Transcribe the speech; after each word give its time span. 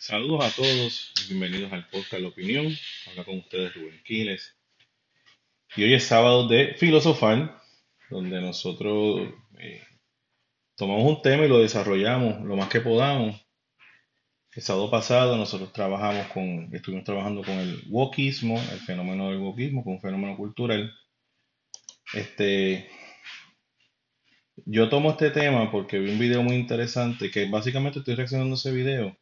Saludos 0.00 0.44
a 0.44 0.54
todos, 0.54 1.12
bienvenidos 1.28 1.72
al 1.72 1.88
podcast 1.88 2.22
La 2.22 2.28
Opinión. 2.28 2.72
Habla 3.08 3.24
con 3.24 3.38
ustedes 3.38 3.74
Rubén 3.74 4.00
Quiles. 4.04 4.56
Y 5.74 5.82
hoy 5.82 5.94
es 5.94 6.04
sábado 6.04 6.46
de 6.46 6.74
filosofar, 6.74 7.60
donde 8.08 8.40
nosotros 8.40 9.28
eh, 9.58 9.82
tomamos 10.76 11.02
un 11.02 11.20
tema 11.20 11.44
y 11.44 11.48
lo 11.48 11.58
desarrollamos 11.58 12.40
lo 12.42 12.54
más 12.54 12.68
que 12.68 12.80
podamos. 12.80 13.44
El 14.52 14.62
sábado 14.62 14.88
pasado 14.88 15.36
nosotros 15.36 15.72
trabajamos 15.72 16.28
con, 16.28 16.72
estuvimos 16.72 17.04
trabajando 17.04 17.42
con 17.42 17.54
el 17.54 17.82
wokismo, 17.88 18.56
el 18.70 18.78
fenómeno 18.78 19.30
del 19.30 19.40
wokismo, 19.40 19.82
con 19.82 19.94
un 19.94 20.00
fenómeno 20.00 20.36
cultural. 20.36 20.94
Este, 22.14 22.88
yo 24.64 24.88
tomo 24.88 25.10
este 25.10 25.32
tema 25.32 25.72
porque 25.72 25.98
vi 25.98 26.12
un 26.12 26.20
video 26.20 26.44
muy 26.44 26.54
interesante 26.54 27.32
que 27.32 27.50
básicamente 27.50 27.98
estoy 27.98 28.14
reaccionando 28.14 28.54
a 28.54 28.58
ese 28.58 28.70
video. 28.70 29.18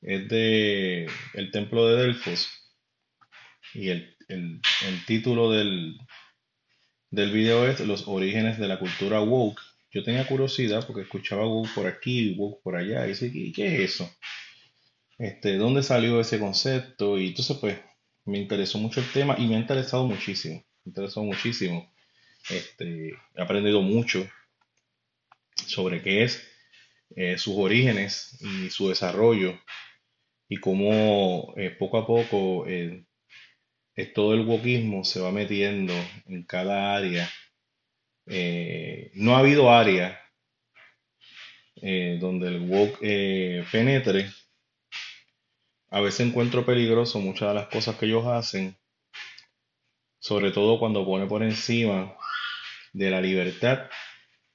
Es 0.00 0.28
de 0.28 1.08
el 1.34 1.50
templo 1.50 1.88
de 1.88 2.02
Delfos. 2.02 2.48
Y 3.74 3.88
el, 3.90 4.16
el, 4.28 4.60
el 4.86 5.04
título 5.06 5.50
del, 5.50 5.98
del 7.10 7.32
video 7.32 7.66
es 7.68 7.80
Los 7.80 8.06
orígenes 8.08 8.58
de 8.58 8.68
la 8.68 8.78
cultura 8.78 9.20
woke. 9.20 9.60
Yo 9.90 10.02
tenía 10.04 10.26
curiosidad 10.26 10.86
porque 10.86 11.02
escuchaba 11.02 11.46
woke 11.46 11.74
por 11.74 11.86
aquí, 11.86 12.34
woke 12.36 12.62
por 12.62 12.76
allá. 12.76 13.06
Y 13.06 13.10
dije, 13.10 13.32
¿qué, 13.32 13.52
qué 13.52 13.74
es 13.74 13.94
eso? 13.94 14.10
Este, 15.18 15.56
¿Dónde 15.56 15.82
salió 15.82 16.20
ese 16.20 16.38
concepto? 16.38 17.18
Y 17.18 17.28
entonces 17.28 17.56
pues 17.58 17.78
me 18.24 18.38
interesó 18.38 18.78
mucho 18.78 19.00
el 19.00 19.10
tema 19.10 19.34
y 19.38 19.46
me 19.46 19.56
ha 19.56 19.58
interesado 19.58 20.06
muchísimo. 20.06 20.56
Me 20.56 20.62
ha 20.86 20.90
interesado 20.90 21.24
muchísimo. 21.26 21.92
Este, 22.48 23.10
he 23.34 23.42
aprendido 23.42 23.82
mucho 23.82 24.26
sobre 25.66 26.02
qué 26.02 26.22
es 26.22 26.46
eh, 27.16 27.36
sus 27.36 27.54
orígenes 27.56 28.38
y 28.40 28.70
su 28.70 28.88
desarrollo 28.88 29.58
y 30.48 30.56
cómo 30.56 31.52
eh, 31.56 31.70
poco 31.70 31.98
a 31.98 32.06
poco 32.06 32.66
eh, 32.66 33.04
todo 34.14 34.34
el 34.34 34.46
wokismo 34.46 35.04
se 35.04 35.20
va 35.20 35.30
metiendo 35.32 35.92
en 36.26 36.44
cada 36.44 36.94
área. 36.96 37.28
no 39.14 39.34
ha 39.34 39.40
habido 39.40 39.72
área 39.72 40.20
donde 42.20 42.48
el 42.48 42.60
wok 42.60 42.98
penetre. 43.72 44.30
A 45.90 46.00
veces 46.00 46.26
encuentro 46.26 46.64
peligroso 46.64 47.18
muchas 47.18 47.48
de 47.48 47.54
las 47.54 47.68
cosas 47.68 47.96
que 47.96 48.06
ellos 48.06 48.26
hacen, 48.26 48.76
sobre 50.20 50.52
todo 50.52 50.78
cuando 50.78 51.04
pone 51.04 51.26
por 51.26 51.42
encima 51.42 52.14
de 52.92 53.10
la 53.10 53.20
libertad 53.20 53.88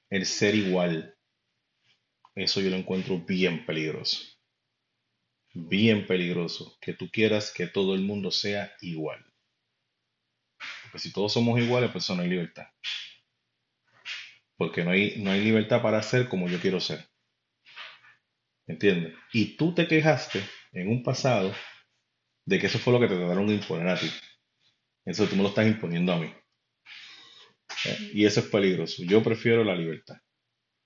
el 0.10 0.26
ser 0.26 0.56
igual. 0.56 1.16
Eso 2.36 2.62
yo 2.62 2.70
lo 2.70 2.78
encuentro 2.78 3.20
bien 3.20 3.66
peligroso. 3.66 4.33
Bien 5.54 6.06
peligroso. 6.08 6.78
Que 6.82 6.94
tú 6.94 7.10
quieras 7.12 7.52
que 7.56 7.68
todo 7.68 7.96
el 7.96 8.02
mundo 8.02 8.32
sea 8.32 8.76
igual. 8.82 9.24
Porque 10.84 11.00
si 11.00 11.14
todos 11.14 11.34
somos 11.34 11.60
iguales, 11.60 11.92
pues 11.92 12.10
no 12.10 12.22
hay 12.22 12.30
libertad. 12.30 12.68
Porque 14.58 14.84
no 14.84 14.92
hay, 14.92 15.22
no 15.22 15.32
hay 15.32 15.42
libertad 15.42 15.82
para 15.82 16.02
ser 16.02 16.28
como 16.28 16.48
yo 16.48 16.60
quiero 16.60 16.80
ser. 16.80 17.08
¿Entiendes? 18.68 19.14
Y 19.34 19.58
tú 19.58 19.74
te 19.74 19.88
quejaste 19.88 20.42
en 20.72 20.88
un 20.88 21.04
pasado 21.04 21.54
de 22.46 22.60
que 22.60 22.68
eso 22.68 22.80
fue 22.80 22.94
lo 22.94 23.00
que 23.00 23.08
te 23.08 23.16
trataron 23.16 23.48
de 23.48 23.56
imponer 23.56 23.88
a 23.90 24.00
ti. 24.00 24.10
Eso 25.06 25.28
tú 25.28 25.36
me 25.36 25.44
lo 25.44 25.50
estás 25.50 25.68
imponiendo 25.68 26.14
a 26.14 26.20
mí. 26.20 26.34
Y 28.14 28.26
eso 28.26 28.40
es 28.40 28.46
peligroso. 28.48 29.04
Yo 29.04 29.22
prefiero 29.22 29.64
la 29.64 29.76
libertad. 29.76 30.16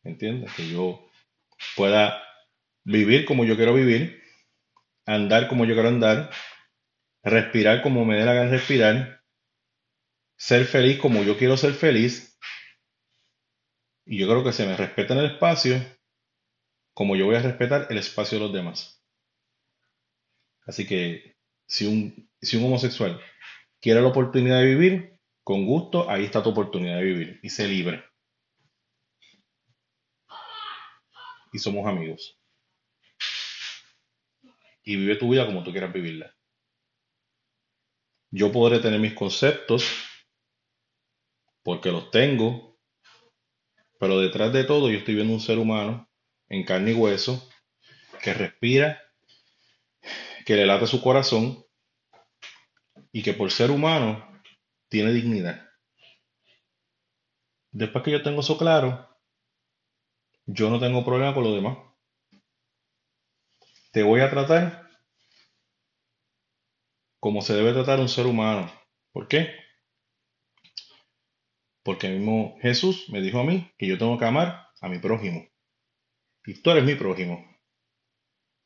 ¿Entiendes? 0.04 0.52
Que 0.54 0.68
yo 0.70 1.08
pueda 1.76 2.24
vivir 2.84 3.26
como 3.26 3.46
yo 3.46 3.56
quiero 3.56 3.74
vivir, 3.74 4.24
andar 5.08 5.48
como 5.48 5.66
yo 5.66 5.74
quiero 5.74 5.90
andar, 5.90 6.30
respirar 7.24 7.82
como 7.82 8.06
me 8.06 8.18
dé 8.18 8.26
la 8.26 8.34
gana 8.34 8.52
respirar, 8.52 9.24
ser 10.38 10.66
feliz 10.66 11.00
como 11.00 11.24
yo 11.24 11.38
quiero 11.38 11.58
ser 11.58 11.74
feliz. 11.74 12.38
Y 14.06 14.20
yo 14.20 14.28
creo 14.28 14.44
que 14.44 14.54
se 14.54 14.66
me 14.68 14.78
respeta 14.78 15.14
en 15.14 15.20
el 15.22 15.32
espacio 15.32 15.82
como 16.94 17.16
yo 17.16 17.26
voy 17.26 17.36
a 17.36 17.42
respetar 17.42 17.88
el 17.90 17.98
espacio 17.98 18.38
de 18.38 18.44
los 18.46 18.54
demás. 18.54 19.04
Así 20.66 20.88
que 20.88 21.36
si 21.68 21.86
un, 21.86 22.30
si 22.42 22.58
un 22.58 22.66
homosexual 22.66 23.22
quiere 23.80 24.02
la 24.02 24.08
oportunidad 24.08 24.60
de 24.60 24.66
vivir, 24.66 25.20
con 25.44 25.66
gusto, 25.66 26.10
ahí 26.10 26.26
está 26.26 26.44
tu 26.44 26.50
oportunidad 26.50 26.98
de 26.98 27.04
vivir 27.04 27.40
y 27.42 27.50
sé 27.50 27.68
libre. 27.68 28.04
Y 31.54 31.60
somos 31.60 31.88
amigos. 31.88 32.38
Y 34.88 34.96
vive 34.96 35.18
tu 35.18 35.28
vida 35.28 35.46
como 35.46 35.66
tú 35.66 35.72
quieras 35.74 35.92
vivirla. 35.92 36.34
Yo 38.32 38.54
podré 38.54 38.80
tener 38.80 39.02
mis 39.02 39.14
conceptos 39.14 39.84
porque 41.62 41.92
los 41.92 42.10
tengo, 42.10 42.80
pero 44.00 44.18
detrás 44.18 44.54
de 44.54 44.64
todo 44.64 44.90
yo 44.90 44.98
estoy 44.98 45.16
viendo 45.16 45.34
un 45.34 45.42
ser 45.42 45.58
humano 45.58 46.10
en 46.48 46.64
carne 46.64 46.92
y 46.92 46.94
hueso 46.94 47.50
que 48.24 48.34
respira, 48.34 49.04
que 50.46 50.56
le 50.56 50.66
late 50.66 50.88
su 50.88 51.02
corazón 51.02 51.66
y 53.12 53.24
que 53.24 53.34
por 53.34 53.52
ser 53.52 53.72
humano 53.72 54.42
tiene 54.88 55.12
dignidad. 55.12 55.68
Después 57.72 58.06
que 58.06 58.12
yo 58.12 58.24
tengo 58.24 58.40
eso 58.40 58.58
claro, 58.58 59.20
yo 60.46 60.70
no 60.70 60.80
tengo 60.80 61.04
problema 61.04 61.34
con 61.34 61.44
lo 61.44 61.54
demás. 61.54 61.87
Te 63.98 64.04
voy 64.04 64.22
a 64.22 64.30
tratar 64.30 64.88
como 67.20 67.42
se 67.42 67.56
debe 67.56 67.74
tratar 67.74 68.00
un 68.00 68.08
ser 68.08 68.28
humano. 68.28 68.72
¿Por 69.12 69.28
qué? 69.28 69.56
Porque 71.82 72.08
mismo 72.10 72.60
Jesús 72.62 73.10
me 73.10 73.22
dijo 73.22 73.40
a 73.40 73.44
mí 73.44 73.74
que 73.76 73.88
yo 73.88 73.98
tengo 73.98 74.20
que 74.20 74.26
amar 74.26 74.68
a 74.82 74.88
mi 74.88 75.00
prójimo. 75.00 75.48
Y 76.46 76.62
tú 76.62 76.70
eres 76.70 76.84
mi 76.84 76.94
prójimo. 76.94 77.44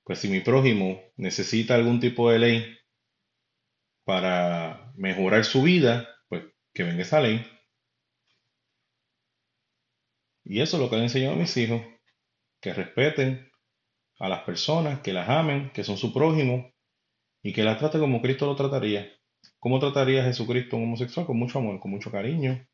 Pues 0.03 0.19
si 0.19 0.27
mi 0.27 0.41
prójimo 0.41 1.01
necesita 1.15 1.75
algún 1.75 2.01
tipo 2.01 2.29
de 2.29 2.39
ley 2.39 2.77
para 4.03 4.91
mejorar 4.97 5.45
su 5.45 5.61
vida, 5.61 6.09
pues 6.27 6.43
que 6.73 6.83
venga 6.83 7.03
esa 7.03 7.21
ley. 7.21 7.41
Y 10.43 10.59
eso 10.59 10.75
es 10.75 10.83
lo 10.83 10.89
que 10.89 10.97
le 10.97 11.03
enseñado 11.03 11.35
a 11.35 11.39
mis 11.39 11.55
hijos, 11.55 11.81
que 12.59 12.73
respeten 12.73 13.50
a 14.19 14.29
las 14.29 14.43
personas, 14.43 15.01
que 15.01 15.13
las 15.13 15.29
amen, 15.29 15.71
que 15.73 15.83
son 15.83 15.97
su 15.97 16.13
prójimo, 16.13 16.71
y 17.43 17.53
que 17.53 17.63
las 17.63 17.79
trate 17.79 17.99
como 17.99 18.21
Cristo 18.21 18.45
lo 18.45 18.55
trataría. 18.55 19.11
¿Cómo 19.59 19.79
trataría 19.79 20.23
Jesucristo 20.23 20.75
a 20.75 20.79
un 20.79 20.85
homosexual? 20.85 21.25
Con 21.25 21.37
mucho 21.37 21.59
amor, 21.59 21.79
con 21.79 21.91
mucho 21.91 22.11
cariño. 22.11 22.67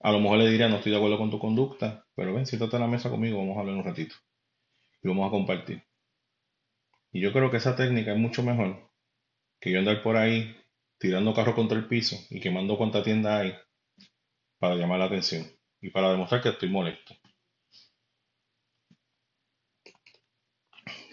A 0.00 0.12
lo 0.12 0.20
mejor 0.20 0.38
le 0.38 0.50
diría, 0.50 0.68
no 0.68 0.76
estoy 0.76 0.92
de 0.92 0.98
acuerdo 0.98 1.18
con 1.18 1.30
tu 1.30 1.38
conducta, 1.38 2.06
pero 2.14 2.34
ven, 2.34 2.46
siéntate 2.46 2.76
a 2.76 2.80
la 2.80 2.86
mesa 2.86 3.10
conmigo, 3.10 3.38
vamos 3.38 3.56
a 3.56 3.60
hablar 3.60 3.76
un 3.76 3.84
ratito. 3.84 4.16
Y 5.02 5.08
vamos 5.08 5.28
a 5.28 5.30
compartir. 5.30 5.82
Y 7.12 7.20
yo 7.20 7.32
creo 7.32 7.50
que 7.50 7.58
esa 7.58 7.76
técnica 7.76 8.12
es 8.12 8.18
mucho 8.18 8.42
mejor 8.42 8.90
que 9.60 9.70
yo 9.70 9.78
andar 9.78 10.02
por 10.02 10.16
ahí 10.16 10.56
tirando 10.98 11.32
carro 11.32 11.54
contra 11.54 11.78
el 11.78 11.86
piso 11.86 12.16
y 12.30 12.40
quemando 12.40 12.76
cuánta 12.76 13.02
tienda 13.02 13.38
hay 13.38 13.54
para 14.58 14.74
llamar 14.74 14.98
la 14.98 15.06
atención 15.06 15.46
y 15.80 15.90
para 15.90 16.10
demostrar 16.10 16.42
que 16.42 16.48
estoy 16.50 16.68
molesto. 16.68 17.14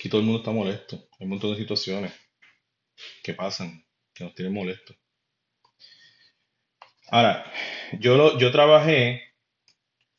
Aquí 0.02 0.10
todo 0.10 0.22
el 0.22 0.26
mundo 0.26 0.40
está 0.40 0.50
molesto. 0.50 0.96
Hay 0.96 1.26
un 1.26 1.30
montón 1.30 1.52
de 1.52 1.58
situaciones 1.58 2.12
que 3.22 3.36
pasan, 3.36 3.86
que 4.16 4.24
nos 4.24 4.34
tienen 4.34 4.52
molestos. 4.52 4.98
Ahora, 7.12 7.46
yo, 8.00 8.18
lo, 8.18 8.40
yo 8.40 8.52
trabajé 8.52 9.22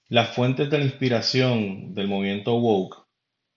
las 0.07 0.37
fuentes 0.37 0.71
de 0.71 0.79
la 0.79 0.85
inspiración 0.85 1.95
del 1.95 2.07
movimiento 2.07 2.55
woke, 2.55 3.09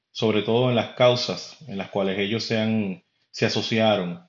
sobre 0.09 0.41
todo 0.41 0.71
en 0.71 0.75
las 0.75 0.95
causas 0.95 1.61
en 1.67 1.77
las 1.77 1.91
cuales 1.91 2.17
ellos 2.17 2.43
se, 2.43 2.57
han, 2.57 3.03
se 3.29 3.45
asociaron 3.45 4.27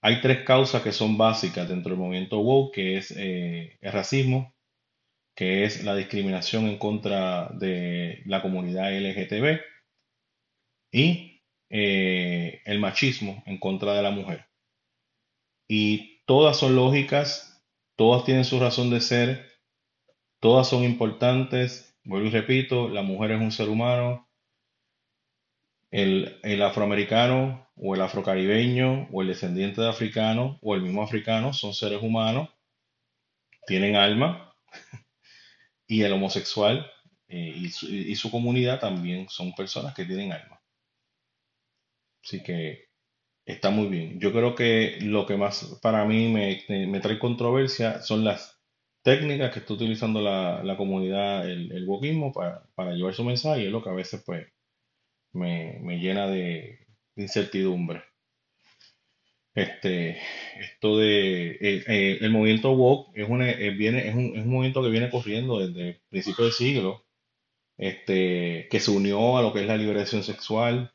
hay 0.00 0.20
tres 0.20 0.44
causas 0.44 0.82
que 0.82 0.92
son 0.92 1.18
básicas 1.18 1.68
dentro 1.68 1.90
del 1.90 1.98
movimiento 1.98 2.38
woke, 2.38 2.76
que 2.76 2.96
es 2.96 3.12
eh, 3.16 3.76
el 3.80 3.92
racismo, 3.92 4.54
que 5.34 5.64
es 5.64 5.82
la 5.82 5.96
discriminación 5.96 6.68
en 6.68 6.78
contra 6.78 7.48
de 7.54 8.22
la 8.26 8.40
comunidad 8.40 8.92
LGTB 8.96 9.58
y 10.90 11.42
eh, 11.70 12.62
el 12.64 12.78
machismo 12.78 13.42
en 13.46 13.58
contra 13.58 13.94
de 13.94 14.02
la 14.02 14.10
mujer. 14.10 14.46
Y 15.68 16.22
todas 16.24 16.56
son 16.56 16.76
lógicas, 16.76 17.64
todas 17.96 18.24
tienen 18.24 18.44
su 18.44 18.58
razón 18.58 18.90
de 18.90 19.00
ser, 19.00 19.46
todas 20.40 20.68
son 20.68 20.84
importantes. 20.84 21.96
Vuelvo 22.04 22.28
y 22.28 22.30
repito, 22.30 22.88
la 22.88 23.02
mujer 23.02 23.32
es 23.32 23.40
un 23.40 23.52
ser 23.52 23.68
humano, 23.68 24.28
el, 25.90 26.62
afroamericano 26.62 27.68
o 27.76 27.94
el 27.94 28.02
afrocaribeño 28.02 29.08
o 29.12 29.22
el 29.22 29.28
descendiente 29.28 29.80
de 29.80 29.88
africano 29.88 30.58
o 30.62 30.74
el 30.74 30.82
mismo 30.82 31.02
africano 31.02 31.52
son 31.52 31.74
seres 31.74 32.02
humanos, 32.02 32.50
tienen 33.66 33.96
alma 33.96 34.54
y 35.86 36.02
el 36.02 36.12
homosexual 36.12 36.90
eh, 37.28 37.54
y, 37.56 38.14
su, 38.16 38.30
comunidad 38.30 38.80
también 38.80 39.28
son 39.28 39.54
personas 39.54 39.94
que 39.94 40.04
tienen 40.04 40.32
alma. 40.32 40.57
Así 42.28 42.42
que 42.42 42.88
está 43.46 43.70
muy 43.70 43.88
bien. 43.88 44.20
Yo 44.20 44.32
creo 44.32 44.54
que 44.54 44.98
lo 45.00 45.26
que 45.26 45.36
más 45.38 45.78
para 45.82 46.04
mí 46.04 46.28
me, 46.28 46.62
me 46.86 47.00
trae 47.00 47.18
controversia 47.18 48.02
son 48.02 48.24
las 48.24 48.60
técnicas 49.02 49.52
que 49.52 49.60
está 49.60 49.72
utilizando 49.74 50.20
la, 50.20 50.62
la 50.62 50.76
comunidad, 50.76 51.50
el, 51.50 51.72
el 51.72 51.86
wokismo, 51.88 52.32
para, 52.32 52.64
para 52.74 52.92
llevar 52.92 53.14
su 53.14 53.24
mensaje, 53.24 53.66
es 53.66 53.72
lo 53.72 53.82
que 53.82 53.90
a 53.90 53.94
veces 53.94 54.22
pues 54.26 54.46
me, 55.32 55.80
me 55.82 55.98
llena 56.00 56.26
de, 56.28 56.80
incertidumbre. 57.16 58.02
Este, 59.54 60.18
esto 60.60 60.98
de 60.98 61.56
el 62.20 62.30
movimiento 62.30 62.72
woke 62.72 63.10
es, 63.16 63.28
una, 63.28 63.50
eh, 63.50 63.70
viene, 63.70 64.08
es, 64.08 64.14
un, 64.14 64.36
es 64.36 64.44
un 64.44 64.50
movimiento 64.50 64.82
que 64.82 64.90
viene 64.90 65.10
corriendo 65.10 65.58
desde 65.66 65.88
el 65.90 66.00
principio 66.10 66.44
del 66.44 66.52
siglo, 66.52 67.06
este, 67.78 68.68
que 68.70 68.80
se 68.80 68.90
unió 68.90 69.38
a 69.38 69.42
lo 69.42 69.52
que 69.52 69.62
es 69.62 69.66
la 69.66 69.76
liberación 69.78 70.22
sexual. 70.22 70.92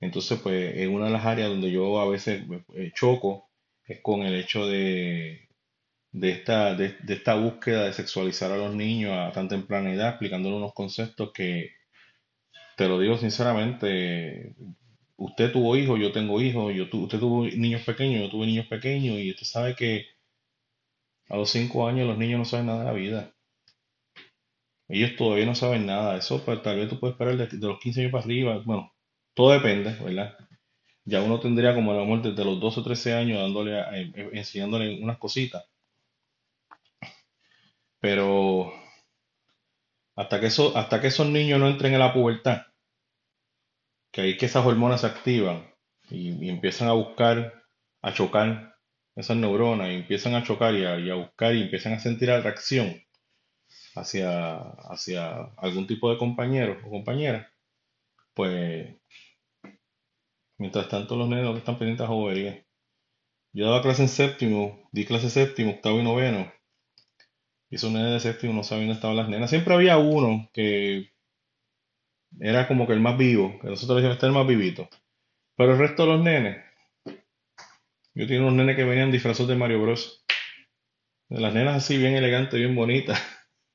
Entonces, 0.00 0.40
pues, 0.42 0.76
en 0.78 0.92
una 0.94 1.06
de 1.06 1.12
las 1.12 1.24
áreas 1.26 1.48
donde 1.50 1.70
yo 1.72 2.00
a 2.00 2.08
veces 2.08 2.44
eh, 2.76 2.92
choco 2.94 3.50
es 3.86 4.00
con 4.02 4.22
el 4.22 4.34
hecho 4.36 4.66
de, 4.66 5.48
de 6.12 6.30
esta, 6.32 6.74
de, 6.76 6.96
esta 7.08 7.36
búsqueda 7.36 7.86
de 7.86 7.94
sexualizar 7.94 8.52
a 8.52 8.58
los 8.58 8.74
niños 8.74 9.12
a 9.12 9.32
tan 9.32 9.48
temprana 9.48 9.92
edad, 9.94 10.10
explicándoles 10.10 10.58
unos 10.58 10.74
conceptos 10.74 11.32
que, 11.34 11.72
te 12.76 12.88
lo 12.88 12.98
digo 13.00 13.16
sinceramente, 13.18 14.54
usted 15.16 15.52
tuvo 15.52 15.76
hijos, 15.76 15.98
yo 16.00 16.12
tengo 16.12 16.40
hijos, 16.40 16.74
yo 16.74 16.88
tu- 16.90 17.04
usted 17.04 17.18
tuvo 17.20 17.44
niños 17.46 17.82
pequeños, 17.82 18.22
yo 18.22 18.30
tuve 18.30 18.46
niños 18.46 18.66
pequeños, 18.66 19.18
y 19.18 19.30
usted 19.30 19.44
sabe 19.46 19.74
que 19.76 20.06
a 21.28 21.36
los 21.36 21.50
cinco 21.50 21.86
años 21.86 22.06
los 22.08 22.16
niños 22.16 22.38
no 22.38 22.44
saben 22.46 22.64
nada 22.64 22.78
de 22.78 22.84
la 22.86 22.92
vida. 22.94 23.34
Ellos 24.88 25.14
todavía 25.16 25.44
no 25.44 25.54
saben 25.54 25.84
nada. 25.84 26.16
Eso 26.16 26.42
pues, 26.42 26.62
tal 26.62 26.76
vez 26.78 26.88
tú 26.88 26.98
puedes 26.98 27.12
esperar 27.16 27.36
de, 27.36 27.46
de 27.48 27.66
los 27.66 27.78
15 27.80 28.00
años 28.00 28.12
para 28.12 28.24
arriba. 28.24 28.62
Bueno, 28.64 28.93
todo 29.34 29.52
depende, 29.52 29.96
¿verdad? 30.02 30.36
Ya 31.06 31.22
uno 31.22 31.40
tendría 31.40 31.74
como 31.74 31.92
a 31.92 31.96
lo 31.96 32.06
mejor 32.06 32.22
desde 32.22 32.44
los 32.44 32.60
12 32.60 32.80
o 32.80 32.84
13 32.84 33.14
años 33.14 33.40
dándole, 33.40 33.80
a- 33.80 33.96
eh, 33.98 34.12
eh, 34.14 34.30
enseñándole 34.34 35.02
unas 35.02 35.18
cositas. 35.18 35.64
Pero 38.00 38.70
hasta 40.16 40.40
que 40.40 40.46
eso, 40.46 40.76
hasta 40.76 41.00
que 41.00 41.06
esos 41.06 41.28
niños 41.28 41.60
no 41.60 41.68
entren 41.68 41.92
en 41.92 42.00
la 42.00 42.12
pubertad, 42.12 42.62
que 44.12 44.20
ahí 44.22 44.36
que 44.36 44.46
esas 44.46 44.64
hormonas 44.66 45.00
se 45.02 45.06
activan 45.06 45.66
y, 46.10 46.44
y 46.44 46.48
empiezan 46.48 46.88
a 46.88 46.92
buscar, 46.92 47.52
a 48.02 48.12
chocar 48.14 48.74
esas 49.16 49.36
neuronas 49.36 49.88
y 49.90 49.94
empiezan 49.94 50.34
a 50.34 50.42
chocar 50.42 50.74
y 50.74 50.84
a, 50.84 50.98
y 50.98 51.10
a 51.10 51.14
buscar 51.14 51.54
y 51.54 51.62
empiezan 51.62 51.92
a 51.94 52.00
sentir 52.00 52.30
atracción 52.30 53.00
hacia, 53.94 54.56
hacia 54.90 55.36
algún 55.56 55.86
tipo 55.86 56.10
de 56.10 56.18
compañero 56.18 56.78
o 56.86 56.90
compañera, 56.90 57.50
pues 58.34 58.96
mientras 60.58 60.88
tanto 60.88 61.16
los 61.16 61.28
nenes 61.28 61.56
están 61.56 61.78
pendientes 61.78 62.04
a 62.04 62.08
joverías. 62.08 62.64
Yo 63.52 63.66
daba 63.66 63.82
clase 63.82 64.02
en 64.02 64.08
séptimo, 64.08 64.88
di 64.92 65.04
clase 65.04 65.30
séptimo, 65.30 65.72
octavo 65.72 66.00
y 66.00 66.02
noveno, 66.02 66.52
y 67.70 67.76
esos 67.76 67.90
nenes 67.90 68.12
de 68.12 68.20
séptimo 68.20 68.52
no 68.52 68.62
sabían 68.62 68.86
dónde 68.86 68.98
estaban 68.98 69.16
las 69.16 69.28
nenas. 69.28 69.50
Siempre 69.50 69.74
había 69.74 69.98
uno 69.98 70.48
que 70.52 71.10
era 72.40 72.68
como 72.68 72.86
que 72.86 72.92
el 72.92 73.00
más 73.00 73.16
vivo, 73.18 73.58
que 73.60 73.68
nosotros 73.68 73.96
decíamos 73.96 74.16
este 74.16 74.26
es 74.26 74.30
el 74.30 74.34
más 74.34 74.46
vivito. 74.46 74.88
Pero 75.56 75.72
el 75.72 75.78
resto 75.78 76.04
de 76.04 76.12
los 76.12 76.22
nenes, 76.22 76.64
yo 78.14 78.26
tenía 78.26 78.42
unos 78.42 78.54
nenes 78.54 78.76
que 78.76 78.84
venían 78.84 79.10
disfrazados 79.10 79.48
de 79.48 79.56
Mario 79.56 79.82
Bros. 79.82 80.24
De 81.28 81.40
las 81.40 81.52
nenas 81.54 81.76
así 81.76 81.98
bien 81.98 82.14
elegantes, 82.14 82.58
bien 82.58 82.76
bonitas. 82.76 83.20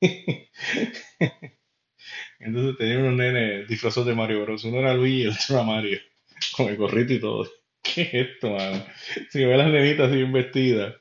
Entonces 2.40 2.78
tenía 2.78 2.98
unos 2.98 3.14
nenes 3.14 3.68
disfrazados 3.68 4.06
de 4.06 4.14
Mario 4.14 4.42
Bros. 4.42 4.64
Uno 4.64 4.78
era 4.78 4.94
Luigi 4.94 5.22
y 5.22 5.22
el 5.24 5.30
otro 5.30 5.56
era 5.56 5.62
Mario, 5.62 5.98
con 6.56 6.68
el 6.68 6.76
gorrito 6.76 7.12
y 7.12 7.20
todo. 7.20 7.48
¿Qué 7.82 8.02
es 8.02 8.14
esto, 8.14 8.50
mano? 8.50 8.84
Si 9.30 9.44
ve 9.44 9.56
las 9.56 9.70
nenitas 9.70 10.10
bien 10.12 10.32
vestidas, 10.32 10.94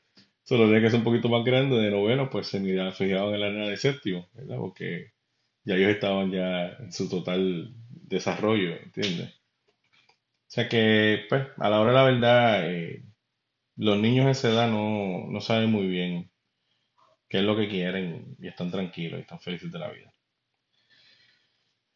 solo 0.44 0.68
nenes 0.68 0.84
que 0.84 0.90
son 0.92 1.00
un 1.00 1.06
poquito 1.06 1.30
más 1.30 1.44
grandes 1.44 1.82
de 1.82 1.92
noveno, 1.92 2.30
pues 2.30 2.48
se 2.48 2.60
miraban, 2.60 2.94
fijaban 2.94 3.34
en 3.34 3.42
la 3.42 3.50
nena 3.50 3.68
de 3.68 3.78
séptimo, 3.78 4.30
¿verdad? 4.34 4.58
Porque 4.58 5.12
ya 5.64 5.76
ellos 5.76 5.92
estaban 5.92 6.32
ya 6.32 6.70
en 6.80 6.92
su 6.92 7.10
total 7.10 7.74
desarrollo, 7.90 8.76
¿entiendes? 8.84 9.30
O 9.30 10.52
sea 10.52 10.68
que, 10.68 11.26
pues, 11.30 11.48
a 11.58 11.70
la 11.70 11.80
hora 11.80 11.92
de 11.92 11.98
la 11.98 12.04
verdad, 12.04 12.72
eh, 12.74 13.04
los 13.76 13.98
niños 14.00 14.26
de 14.26 14.32
esa 14.32 14.50
edad 14.50 14.70
no, 14.70 15.28
no 15.30 15.42
saben 15.42 15.70
muy 15.72 15.88
bien 15.88 16.32
qué 17.30 17.38
es 17.40 17.44
lo 17.44 17.56
que 17.56 17.70
quieren 17.70 18.36
y 18.40 18.48
están 18.48 18.72
tranquilos 18.72 19.20
y 19.20 19.22
están 19.22 19.40
felices 19.40 19.72
de 19.72 19.80
la 19.80 19.92
vida. 19.92 20.12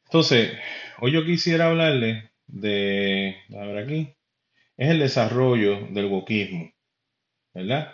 Entonces, 0.05 0.53
hoy 0.99 1.11
yo 1.11 1.25
quisiera 1.25 1.69
hablarles 1.69 2.29
de, 2.47 3.37
a 3.57 3.65
ver 3.65 3.77
aquí, 3.77 4.15
es 4.77 4.89
el 4.89 4.99
desarrollo 4.99 5.87
del 5.91 6.05
wokismo, 6.05 6.71
¿verdad? 7.53 7.93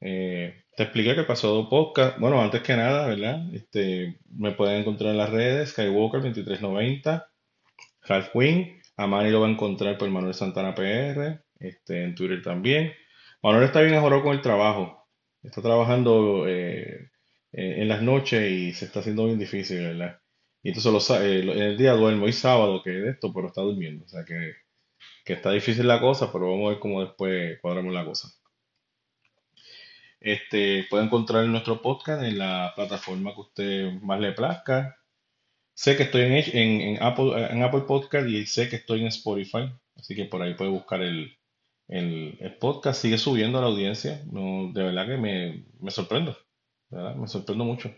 Eh, 0.00 0.64
te 0.76 0.84
expliqué 0.84 1.14
que 1.14 1.20
el 1.20 1.26
pasado 1.26 1.68
podcast, 1.68 2.18
bueno, 2.18 2.40
antes 2.40 2.62
que 2.62 2.76
nada, 2.76 3.06
¿verdad? 3.06 3.42
Este, 3.54 4.18
me 4.30 4.52
pueden 4.52 4.80
encontrar 4.80 5.10
en 5.10 5.18
las 5.18 5.30
redes, 5.30 5.70
Skywalker 5.70 6.22
2390, 6.22 7.28
Ralph 8.02 8.30
Wing, 8.34 8.80
a 8.96 9.06
Manny 9.06 9.30
lo 9.30 9.40
va 9.40 9.48
a 9.48 9.50
encontrar 9.50 9.98
por 9.98 10.08
Manuel 10.10 10.34
Santana 10.34 10.74
PR, 10.74 11.42
este, 11.58 12.04
en 12.04 12.14
Twitter 12.14 12.42
también. 12.42 12.92
Manuel 13.42 13.64
está 13.64 13.80
bien 13.80 13.94
ahorrado 13.94 14.22
con 14.22 14.34
el 14.34 14.42
trabajo, 14.42 15.06
está 15.42 15.62
trabajando 15.62 16.46
eh, 16.48 17.10
eh, 17.52 17.74
en 17.82 17.88
las 17.88 18.02
noches 18.02 18.50
y 18.50 18.72
se 18.72 18.84
está 18.84 19.00
haciendo 19.00 19.26
bien 19.26 19.38
difícil, 19.38 19.78
¿verdad? 19.78 20.19
Y 20.62 20.68
entonces 20.68 20.92
los 20.92 21.10
eh, 21.10 21.40
en 21.40 21.48
el 21.62 21.78
día 21.78 21.92
duermo, 21.94 22.26
hoy 22.26 22.32
sábado 22.32 22.82
que 22.82 22.98
es 22.98 23.06
esto, 23.14 23.32
pero 23.32 23.48
está 23.48 23.62
durmiendo, 23.62 24.04
o 24.04 24.08
sea 24.08 24.24
que, 24.24 24.54
que 25.24 25.34
está 25.34 25.52
difícil 25.52 25.88
la 25.88 26.00
cosa, 26.00 26.32
pero 26.32 26.50
vamos 26.50 26.66
a 26.68 26.70
ver 26.72 26.80
cómo 26.80 27.02
después 27.02 27.58
cuadramos 27.60 27.94
la 27.94 28.04
cosa. 28.04 28.28
Este, 30.20 30.86
puede 30.90 31.04
encontrar 31.04 31.46
nuestro 31.46 31.80
podcast 31.80 32.22
en 32.22 32.38
la 32.38 32.72
plataforma 32.76 33.34
que 33.34 33.40
usted 33.40 33.92
más 34.02 34.20
le 34.20 34.32
plazca. 34.32 34.96
Sé 35.74 35.96
que 35.96 36.04
estoy 36.04 36.22
en, 36.22 36.32
en, 36.34 36.80
en 36.82 37.02
Apple, 37.02 37.48
en 37.50 37.62
Apple 37.62 37.82
Podcast 37.86 38.28
y 38.28 38.46
sé 38.46 38.68
que 38.68 38.76
estoy 38.76 39.00
en 39.02 39.08
Spotify, 39.08 39.72
así 39.96 40.14
que 40.14 40.26
por 40.26 40.42
ahí 40.42 40.54
puede 40.54 40.70
buscar 40.70 41.02
el, 41.02 41.36
el, 41.88 42.36
el 42.40 42.56
podcast. 42.58 43.02
Sigue 43.02 43.18
subiendo 43.18 43.60
la 43.60 43.68
audiencia, 43.68 44.22
no, 44.30 44.72
de 44.72 44.82
verdad 44.84 45.06
que 45.06 45.16
me, 45.16 45.66
me 45.80 45.90
sorprendo, 45.90 46.36
¿verdad? 46.90 47.16
Me 47.16 47.28
sorprendo 47.28 47.64
mucho, 47.64 47.94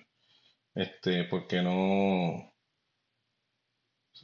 este, 0.75 1.25
porque 1.25 1.63
no, 1.63 2.52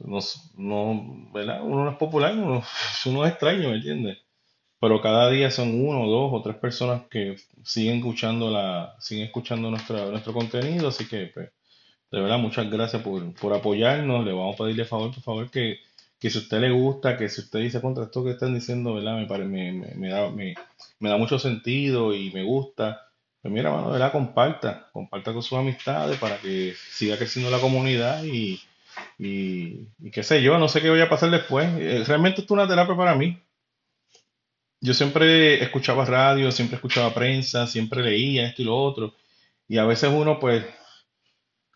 no, 0.05 0.19
no, 0.57 1.31
¿verdad? 1.33 1.61
Uno 1.63 1.85
no 1.85 1.91
es 1.91 1.97
popular, 1.97 2.33
uno, 2.35 2.63
uno 3.05 3.25
es 3.25 3.31
extraño, 3.31 3.69
¿me 3.69 3.75
entiendes? 3.75 4.17
Pero 4.79 5.01
cada 5.01 5.29
día 5.29 5.51
son 5.51 5.85
uno, 5.87 6.07
dos 6.07 6.31
o 6.33 6.41
tres 6.43 6.57
personas 6.57 7.03
que 7.09 7.37
siguen 7.63 7.97
escuchando 7.99 8.51
la, 8.51 8.95
siguen 8.99 9.27
escuchando 9.27 9.71
nuestra, 9.71 10.05
nuestro 10.07 10.33
contenido, 10.33 10.89
así 10.89 11.07
que 11.07 11.31
pues, 11.33 11.51
de 12.11 12.21
verdad 12.21 12.39
muchas 12.39 12.69
gracias 12.71 13.01
por, 13.03 13.33
por 13.35 13.53
apoyarnos. 13.53 14.25
Le 14.25 14.33
vamos 14.33 14.55
a 14.55 14.63
pedirle 14.65 14.85
favor, 14.85 15.13
por 15.13 15.23
favor, 15.23 15.51
que, 15.51 15.77
que 16.19 16.29
si 16.29 16.39
usted 16.39 16.59
le 16.61 16.71
gusta, 16.71 17.17
que 17.17 17.29
si 17.29 17.41
usted 17.41 17.59
dice 17.61 17.81
contra 17.81 18.05
esto 18.05 18.23
que 18.23 18.31
están 18.31 18.53
diciendo, 18.55 18.93
¿verdad? 18.95 19.17
Me, 19.17 19.27
pare- 19.27 19.45
me, 19.45 19.71
me, 19.73 19.95
me 19.95 20.09
da, 20.09 20.29
me, 20.31 20.55
me 20.99 21.09
da 21.09 21.17
mucho 21.17 21.39
sentido 21.39 22.13
y 22.15 22.31
me 22.31 22.43
gusta. 22.43 23.01
Pues 23.41 23.53
mira, 23.53 23.71
mano, 23.71 23.91
¿verdad? 23.91 24.11
Comparta, 24.11 24.89
comparta 24.93 25.33
con 25.33 25.43
sus 25.43 25.57
amistades 25.57 26.17
para 26.19 26.37
que 26.39 26.73
siga 26.91 27.17
creciendo 27.17 27.51
la 27.51 27.59
comunidad 27.59 28.23
y, 28.25 28.59
y, 29.19 29.89
qué 30.11 30.23
sé 30.23 30.41
yo, 30.41 30.57
no 30.57 30.69
sé 30.69 30.81
qué 30.81 30.89
voy 30.89 31.01
a 31.01 31.09
pasar 31.09 31.29
después. 31.29 31.67
Eh, 31.77 32.03
Realmente 32.07 32.41
esto 32.41 32.53
es 32.53 32.59
una 32.59 32.67
terapia 32.67 32.95
para 32.95 33.15
mí. 33.15 33.37
Yo 34.81 34.93
siempre 34.93 35.61
escuchaba 35.61 36.05
radio, 36.05 36.51
siempre 36.53 36.77
escuchaba 36.77 37.13
prensa, 37.13 37.67
siempre 37.67 38.01
leía 38.01 38.47
esto 38.47 38.61
y 38.61 38.65
lo 38.65 38.77
otro. 38.77 39.13
Y 39.67 39.77
a 39.77 39.85
veces 39.85 40.09
uno, 40.13 40.39
pues, 40.39 40.65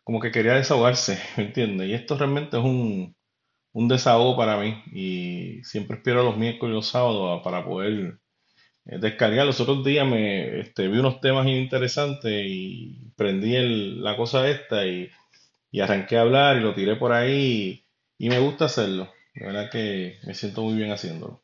como 0.05 0.19
que 0.21 0.31
quería 0.31 0.53
desahogarse, 0.53 1.19
¿me 1.37 1.43
entiendes? 1.45 1.89
Y 1.89 1.93
esto 1.93 2.17
realmente 2.17 2.57
es 2.57 2.63
un, 2.63 3.15
un 3.73 3.87
desahogo 3.89 4.37
para 4.37 4.57
mí. 4.57 4.81
Y 4.93 5.63
siempre 5.65 5.97
espero 5.97 6.23
los 6.23 6.37
miércoles 6.37 6.71
y 6.73 6.75
los 6.75 6.87
sábados 6.87 7.41
para 7.43 7.65
poder 7.65 8.19
eh, 8.85 8.99
descargar. 8.99 9.45
Los 9.45 9.59
otros 9.59 9.83
días 9.83 10.07
me 10.07 10.61
este, 10.61 10.87
vi 10.87 10.99
unos 10.99 11.21
temas 11.21 11.47
interesantes 11.47 12.45
y 12.47 13.11
prendí 13.17 13.53
la 13.99 14.15
cosa 14.17 14.49
esta 14.49 14.85
y, 14.87 15.09
y 15.73 15.81
arranqué 15.81 16.17
a 16.17 16.21
hablar 16.21 16.57
y 16.57 16.59
lo 16.61 16.75
tiré 16.75 16.95
por 16.95 17.11
ahí. 17.11 17.83
Y, 18.19 18.29
me 18.29 18.39
gusta 18.39 18.65
hacerlo. 18.65 19.11
De 19.33 19.45
verdad 19.45 19.71
que 19.71 20.19
me 20.23 20.35
siento 20.35 20.61
muy 20.61 20.75
bien 20.75 20.91
haciéndolo. 20.91 21.41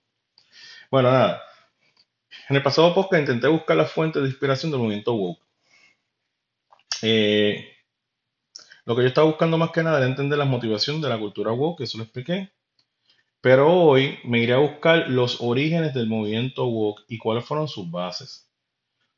Bueno, 0.92 1.12
nada. 1.12 1.42
En 2.48 2.56
el 2.56 2.62
pasado 2.62 2.94
podcast 2.94 3.22
intenté 3.22 3.48
buscar 3.48 3.76
las 3.76 3.92
fuentes 3.92 4.22
de 4.22 4.30
inspiración 4.30 4.72
del 4.72 4.82
movimiento 4.82 5.16
woke. 5.16 5.42
Eh, 7.02 7.76
lo 8.86 8.96
que 8.96 9.02
yo 9.02 9.08
estaba 9.08 9.28
buscando 9.28 9.58
más 9.58 9.72
que 9.72 9.82
nada 9.82 9.98
era 9.98 10.06
entender 10.06 10.38
la 10.38 10.46
motivación 10.46 11.02
de 11.02 11.10
la 11.10 11.18
cultura 11.18 11.52
woke, 11.52 11.82
eso 11.82 11.98
lo 11.98 12.04
expliqué. 12.04 12.52
Pero 13.42 13.74
hoy 13.74 14.20
me 14.26 14.40
iré 14.44 14.54
a 14.54 14.58
buscar 14.58 15.10
los 15.10 15.42
orígenes 15.42 15.96
del 15.96 16.08
movimiento 16.08 16.68
woke 16.68 17.04
y 17.08 17.18
cuáles 17.18 17.46
fueron 17.46 17.68
sus 17.68 17.90
bases. 17.90 18.48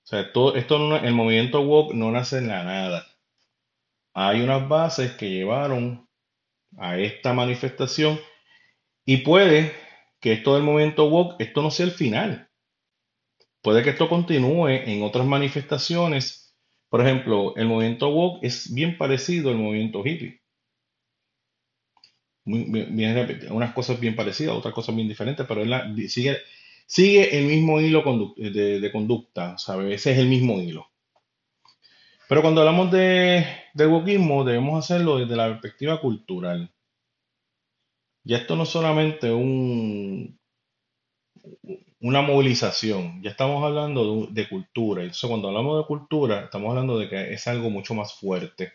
O 0.06 0.08
sea, 0.08 0.32
todo, 0.32 0.56
esto 0.56 0.80
no- 0.80 0.96
el 0.96 1.13
movimiento 1.13 1.60
woke 1.62 1.94
no 1.96 2.12
nace 2.12 2.38
en 2.38 2.48
la 2.48 2.63
nada. 2.63 3.11
Hay 4.13 4.41
unas 4.41 4.68
bases 4.68 5.12
que 5.13 5.30
llevaron 5.30 6.08
a 6.77 6.98
esta 6.98 7.34
manifestación 7.34 8.20
y 9.06 9.18
puede 9.18 9.74
que 10.20 10.34
esto 10.34 10.56
del 10.56 10.63
movimiento 10.63 11.10
woke, 11.10 11.36
esto 11.39 11.62
no 11.62 11.72
sea 11.72 11.86
el 11.86 11.91
final. 11.91 12.50
Puede 13.62 13.84
que 13.84 13.91
esto 13.91 14.10
continúe 14.10 14.70
en 14.70 15.03
otras 15.03 15.25
manifestaciones. 15.25 16.56
Por 16.89 17.01
ejemplo, 17.01 17.56
el 17.56 17.68
movimiento 17.68 18.10
woke 18.10 18.44
es 18.44 18.74
bien 18.74 18.98
parecido 18.98 19.50
al 19.50 19.58
movimiento 19.58 20.06
hippie. 20.06 20.41
unas 22.46 23.74
cosas 23.74 24.00
bien 24.00 24.15
parecidas, 24.15 24.56
otras 24.56 24.74
cosas 24.74 24.96
bien 24.96 25.08
diferentes, 25.08 25.46
pero 25.48 25.63
sigue, 26.08 27.38
el 27.38 27.46
mismo 27.46 27.80
hilo 27.80 28.03
de, 28.36 28.80
de 28.80 28.91
conducta, 28.91 29.58
¿sabe? 29.58 29.94
Ese 29.94 30.12
es 30.12 30.18
el 30.18 30.27
mismo 30.27 30.60
hilo. 30.60 30.91
Pero 32.32 32.44
cuando 32.44 32.62
hablamos 32.62 32.90
de, 32.92 33.46
wokismo, 33.76 34.46
debemos 34.46 34.86
hacerlo 34.86 35.18
desde 35.18 35.36
la 35.36 35.50
perspectiva 35.50 36.00
cultural. 36.00 36.74
Ya 38.24 38.38
esto 38.38 38.56
no 38.56 38.64
es 38.64 38.70
solamente 38.70 39.34
un, 39.34 40.40
una 42.00 42.22
movilización, 42.22 43.22
ya 43.22 43.32
estamos 43.32 43.62
hablando 43.66 44.28
de, 44.28 44.48
cultura. 44.48 45.02
Entonces, 45.02 45.30
cuando 45.30 45.50
hablamos 45.50 45.80
de 45.80 45.88
cultura, 45.88 46.46
estamos 46.46 46.70
hablando 46.70 46.98
de 46.98 47.10
que 47.10 47.34
es 47.34 47.46
algo 47.48 47.70
mucho 47.70 47.96
más 47.96 48.14
fuerte. 48.14 48.72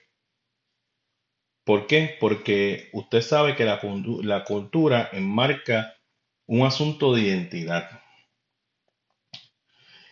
¿Por 1.65 1.87
qué? 1.87 2.15
Porque 2.21 2.91
usted 2.93 3.23
sabe 3.23 3.57
que 3.57 3.65
la 3.65 4.45
cultura 4.45 5.09
enmarca 5.15 5.95
un 6.45 6.67
asunto 6.67 7.15
de 7.15 7.23
identidad. 7.23 8.03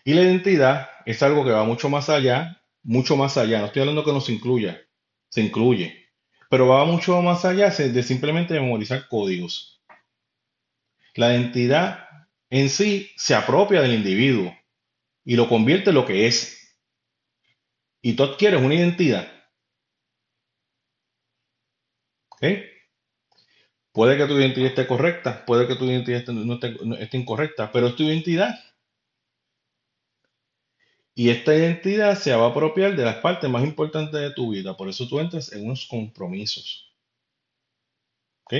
Y 0.02 0.14
la 0.14 0.22
identidad 0.22 0.88
es 1.04 1.22
algo 1.22 1.44
que 1.44 1.50
va 1.50 1.64
mucho 1.64 1.90
más 1.90 2.08
allá 2.08 2.62
mucho 2.84 3.16
más 3.16 3.36
allá. 3.36 3.58
No 3.58 3.66
estoy 3.66 3.80
hablando 3.80 4.04
que 4.04 4.12
no 4.12 4.20
se 4.20 4.32
incluya, 4.32 4.80
se 5.28 5.40
incluye, 5.40 6.10
pero 6.48 6.68
va 6.68 6.84
mucho 6.84 7.20
más 7.22 7.44
allá 7.44 7.70
de 7.70 8.02
simplemente 8.02 8.54
memorizar 8.54 9.08
códigos. 9.08 9.82
La 11.16 11.32
identidad 11.32 12.08
en 12.50 12.68
sí 12.68 13.10
se 13.16 13.34
apropia 13.34 13.80
del 13.82 13.94
individuo 13.94 14.54
y 15.24 15.36
lo 15.36 15.48
convierte 15.48 15.90
en 15.90 15.96
lo 15.96 16.06
que 16.06 16.26
es. 16.26 16.76
Y 18.02 18.14
tú 18.14 18.24
adquieres 18.24 18.60
una 18.60 18.74
identidad. 18.74 19.26
Puede 23.92 24.18
que 24.18 24.26
tu 24.26 24.38
identidad 24.38 24.68
esté 24.68 24.86
correcta, 24.86 25.44
puede 25.46 25.66
que 25.68 25.76
tu 25.76 25.84
identidad 25.86 26.26
no 26.26 26.54
esté, 26.54 27.16
incorrecta, 27.16 27.70
pero 27.72 27.94
tu 27.94 28.02
identidad. 28.02 28.54
Y 31.16 31.30
esta 31.30 31.54
identidad 31.54 32.16
se 32.16 32.34
va 32.34 32.46
a 32.46 32.50
apropiar 32.50 32.96
de 32.96 33.04
las 33.04 33.16
partes 33.16 33.48
más 33.48 33.64
importantes 33.64 34.20
de 34.20 34.32
tu 34.32 34.50
vida. 34.50 34.76
Por 34.76 34.88
eso 34.88 35.06
tú 35.08 35.20
entras 35.20 35.52
en 35.52 35.64
unos 35.64 35.86
compromisos. 35.86 36.92
¿Ok? 38.44 38.54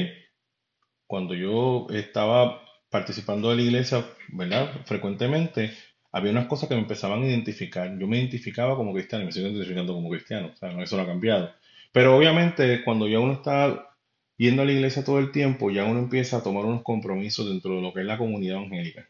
Cuando 1.07 1.35
yo 1.35 1.89
estaba 1.91 2.63
participando 2.91 3.51
de 3.51 3.57
la 3.57 3.63
iglesia, 3.63 4.07
¿verdad? 4.29 4.85
Frecuentemente, 4.85 5.73
había 6.13 6.31
unas 6.31 6.47
cosas 6.47 6.69
que 6.69 6.77
me 6.77 6.83
empezaban 6.83 7.23
a 7.23 7.27
identificar. 7.27 7.99
Yo 7.99 8.07
me 8.07 8.19
identificaba 8.19 8.77
como 8.77 8.93
cristiano 8.93 9.25
y 9.25 9.27
me 9.27 9.33
sigo 9.33 9.49
identificando 9.49 9.93
como 9.93 10.11
cristiano. 10.11 10.53
O 10.55 10.57
sea, 10.57 10.71
eso 10.81 10.97
no 10.97 11.03
ha 11.03 11.07
cambiado. 11.07 11.53
Pero 11.93 12.17
obviamente, 12.17 12.85
cuando 12.85 13.09
ya 13.09 13.19
uno 13.19 13.33
está 13.33 13.97
yendo 14.37 14.63
a 14.63 14.65
la 14.65 14.73
iglesia 14.73 15.05
todo 15.05 15.19
el 15.19 15.33
tiempo, 15.33 15.73
ya 15.73 15.85
uno 15.85 15.99
empieza 15.99 16.37
a 16.37 16.43
tomar 16.43 16.65
unos 16.65 16.83
compromisos 16.83 17.49
dentro 17.49 17.75
de 17.75 17.83
lo 17.83 17.93
que 17.93 18.01
es 18.01 18.07
la 18.07 18.19
comunidad 18.19 18.59
evangélica. 18.59 19.09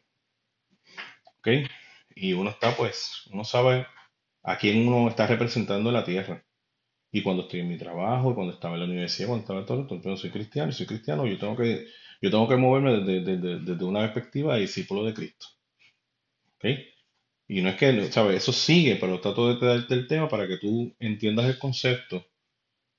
¿Ok? 1.38 1.48
Y 2.14 2.32
uno 2.32 2.50
está, 2.50 2.76
pues, 2.76 3.22
uno 3.30 3.44
sabe 3.44 3.86
a 4.42 4.58
quién 4.58 4.86
uno 4.86 5.08
está 5.08 5.26
representando 5.26 5.90
en 5.90 5.94
la 5.94 6.04
tierra. 6.04 6.44
Y 7.10 7.22
cuando 7.22 7.44
estoy 7.44 7.60
en 7.60 7.68
mi 7.68 7.78
trabajo, 7.78 8.34
cuando 8.34 8.52
estaba 8.54 8.74
en 8.74 8.80
la 8.80 8.86
universidad, 8.86 9.28
cuando 9.28 9.42
estaba 9.42 9.60
en 9.60 9.66
todo, 9.66 9.80
entonces 9.96 10.20
soy 10.20 10.30
cristiano, 10.30 10.72
soy 10.72 10.86
cristiano, 10.86 11.26
yo 11.26 11.38
tengo 11.38 11.56
que, 11.56 11.86
yo 12.20 12.30
tengo 12.30 12.48
que 12.48 12.56
moverme 12.56 13.00
desde, 13.00 13.84
una 13.84 14.00
perspectiva 14.00 14.54
de 14.54 14.62
discípulo 14.62 15.04
de 15.04 15.14
Cristo. 15.14 15.46
¿Ok? 16.56 16.64
Y 17.48 17.62
no 17.62 17.68
es 17.68 17.76
que, 17.76 18.10
¿sabes? 18.12 18.36
Eso 18.36 18.52
sigue, 18.52 18.96
pero 18.96 19.20
trato 19.20 19.54
de 19.54 19.66
darte 19.66 19.94
el 19.94 20.08
tema 20.08 20.28
para 20.28 20.48
que 20.48 20.56
tú 20.56 20.94
entiendas 20.98 21.46
el 21.46 21.58
concepto, 21.58 22.26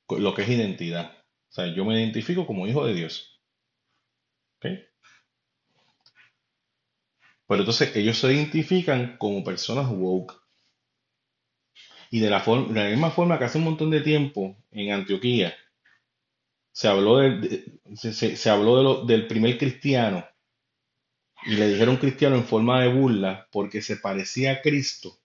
lo 0.10 0.34
que 0.34 0.43
es 0.43 0.50
identidad. 0.50 1.12
O 1.50 1.51
sea, 1.51 1.67
yo 1.74 1.84
me 1.86 2.00
identifico 2.00 2.45
como 2.45 2.67
hijo 2.67 2.86
de 2.86 2.93
Dios. 2.93 3.41
¿Ok? 4.57 4.94
Pero 7.47 7.61
entonces 7.61 7.95
ellos 7.95 8.17
se 8.17 8.33
identifican 8.33 9.17
como 9.17 9.43
personas 9.43 9.89
woke. 9.89 10.41
Y 12.11 12.19
de 12.19 12.29
la, 12.29 12.39
forma, 12.39 12.73
de 12.73 12.83
la 12.83 12.89
misma 12.89 13.11
forma 13.11 13.37
que 13.37 13.45
hace 13.45 13.57
un 13.57 13.65
montón 13.65 13.89
de 13.89 14.01
tiempo 14.01 14.55
en 14.71 14.91
Antioquía 14.91 15.53
se 16.71 16.89
habló, 16.89 17.19
se, 17.95 18.49
habló 18.49 19.05
del 19.05 19.27
primer 19.27 19.57
cristiano 19.57 20.25
y 21.45 21.55
le 21.55 21.69
dijeron 21.69 21.95
cristiano 21.97 22.35
en 22.35 22.43
forma 22.43 22.81
de 22.81 22.93
burla 22.93 23.47
porque 23.49 23.81
se 23.81 23.97
parecía 23.97 24.51
a 24.51 24.61
Cristo. 24.61 25.19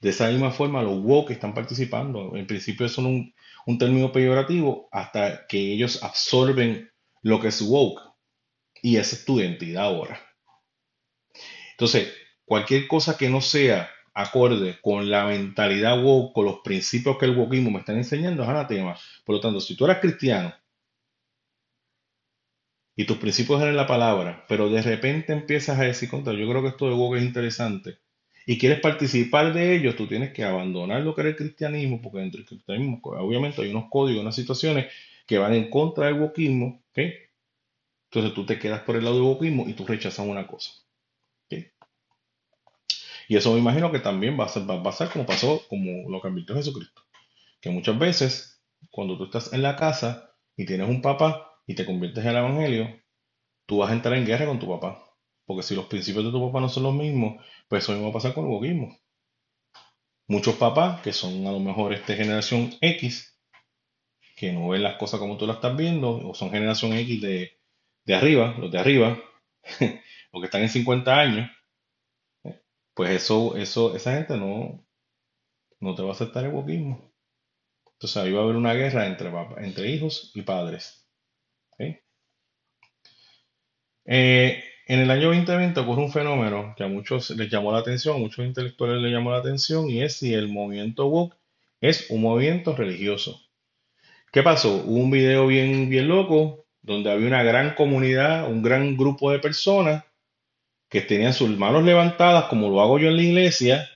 De 0.00 0.10
esa 0.10 0.28
misma 0.28 0.50
forma, 0.50 0.82
los 0.82 1.00
woke 1.00 1.30
están 1.30 1.54
participando. 1.54 2.34
En 2.36 2.46
principio 2.46 2.88
son 2.88 3.06
un, 3.06 3.34
un 3.66 3.78
término 3.78 4.10
peyorativo 4.10 4.88
hasta 4.90 5.46
que 5.46 5.72
ellos 5.72 6.02
absorben 6.02 6.90
lo 7.22 7.40
que 7.40 7.48
es 7.48 7.62
woke. 7.62 8.02
Y 8.82 8.96
esa 8.96 9.14
es 9.14 9.24
tu 9.24 9.38
identidad 9.38 9.84
ahora. 9.84 10.27
Entonces, 11.78 12.12
cualquier 12.44 12.88
cosa 12.88 13.16
que 13.16 13.30
no 13.30 13.40
sea 13.40 13.88
acorde 14.12 14.80
con 14.82 15.08
la 15.08 15.26
mentalidad 15.26 16.02
woke, 16.02 16.34
con 16.34 16.44
los 16.44 16.58
principios 16.58 17.16
que 17.18 17.26
el 17.26 17.36
wokismo 17.36 17.70
me 17.70 17.78
están 17.78 17.96
enseñando, 17.96 18.42
es 18.42 18.48
anatema. 18.48 18.96
Por 19.24 19.36
lo 19.36 19.40
tanto, 19.40 19.60
si 19.60 19.76
tú 19.76 19.84
eres 19.84 19.98
cristiano 19.98 20.52
y 22.96 23.04
tus 23.04 23.18
principios 23.18 23.62
eran 23.62 23.76
la 23.76 23.86
palabra, 23.86 24.44
pero 24.48 24.68
de 24.68 24.82
repente 24.82 25.32
empiezas 25.32 25.78
a 25.78 25.84
decir, 25.84 26.10
contra, 26.10 26.32
yo 26.32 26.48
creo 26.48 26.62
que 26.62 26.68
esto 26.70 26.88
de 26.88 26.94
woke 26.94 27.18
es 27.18 27.22
interesante, 27.22 27.98
y 28.44 28.58
quieres 28.58 28.80
participar 28.80 29.52
de 29.52 29.76
ello, 29.76 29.94
tú 29.94 30.08
tienes 30.08 30.32
que 30.32 30.42
abandonar 30.42 31.02
lo 31.02 31.14
que 31.14 31.20
era 31.20 31.30
el 31.30 31.36
cristianismo, 31.36 32.02
porque 32.02 32.18
dentro 32.18 32.38
del 32.38 32.48
cristianismo, 32.48 33.00
obviamente, 33.04 33.62
hay 33.62 33.70
unos 33.70 33.88
códigos, 33.88 34.22
unas 34.22 34.34
situaciones 34.34 34.92
que 35.28 35.38
van 35.38 35.54
en 35.54 35.70
contra 35.70 36.06
del 36.06 36.14
wokismo, 36.20 36.82
¿ok? 36.90 36.98
Entonces 38.10 38.34
tú 38.34 38.44
te 38.44 38.58
quedas 38.58 38.80
por 38.80 38.96
el 38.96 39.04
lado 39.04 39.16
del 39.16 39.26
wokismo 39.26 39.68
y 39.68 39.74
tú 39.74 39.86
rechazas 39.86 40.26
una 40.26 40.46
cosa. 40.48 40.72
Y 43.28 43.36
eso 43.36 43.52
me 43.52 43.58
imagino 43.58 43.92
que 43.92 43.98
también 43.98 44.40
va 44.40 44.46
a, 44.46 44.48
ser, 44.48 44.68
va 44.68 44.76
a 44.76 44.82
pasar 44.82 45.10
como 45.12 45.26
pasó, 45.26 45.60
como 45.68 46.08
lo 46.08 46.22
que 46.22 46.54
Jesucristo. 46.54 47.02
Que 47.60 47.68
muchas 47.68 47.98
veces, 47.98 48.64
cuando 48.90 49.18
tú 49.18 49.24
estás 49.24 49.52
en 49.52 49.60
la 49.60 49.76
casa 49.76 50.34
y 50.56 50.64
tienes 50.64 50.88
un 50.88 51.02
papá 51.02 51.60
y 51.66 51.74
te 51.74 51.84
conviertes 51.84 52.24
en 52.24 52.30
el 52.30 52.36
evangelio, 52.38 53.02
tú 53.66 53.78
vas 53.78 53.90
a 53.90 53.92
entrar 53.92 54.14
en 54.14 54.24
guerra 54.24 54.46
con 54.46 54.58
tu 54.58 54.66
papá. 54.66 55.04
Porque 55.44 55.62
si 55.62 55.74
los 55.74 55.86
principios 55.86 56.24
de 56.24 56.30
tu 56.30 56.46
papá 56.46 56.60
no 56.60 56.70
son 56.70 56.84
los 56.84 56.94
mismos, 56.94 57.44
pues 57.68 57.84
eso 57.84 57.92
mismo 57.92 58.06
va 58.06 58.10
a 58.10 58.14
pasar 58.14 58.32
con 58.32 58.44
el 58.44 58.50
boquismo. 58.50 58.96
Muchos 60.26 60.56
papás, 60.56 61.02
que 61.02 61.12
son 61.12 61.46
a 61.46 61.52
lo 61.52 61.60
mejor 61.60 61.92
esta 61.92 62.14
generación 62.14 62.74
X, 62.80 63.38
que 64.36 64.52
no 64.52 64.68
ven 64.68 64.82
las 64.82 64.96
cosas 64.96 65.20
como 65.20 65.36
tú 65.36 65.46
las 65.46 65.56
estás 65.56 65.76
viendo, 65.76 66.16
o 66.28 66.34
son 66.34 66.50
generación 66.50 66.94
X 66.94 67.20
de, 67.20 67.58
de 68.06 68.14
arriba, 68.14 68.54
los 68.58 68.70
de 68.70 68.78
arriba, 68.78 69.18
los 70.32 70.40
que 70.40 70.44
están 70.44 70.62
en 70.62 70.70
50 70.70 71.14
años, 71.14 71.50
pues 72.98 73.10
eso, 73.12 73.56
eso, 73.56 73.94
esa 73.94 74.14
gente 74.14 74.36
no, 74.36 74.84
no 75.78 75.94
te 75.94 76.02
va 76.02 76.08
a 76.08 76.12
aceptar 76.14 76.44
el 76.44 76.50
wokismo. 76.50 77.12
Entonces 77.92 78.16
ahí 78.16 78.32
va 78.32 78.40
a 78.40 78.42
haber 78.42 78.56
una 78.56 78.74
guerra 78.74 79.06
entre, 79.06 79.30
entre 79.58 79.88
hijos 79.88 80.32
y 80.34 80.42
padres. 80.42 81.06
Eh, 84.04 84.64
en 84.88 84.98
el 84.98 85.12
año 85.12 85.28
2020 85.28 85.78
ocurre 85.78 86.02
un 86.02 86.10
fenómeno 86.10 86.74
que 86.76 86.82
a 86.82 86.88
muchos 86.88 87.30
les 87.30 87.48
llamó 87.48 87.70
la 87.70 87.78
atención, 87.78 88.16
a 88.16 88.18
muchos 88.18 88.44
intelectuales 88.44 89.00
les 89.00 89.12
llamó 89.12 89.30
la 89.30 89.38
atención, 89.38 89.88
y 89.88 90.02
es 90.02 90.16
si 90.16 90.34
el 90.34 90.48
movimiento 90.48 91.06
woke 91.06 91.36
es 91.80 92.10
un 92.10 92.22
movimiento 92.22 92.74
religioso. 92.74 93.40
¿Qué 94.32 94.42
pasó? 94.42 94.74
Hubo 94.74 94.96
un 94.96 95.12
video 95.12 95.46
bien, 95.46 95.88
bien 95.88 96.08
loco 96.08 96.66
donde 96.82 97.12
había 97.12 97.28
una 97.28 97.44
gran 97.44 97.76
comunidad, 97.76 98.50
un 98.50 98.60
gran 98.60 98.96
grupo 98.96 99.30
de 99.30 99.38
personas 99.38 100.02
que 100.88 101.02
tenían 101.02 101.34
sus 101.34 101.50
manos 101.56 101.84
levantadas, 101.84 102.44
como 102.44 102.68
lo 102.68 102.80
hago 102.80 102.98
yo 102.98 103.08
en 103.08 103.16
la 103.16 103.22
iglesia, 103.22 103.88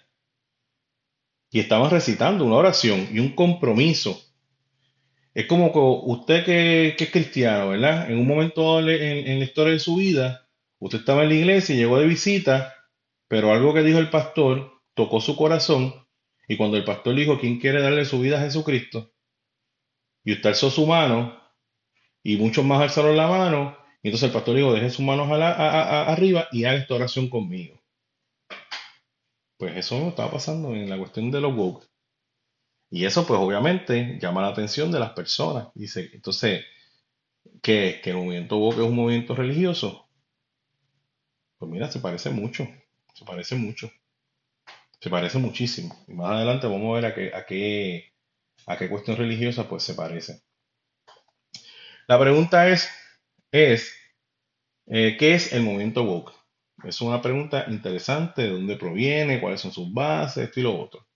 y 1.50 1.61
estaban 1.61 1.90
recitando 1.90 2.44
una 2.44 2.56
oración 2.56 3.08
y 3.12 3.18
un 3.18 3.34
compromiso. 3.34 4.20
Es 5.34 5.46
como 5.46 5.72
que 5.72 5.78
usted 5.78 6.44
que, 6.44 6.96
es 6.99 7.11
cristiano, 7.11 7.70
¿verdad? 7.70 8.11
En 8.11 8.18
un 8.18 8.26
momento 8.26 8.80
en, 8.80 8.88
en, 9.26 9.38
la 9.38 9.44
historia 9.44 9.72
de 9.72 9.78
su 9.78 9.96
vida, 9.96 10.49
usted 10.78 10.99
estaba 10.99 11.22
en 11.22 11.28
la 11.30 11.34
iglesia 11.34 11.75
y 11.75 11.78
llegó 11.78 11.99
de 11.99 12.06
visita, 12.06 12.75
pero 13.28 13.52
algo 13.52 13.72
que 13.72 13.82
dijo 13.82 13.99
el 13.99 14.11
pastor 14.11 14.72
tocó 14.94 15.20
su 15.20 15.37
corazón, 15.37 15.94
y 16.49 16.56
cuando 16.56 16.76
el 16.76 16.84
pastor 16.84 17.14
dijo, 17.14 17.38
¿quién 17.38 17.58
quiere 17.58 17.80
darle 17.80 18.04
su 18.04 18.20
vida 18.20 18.38
a 18.38 18.42
Jesucristo? 18.42 19.12
Y 20.25 20.32
usted 20.32 20.50
alzó 20.50 20.70
su 20.70 20.87
mano, 20.87 21.38
y 22.22 22.37
muchos 22.37 22.64
más 22.64 22.82
alzaron 22.82 23.16
la 23.16 23.26
mano, 23.26 23.76
y 24.02 24.09
entonces 24.09 24.28
el 24.28 24.32
pastor 24.32 24.56
dijo, 24.56 24.75
deje 24.75 24.90
sus 24.90 25.04
manos 25.04 25.28
arriba 25.30 26.49
y 26.50 26.64
haga 26.64 26.78
esta 26.78 26.94
oración 26.94 27.28
conmigo. 27.28 27.80
Pues 29.56 29.76
eso 29.76 29.99
no 30.00 30.09
estaba 30.09 30.32
pasando 30.32 30.75
en 30.75 30.90
la 30.90 30.99
cuestión 30.99 31.30
de 31.30 31.40
los 31.40 31.54
woke. 31.54 31.88
Y 32.90 33.04
eso 33.04 33.25
pues 33.25 33.38
obviamente 33.38 34.18
llama 34.21 34.42
la 34.42 34.49
atención 34.49 34.90
de 34.90 34.99
las 34.99 35.12
personas. 35.12 35.68
Dice, 35.75 36.11
entonces, 36.12 36.64
¿qué 37.62 37.90
es? 37.90 38.00
¿Que 38.02 38.11
el 38.11 38.16
movimiento 38.16 38.59
woke 38.59 38.78
es 38.78 38.85
un 38.85 38.97
movimiento 38.97 39.37
religioso? 39.37 40.09
Pues 41.59 41.71
mira, 41.71 41.88
se 41.88 42.00
parece 42.00 42.30
mucho, 42.30 42.66
se 43.14 43.25
parece 43.25 43.54
mucho, 43.54 43.88
se 44.99 45.11
parece 45.11 45.38
muchísimo. 45.38 45.97
Y 46.09 46.14
más 46.14 46.32
adelante 46.32 46.66
vamos 46.66 46.90
a 46.90 47.00
ver 47.00 47.06
a 47.06 47.14
qué, 47.14 47.32
a 47.32 47.47
qué, 47.47 48.12
a 48.66 48.76
qué 48.76 48.88
cuestión 48.88 49.16
religiosa 49.16 49.68
pues 49.68 49.85
se 49.85 49.94
parece. 49.94 50.42
La 52.09 52.18
pregunta 52.18 52.68
es, 52.68 52.90
es 53.52 53.94
eh, 54.87 55.16
¿qué 55.18 55.35
es 55.35 55.52
el 55.52 55.62
movimiento 55.62 56.04
woke? 56.04 56.32
Es 56.85 57.00
una 57.00 57.23
pregunta 57.23 57.66
interesante, 57.68 58.42
de 58.42 58.50
dónde 58.50 58.76
proviene, 58.76 59.40
cuáles 59.40 59.61
son 59.61 59.73
sus 59.73 59.92
bases, 59.92 60.44
esto 60.44 60.61
y 60.61 60.62
lo 60.64 60.80
otro. 60.80 61.06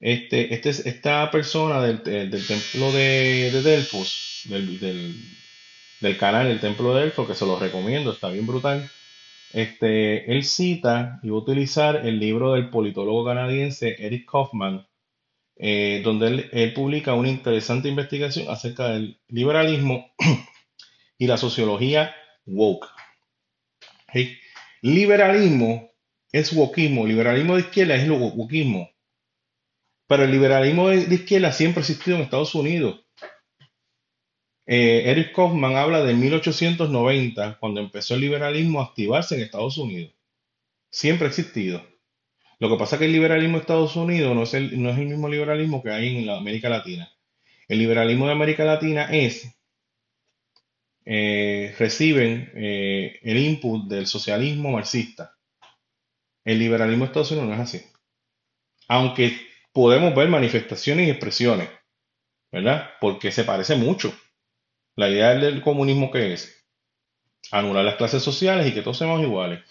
Este, 0.00 0.54
este 0.54 0.70
es- 0.70 0.86
esta 0.86 1.30
persona 1.30 1.82
del, 1.82 2.02
del- 2.04 2.30
del 2.30 2.46
templo 2.46 2.92
de, 2.92 3.50
de 3.52 3.62
Delfos, 3.62 4.42
del, 4.46 4.78
del, 4.80 5.14
del 6.00 6.18
canal 6.18 6.48
del 6.48 6.60
templo 6.60 6.94
de 6.94 7.02
Delfos, 7.02 7.26
que 7.28 7.34
se 7.34 7.46
lo 7.46 7.58
recomiendo, 7.58 8.12
está 8.12 8.28
bien 8.30 8.46
brutal. 8.46 8.88
Este, 9.52 10.30
él 10.32 10.44
cita 10.44 11.20
y 11.22 11.30
va 11.30 11.36
a 11.36 11.40
utilizar 11.40 12.06
el 12.06 12.20
libro 12.20 12.54
del 12.54 12.70
politólogo 12.70 13.24
canadiense 13.26 13.96
Eric 13.98 14.30
Kaufman, 14.30 14.86
eh, 15.56 16.02
donde 16.04 16.48
él 16.52 16.72
publica 16.74 17.14
una 17.14 17.28
interesante 17.30 17.88
investigación 17.88 18.48
acerca 18.50 18.88
del 18.90 19.20
liberalismo 19.28 20.12
y 21.18 21.26
la 21.26 21.36
sociología 21.36 22.14
woke. 22.46 22.86
¿ok? 24.08 24.16
Liberalismo 24.82 25.90
es 26.32 26.52
wokismo, 26.52 27.06
liberalismo 27.06 27.56
de 27.56 27.62
izquierda 27.62 27.96
es 27.96 28.08
wokismo, 28.08 28.90
pero 30.06 30.24
el 30.24 30.30
liberalismo 30.30 30.88
de, 30.88 31.14
izquierda 31.14 31.52
siempre 31.52 31.80
ha 31.80 31.82
existido 31.82 32.16
en 32.16 32.22
Estados 32.22 32.54
Unidos. 32.54 33.04
Eh, 34.66 35.04
Eric 35.06 35.34
Kaufman 35.34 35.76
habla 35.76 36.04
de 36.04 36.14
1890, 36.14 37.58
cuando 37.58 37.80
empezó 37.80 38.14
el 38.14 38.20
liberalismo 38.20 38.80
a 38.80 38.84
activarse 38.84 39.34
en 39.34 39.42
Estados 39.42 39.78
Unidos. 39.78 40.14
Siempre 40.90 41.26
ha 41.26 41.30
existido. 41.30 41.82
Lo 42.58 42.68
que 42.68 42.76
pasa 42.76 42.96
es 42.96 43.00
que 43.00 43.06
el 43.06 43.12
liberalismo 43.12 43.56
de 43.56 43.62
Estados 43.62 43.96
Unidos 43.96 44.34
no 44.34 44.42
es 44.42 44.54
el, 44.54 44.82
no 44.82 44.90
es 44.90 44.98
el 44.98 45.06
mismo 45.06 45.28
liberalismo 45.28 45.82
que 45.82 45.90
hay 45.90 46.16
en 46.16 46.30
América 46.30 46.68
Latina. 46.68 47.10
El 47.68 47.78
liberalismo 47.78 48.26
de 48.26 48.32
América 48.32 48.64
Latina 48.64 49.08
es, 49.10 49.57
eh, 51.10 51.74
reciben 51.78 52.52
eh, 52.54 53.18
el 53.22 53.38
input 53.38 53.88
del 53.88 54.06
socialismo 54.06 54.72
marxista. 54.72 55.34
El 56.44 56.58
liberalismo 56.58 57.04
de 57.04 57.06
Estados 57.06 57.30
Unidos 57.30 57.48
no 57.48 57.54
es 57.54 57.60
así. 57.60 57.82
Aunque 58.88 59.34
podemos 59.72 60.14
ver 60.14 60.28
manifestaciones 60.28 61.06
y 61.06 61.10
expresiones, 61.10 61.70
¿verdad? 62.52 62.90
Porque 63.00 63.32
se 63.32 63.44
parece 63.44 63.74
mucho. 63.74 64.14
La 64.96 65.08
idea 65.08 65.30
del 65.30 65.62
comunismo 65.62 66.10
que 66.10 66.34
es 66.34 66.62
anular 67.52 67.86
las 67.86 67.96
clases 67.96 68.22
sociales 68.22 68.66
y 68.66 68.74
que 68.74 68.82
todos 68.82 68.98
seamos 68.98 69.22
iguales. 69.22 69.64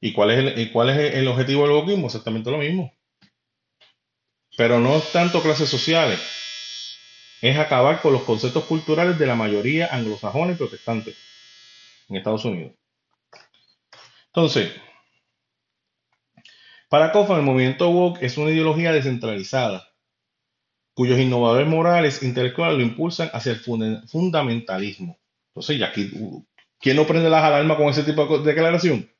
¿Y 0.00 0.12
cuál 0.12 0.32
es 0.32 0.38
el, 0.38 0.72
cuál 0.72 0.90
es 0.90 1.14
el 1.14 1.28
objetivo 1.28 1.62
del 1.62 1.76
wokismo? 1.76 2.06
Exactamente 2.06 2.50
lo 2.50 2.58
mismo. 2.58 2.92
Pero 4.56 4.80
no 4.80 4.98
tanto 4.98 5.40
clases 5.42 5.68
sociales, 5.68 6.18
es 7.46 7.58
acabar 7.58 8.00
con 8.00 8.12
los 8.12 8.22
conceptos 8.22 8.64
culturales 8.64 9.18
de 9.18 9.26
la 9.26 9.34
mayoría 9.34 9.88
anglosajona 9.92 10.52
y 10.52 10.56
protestante 10.56 11.14
en 12.08 12.16
Estados 12.16 12.44
Unidos. 12.44 12.72
Entonces, 14.26 14.72
para 16.88 17.10
Kaufman, 17.10 17.38
el 17.38 17.44
movimiento 17.44 17.90
woke 17.90 18.22
es 18.22 18.36
una 18.38 18.50
ideología 18.50 18.92
descentralizada, 18.92 19.88
cuyos 20.94 21.18
innovadores 21.18 21.66
morales 21.66 22.22
e 22.22 22.26
intelectuales 22.26 22.78
lo 22.78 22.84
impulsan 22.84 23.30
hacia 23.32 23.52
el 23.52 23.60
funda- 23.60 24.06
fundamentalismo. 24.08 25.18
Entonces, 25.54 25.80
uh, 26.20 26.44
¿quién 26.78 26.96
no 26.96 27.06
prende 27.06 27.30
las 27.30 27.42
alarmas 27.44 27.76
con 27.76 27.88
ese 27.88 28.02
tipo 28.02 28.38
de 28.38 28.44
declaración? 28.44 29.10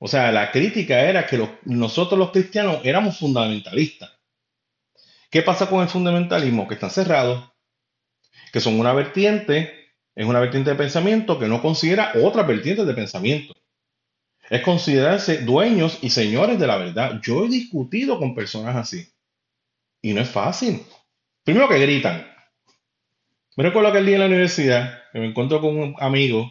O 0.00 0.06
sea, 0.06 0.30
la 0.30 0.50
crítica 0.52 1.00
era 1.00 1.26
que 1.26 1.48
nosotros 1.64 2.18
los 2.18 2.30
cristianos 2.30 2.80
éramos 2.84 3.18
fundamentalistas. 3.18 4.17
¿Qué 5.30 5.42
pasa 5.42 5.68
con 5.68 5.82
el 5.82 5.88
fundamentalismo? 5.88 6.66
Que 6.66 6.74
están 6.74 6.90
cerrados, 6.90 7.50
que 8.52 8.60
son 8.60 8.80
una 8.80 8.92
vertiente, 8.92 9.92
es 10.14 10.26
una 10.26 10.40
vertiente 10.40 10.70
de 10.70 10.76
pensamiento 10.76 11.38
que 11.38 11.46
no 11.48 11.60
considera 11.60 12.12
otras 12.22 12.46
vertientes 12.46 12.86
de 12.86 12.94
pensamiento. 12.94 13.54
Es 14.50 14.62
considerarse 14.62 15.42
dueños 15.42 15.98
y 16.02 16.10
señores 16.10 16.58
de 16.58 16.66
la 16.66 16.78
verdad. 16.78 17.20
Yo 17.22 17.44
he 17.44 17.48
discutido 17.48 18.18
con 18.18 18.34
personas 18.34 18.76
así 18.76 19.06
y 20.00 20.14
no 20.14 20.22
es 20.22 20.30
fácil. 20.30 20.82
Primero 21.44 21.68
que 21.68 21.78
gritan. 21.78 22.26
Me 23.56 23.64
recuerdo 23.64 23.90
aquel 23.90 24.06
día 24.06 24.14
en 24.14 24.20
la 24.20 24.26
universidad 24.26 25.02
que 25.12 25.18
me 25.18 25.26
encuentro 25.26 25.60
con 25.60 25.76
un 25.76 25.94
amigo 25.98 26.50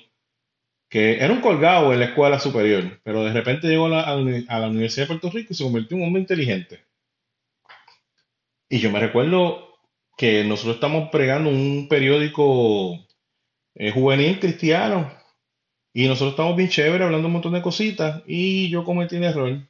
que 0.90 1.16
era 1.24 1.34
un 1.34 1.42
colgado 1.42 1.92
en 1.92 2.00
la 2.00 2.06
escuela 2.06 2.40
superior, 2.40 3.00
pero 3.04 3.24
de 3.24 3.34
repente 3.34 3.68
llegó 3.68 3.88
a 3.88 3.90
la, 3.90 4.02
a 4.04 4.16
la 4.16 4.22
uni- 4.22 4.46
a 4.48 4.60
la 4.60 4.68
Universidad 4.68 5.04
de 5.04 5.08
Puerto 5.08 5.30
Rico 5.32 5.52
y 5.52 5.56
se 5.56 5.64
convirtió 5.64 5.98
en 5.98 6.02
un 6.04 6.08
hombre 6.08 6.22
inteligente. 6.22 6.87
Y 8.70 8.80
yo 8.80 8.92
me 8.92 9.00
recuerdo 9.00 9.78
que 10.18 10.44
nosotros 10.44 10.76
estamos 10.76 11.10
pregando 11.10 11.50
un 11.50 11.88
periódico 11.90 12.94
eh, 13.76 13.92
juvenil 13.92 14.40
cristiano 14.40 15.12
y 15.94 16.08
nosotros 16.08 16.32
estamos 16.32 16.56
bien 16.56 16.70
chévere 16.70 17.04
hablando 17.04 17.28
un 17.28 17.34
montón 17.34 17.54
de 17.54 17.62
cositas 17.62 18.24
y 18.28 18.70
yo 18.70 18.84
cometí 18.84 19.16
el 19.18 19.24
error 19.24 19.68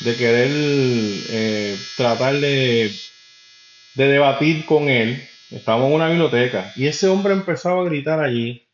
de 0.00 0.16
querer 0.16 0.48
eh, 0.50 1.76
tratar 1.96 2.34
de, 2.34 2.90
de 3.94 4.08
debatir 4.08 4.64
con 4.66 4.88
él. 4.88 5.22
Estábamos 5.50 5.88
en 5.88 5.94
una 5.94 6.08
biblioteca 6.08 6.72
y 6.76 6.86
ese 6.86 7.08
hombre 7.08 7.32
empezaba 7.32 7.80
a 7.80 7.84
gritar 7.84 8.20
allí 8.20 8.68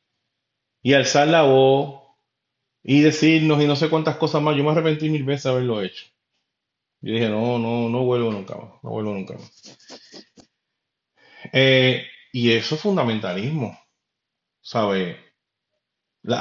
y 0.83 0.93
alzar 0.93 1.29
la 1.29 1.43
voz 1.43 2.03
y 2.83 3.01
decirnos 3.01 3.63
y 3.63 3.67
no 3.67 3.77
sé 3.77 3.89
cuántas 3.89 4.17
cosas 4.17 4.43
más. 4.43 4.57
Yo 4.57 4.65
me 4.65 4.71
arrepentí 4.71 5.09
mil 5.09 5.25
veces 5.25 5.45
de 5.45 5.51
haberlo 5.51 5.83
hecho. 5.83 6.07
Yo 7.05 7.13
dije, 7.15 7.29
no, 7.29 7.59
no, 7.59 7.89
no 7.89 8.05
vuelvo 8.05 8.33
nunca 8.33 8.57
más, 8.57 8.83
no 8.83 8.91
vuelvo 8.91 9.13
nunca 9.15 9.35
más. 9.35 9.53
Eh, 11.53 12.07
y 12.33 12.53
eso 12.53 12.75
es 12.75 12.81
fundamentalismo, 12.81 13.79
¿sabes? 14.63 15.17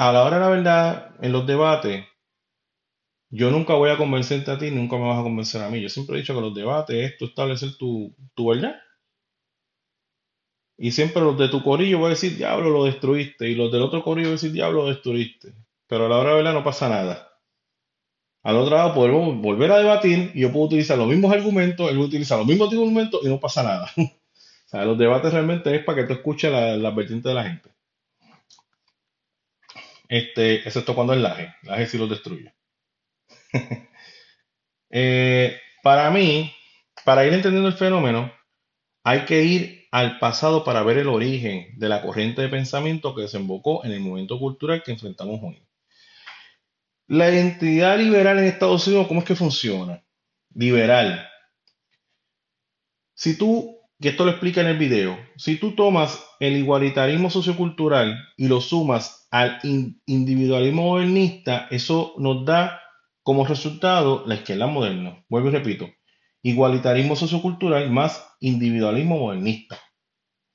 A 0.06 0.10
la 0.12 0.24
hora 0.24 0.36
de 0.38 0.40
la 0.42 0.48
verdad, 0.48 1.14
en 1.22 1.30
los 1.30 1.46
debates, 1.46 2.04
yo 3.30 3.50
nunca 3.50 3.74
voy 3.74 3.90
a 3.90 3.98
convencerte 3.98 4.50
a 4.50 4.58
ti, 4.58 4.70
nunca 4.70 4.96
me 4.96 5.06
vas 5.08 5.18
a 5.18 5.22
convencer 5.22 5.60
a 5.62 5.68
mí. 5.68 5.80
Yo 5.82 5.88
siempre 5.90 6.16
he 6.16 6.20
dicho 6.20 6.34
que 6.34 6.40
los 6.40 6.54
debates 6.54 6.96
es 7.12 7.18
tú 7.18 7.26
establecer 7.26 7.76
tu, 7.76 8.14
tu 8.34 8.48
verdad. 8.48 8.76
Y 10.78 10.92
siempre 10.92 11.20
los 11.20 11.36
de 11.36 11.48
tu 11.48 11.64
corillo 11.64 11.98
voy 11.98 12.06
a 12.06 12.10
decir, 12.10 12.36
diablo, 12.36 12.70
lo 12.70 12.84
destruiste. 12.84 13.48
Y 13.50 13.56
los 13.56 13.72
del 13.72 13.82
otro 13.82 14.04
corillo 14.04 14.28
voy 14.28 14.34
a 14.34 14.40
decir, 14.40 14.52
diablo, 14.52 14.82
lo 14.82 14.88
destruiste. 14.88 15.52
Pero 15.88 16.06
a 16.06 16.08
la 16.08 16.18
hora 16.18 16.30
de 16.30 16.36
la 16.36 16.36
verdad 16.36 16.54
no 16.54 16.64
pasa 16.64 16.88
nada. 16.88 17.33
Al 18.44 18.56
otro 18.58 18.76
lado 18.76 18.94
podemos 18.94 19.40
volver 19.40 19.72
a 19.72 19.78
debatir 19.78 20.30
y 20.34 20.42
yo 20.42 20.52
puedo 20.52 20.66
utilizar 20.66 20.98
los 20.98 21.08
mismos 21.08 21.32
argumentos, 21.32 21.90
él 21.90 21.98
va 21.98 22.02
a 22.02 22.06
utilizar 22.06 22.38
los 22.38 22.46
mismos 22.46 22.70
argumentos 22.70 23.20
y 23.24 23.28
no 23.28 23.40
pasa 23.40 23.62
nada. 23.64 23.90
O 24.66 24.76
sea, 24.76 24.86
los 24.86 24.98
debates 24.98 25.32
realmente 25.32 25.72
es 25.72 25.84
para 25.84 26.00
que 26.00 26.08
tú 26.08 26.14
escuches 26.14 26.50
la, 26.50 26.76
la 26.76 26.90
vertiente 26.90 27.28
de 27.28 27.34
la 27.34 27.44
gente. 27.44 27.70
Este, 30.08 30.56
excepto 30.56 30.94
cuando 30.94 31.12
es 31.12 31.20
laje. 31.20 31.54
Laje 31.62 31.86
sí 31.86 31.98
los 31.98 32.10
destruye. 32.10 32.52
Eh, 34.96 35.58
para 35.82 36.08
mí, 36.12 36.52
para 37.04 37.26
ir 37.26 37.32
entendiendo 37.32 37.68
el 37.68 37.74
fenómeno, 37.74 38.32
hay 39.02 39.24
que 39.24 39.42
ir 39.42 39.88
al 39.90 40.20
pasado 40.20 40.62
para 40.62 40.84
ver 40.84 40.98
el 40.98 41.08
origen 41.08 41.76
de 41.76 41.88
la 41.88 42.00
corriente 42.00 42.42
de 42.42 42.48
pensamiento 42.48 43.12
que 43.12 43.22
desembocó 43.22 43.84
en 43.84 43.90
el 43.90 43.98
movimiento 43.98 44.38
cultural 44.38 44.84
que 44.84 44.92
enfrentamos 44.92 45.40
hoy. 45.42 45.63
La 47.08 47.30
identidad 47.30 47.98
liberal 47.98 48.38
en 48.38 48.44
Estados 48.44 48.86
Unidos, 48.86 49.06
¿cómo 49.08 49.20
es 49.20 49.26
que 49.26 49.36
funciona? 49.36 50.02
Liberal. 50.54 51.26
Si 53.14 53.36
tú, 53.36 53.78
y 53.98 54.08
esto 54.08 54.24
lo 54.24 54.30
explica 54.30 54.60
en 54.60 54.68
el 54.68 54.78
video, 54.78 55.18
si 55.36 55.56
tú 55.56 55.74
tomas 55.74 56.24
el 56.40 56.56
igualitarismo 56.56 57.30
sociocultural 57.30 58.16
y 58.36 58.48
lo 58.48 58.60
sumas 58.60 59.28
al 59.30 59.58
in- 59.62 60.00
individualismo 60.06 60.82
modernista, 60.82 61.68
eso 61.70 62.14
nos 62.18 62.44
da 62.44 62.80
como 63.22 63.46
resultado 63.46 64.24
la 64.26 64.34
izquierda 64.36 64.66
moderna. 64.66 65.24
Vuelvo 65.28 65.48
y 65.48 65.52
repito, 65.52 65.90
igualitarismo 66.42 67.16
sociocultural 67.16 67.90
más 67.90 68.24
individualismo 68.40 69.18
modernista. 69.18 69.80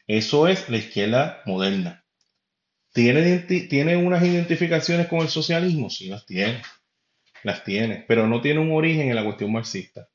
Eso 0.08 0.48
es 0.48 0.70
la 0.70 0.78
izquierda 0.78 1.42
moderna. 1.46 1.99
¿Tiene, 2.94 3.22
identi- 3.22 3.68
¿Tiene 3.68 3.98
unas 3.98 4.24
identificaciones 4.24 5.08
con 5.08 5.22
el 5.22 5.30
socialismo? 5.30 5.90
Sí, 5.90 6.08
las 6.08 6.26
tiene. 6.28 6.62
Las 7.44 7.64
tiene, 7.64 8.06
pero 8.08 8.28
no 8.28 8.42
tiene 8.42 8.62
un 8.62 8.72
origen 8.74 9.10
en 9.10 9.16
la 9.16 9.26
cuestión 9.26 9.52
marxista. 9.54 10.10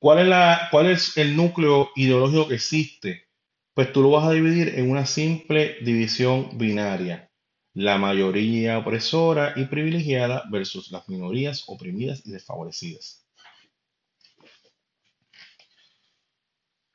¿Cuál 0.00 0.18
es, 0.20 0.26
la, 0.26 0.68
¿Cuál 0.72 0.86
es 0.90 1.16
el 1.16 1.36
núcleo 1.36 1.90
ideológico 1.94 2.48
que 2.48 2.56
existe? 2.56 3.28
Pues 3.72 3.92
tú 3.92 4.02
lo 4.02 4.10
vas 4.10 4.26
a 4.26 4.32
dividir 4.32 4.74
en 4.76 4.90
una 4.90 5.06
simple 5.06 5.76
división 5.82 6.58
binaria. 6.58 7.30
La 7.74 7.96
mayoría 7.98 8.78
opresora 8.78 9.52
y 9.56 9.66
privilegiada 9.66 10.42
versus 10.50 10.90
las 10.90 11.08
minorías 11.08 11.64
oprimidas 11.68 12.22
y 12.26 12.32
desfavorecidas. 12.32 13.19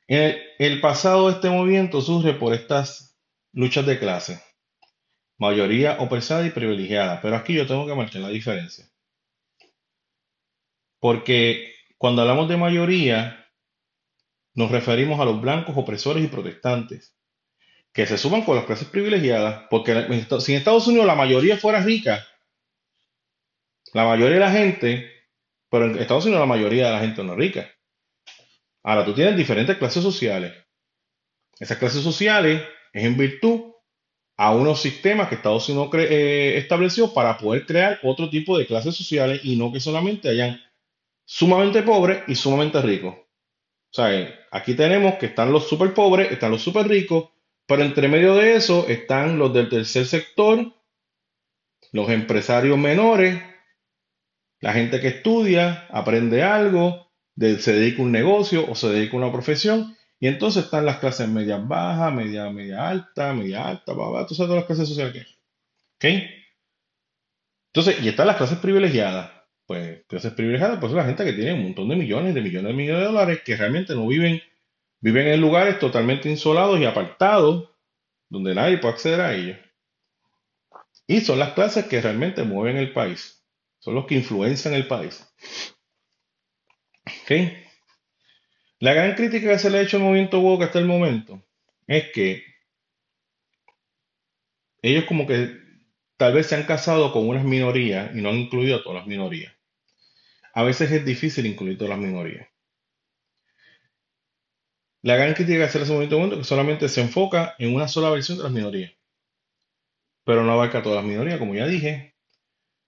El, 0.08 0.80
pasado 0.80 1.26
de 1.26 1.34
este 1.34 1.50
movimiento 1.50 2.00
surge 2.00 2.32
por 2.34 2.54
estas 2.54 3.18
luchas 3.52 3.86
de 3.86 3.98
clase. 3.98 4.42
mayoría 5.38 5.98
opresada 6.00 6.46
y 6.46 6.50
privilegiada. 6.50 7.20
Pero 7.20 7.36
aquí 7.36 7.54
yo 7.54 7.66
tengo 7.66 7.86
que 7.86 7.94
marcar 7.94 8.22
la 8.22 8.28
diferencia. 8.28 8.86
Porque 11.00 11.74
cuando 11.98 12.22
hablamos 12.22 12.48
de 12.48 12.56
mayoría, 12.56 13.46
nos 14.54 14.70
referimos 14.70 15.20
a 15.20 15.24
los 15.24 15.40
blancos 15.40 15.76
opresores 15.76 16.24
y 16.24 16.28
protestantes, 16.28 17.14
que 17.92 18.06
se 18.06 18.18
suman 18.18 18.42
con 18.42 18.56
las 18.56 18.64
clases 18.64 18.88
privilegiadas, 18.88 19.66
porque 19.70 19.92
si 20.40 20.52
en 20.52 20.58
Estados 20.58 20.86
Unidos 20.86 21.06
la 21.06 21.14
mayoría 21.14 21.58
fuera 21.58 21.80
rica, 21.80 22.26
la 23.92 24.04
mayoría 24.04 24.34
de 24.34 24.40
la 24.40 24.50
gente, 24.50 25.12
pero 25.70 25.86
en 25.86 25.98
Estados 25.98 26.24
Unidos 26.24 26.40
la 26.40 26.46
mayoría 26.46 26.86
de 26.86 26.92
la 26.92 27.00
gente 27.00 27.22
no 27.22 27.32
es 27.32 27.38
rica. 27.38 27.75
Ahora 28.86 29.04
tú 29.04 29.14
tienes 29.14 29.36
diferentes 29.36 29.76
clases 29.78 30.00
sociales. 30.00 30.54
Esas 31.58 31.76
clases 31.76 32.04
sociales 32.04 32.62
es 32.92 33.04
en 33.04 33.16
virtud 33.16 33.72
a 34.36 34.54
unos 34.54 34.80
sistemas 34.80 35.28
que 35.28 35.34
Estados 35.34 35.68
Unidos 35.68 35.90
eh, 35.94 36.54
estableció 36.56 37.12
para 37.12 37.36
poder 37.36 37.66
crear 37.66 37.98
otro 38.04 38.30
tipo 38.30 38.56
de 38.56 38.64
clases 38.64 38.94
sociales 38.94 39.40
y 39.42 39.56
no 39.56 39.72
que 39.72 39.80
solamente 39.80 40.28
hayan 40.28 40.60
sumamente 41.24 41.82
pobres 41.82 42.22
y 42.28 42.36
sumamente 42.36 42.80
ricos. 42.80 43.14
O 43.16 43.90
sea, 43.90 44.32
aquí 44.52 44.74
tenemos 44.74 45.14
que 45.14 45.26
están 45.26 45.50
los 45.50 45.66
super 45.68 45.92
pobres, 45.92 46.30
están 46.30 46.52
los 46.52 46.62
super 46.62 46.86
ricos, 46.86 47.30
pero 47.66 47.82
entre 47.82 48.06
medio 48.06 48.36
de 48.36 48.54
eso 48.54 48.86
están 48.86 49.36
los 49.36 49.52
del 49.52 49.68
tercer 49.68 50.06
sector, 50.06 50.72
los 51.90 52.08
empresarios 52.10 52.78
menores, 52.78 53.42
la 54.60 54.72
gente 54.72 55.00
que 55.00 55.08
estudia, 55.08 55.88
aprende 55.90 56.44
algo, 56.44 57.05
se 57.36 57.72
dedica 57.72 58.02
a 58.02 58.04
un 58.04 58.12
negocio 58.12 58.68
o 58.70 58.74
se 58.74 58.88
dedica 58.88 59.14
a 59.14 59.20
una 59.20 59.32
profesión, 59.32 59.96
y 60.18 60.28
entonces 60.28 60.64
están 60.64 60.86
las 60.86 60.98
clases 60.98 61.28
medias 61.28 61.66
bajas, 61.66 62.12
media, 62.12 62.50
media 62.50 62.88
alta, 62.88 63.32
media 63.34 63.68
alta, 63.68 63.92
bla, 63.92 64.26
tú 64.26 64.34
sabes 64.34 64.48
todas 64.48 64.62
las 64.62 64.64
clases 64.64 64.88
sociales 64.88 65.12
que 65.12 65.20
hay. 66.10 66.22
¿Ok? 66.22 66.30
Entonces, 67.74 68.02
y 68.02 68.08
están 68.08 68.26
las 68.26 68.36
clases 68.36 68.58
privilegiadas 68.58 69.36
pues 69.66 70.04
clases 70.06 70.32
privilegiadas, 70.32 70.78
pues 70.80 70.92
la 70.92 71.04
gente 71.04 71.24
que 71.24 71.32
tiene 71.32 71.54
un 71.54 71.64
montón 71.64 71.88
de 71.88 71.96
millones, 71.96 72.34
de 72.34 72.40
millones 72.40 72.68
de 72.68 72.76
millones 72.76 73.00
de 73.00 73.06
dólares, 73.06 73.40
que 73.44 73.56
realmente 73.56 73.94
no 73.94 74.06
viven, 74.06 74.40
viven 75.00 75.26
en 75.26 75.40
lugares 75.40 75.78
totalmente 75.78 76.30
insolados 76.30 76.78
y 76.78 76.84
apartados, 76.84 77.68
donde 78.28 78.54
nadie 78.54 78.78
puede 78.78 78.94
acceder 78.94 79.20
a 79.20 79.34
ellos. 79.34 79.58
Y 81.08 81.20
son 81.20 81.38
las 81.38 81.52
clases 81.52 81.86
que 81.86 82.00
realmente 82.00 82.44
mueven 82.44 82.76
el 82.76 82.92
país, 82.92 83.44
son 83.80 83.94
los 83.96 84.06
que 84.06 84.14
influencian 84.14 84.74
el 84.74 84.86
país. 84.86 85.26
La 88.78 88.94
gran 88.94 89.14
crítica 89.14 89.50
que 89.50 89.58
se 89.58 89.70
le 89.70 89.78
ha 89.78 89.82
hecho 89.82 89.96
al 89.96 90.02
movimiento 90.04 90.40
woke 90.40 90.64
hasta 90.64 90.78
el 90.78 90.86
momento 90.86 91.42
es 91.86 92.10
que 92.12 92.44
ellos 94.82 95.04
como 95.04 95.26
que 95.26 95.58
tal 96.16 96.34
vez 96.34 96.46
se 96.46 96.54
han 96.54 96.64
casado 96.64 97.12
con 97.12 97.28
unas 97.28 97.44
minorías 97.44 98.14
y 98.14 98.20
no 98.20 98.30
han 98.30 98.36
incluido 98.36 98.76
a 98.76 98.82
todas 98.82 98.98
las 98.98 99.06
minorías 99.06 99.56
a 100.56 100.62
veces 100.62 100.90
es 100.90 101.04
difícil 101.04 101.44
incluir 101.44 101.76
todas 101.76 101.90
las 101.90 101.98
minorías. 101.98 102.48
La 105.02 105.16
gran 105.16 105.34
crítica 105.34 105.58
que 105.58 105.64
hace 105.64 105.82
ese 105.82 105.92
movimiento 105.92 106.32
es 106.32 106.38
que 106.38 106.44
solamente 106.44 106.88
se 106.88 107.02
enfoca 107.02 107.54
en 107.58 107.74
una 107.74 107.88
sola 107.88 108.08
versión 108.08 108.38
de 108.38 108.44
las 108.44 108.52
minorías, 108.52 108.92
pero 110.24 110.44
no 110.44 110.52
abarca 110.52 110.82
todas 110.82 110.96
las 110.96 111.04
minorías, 111.04 111.38
como 111.38 111.54
ya 111.54 111.66
dije. 111.66 112.14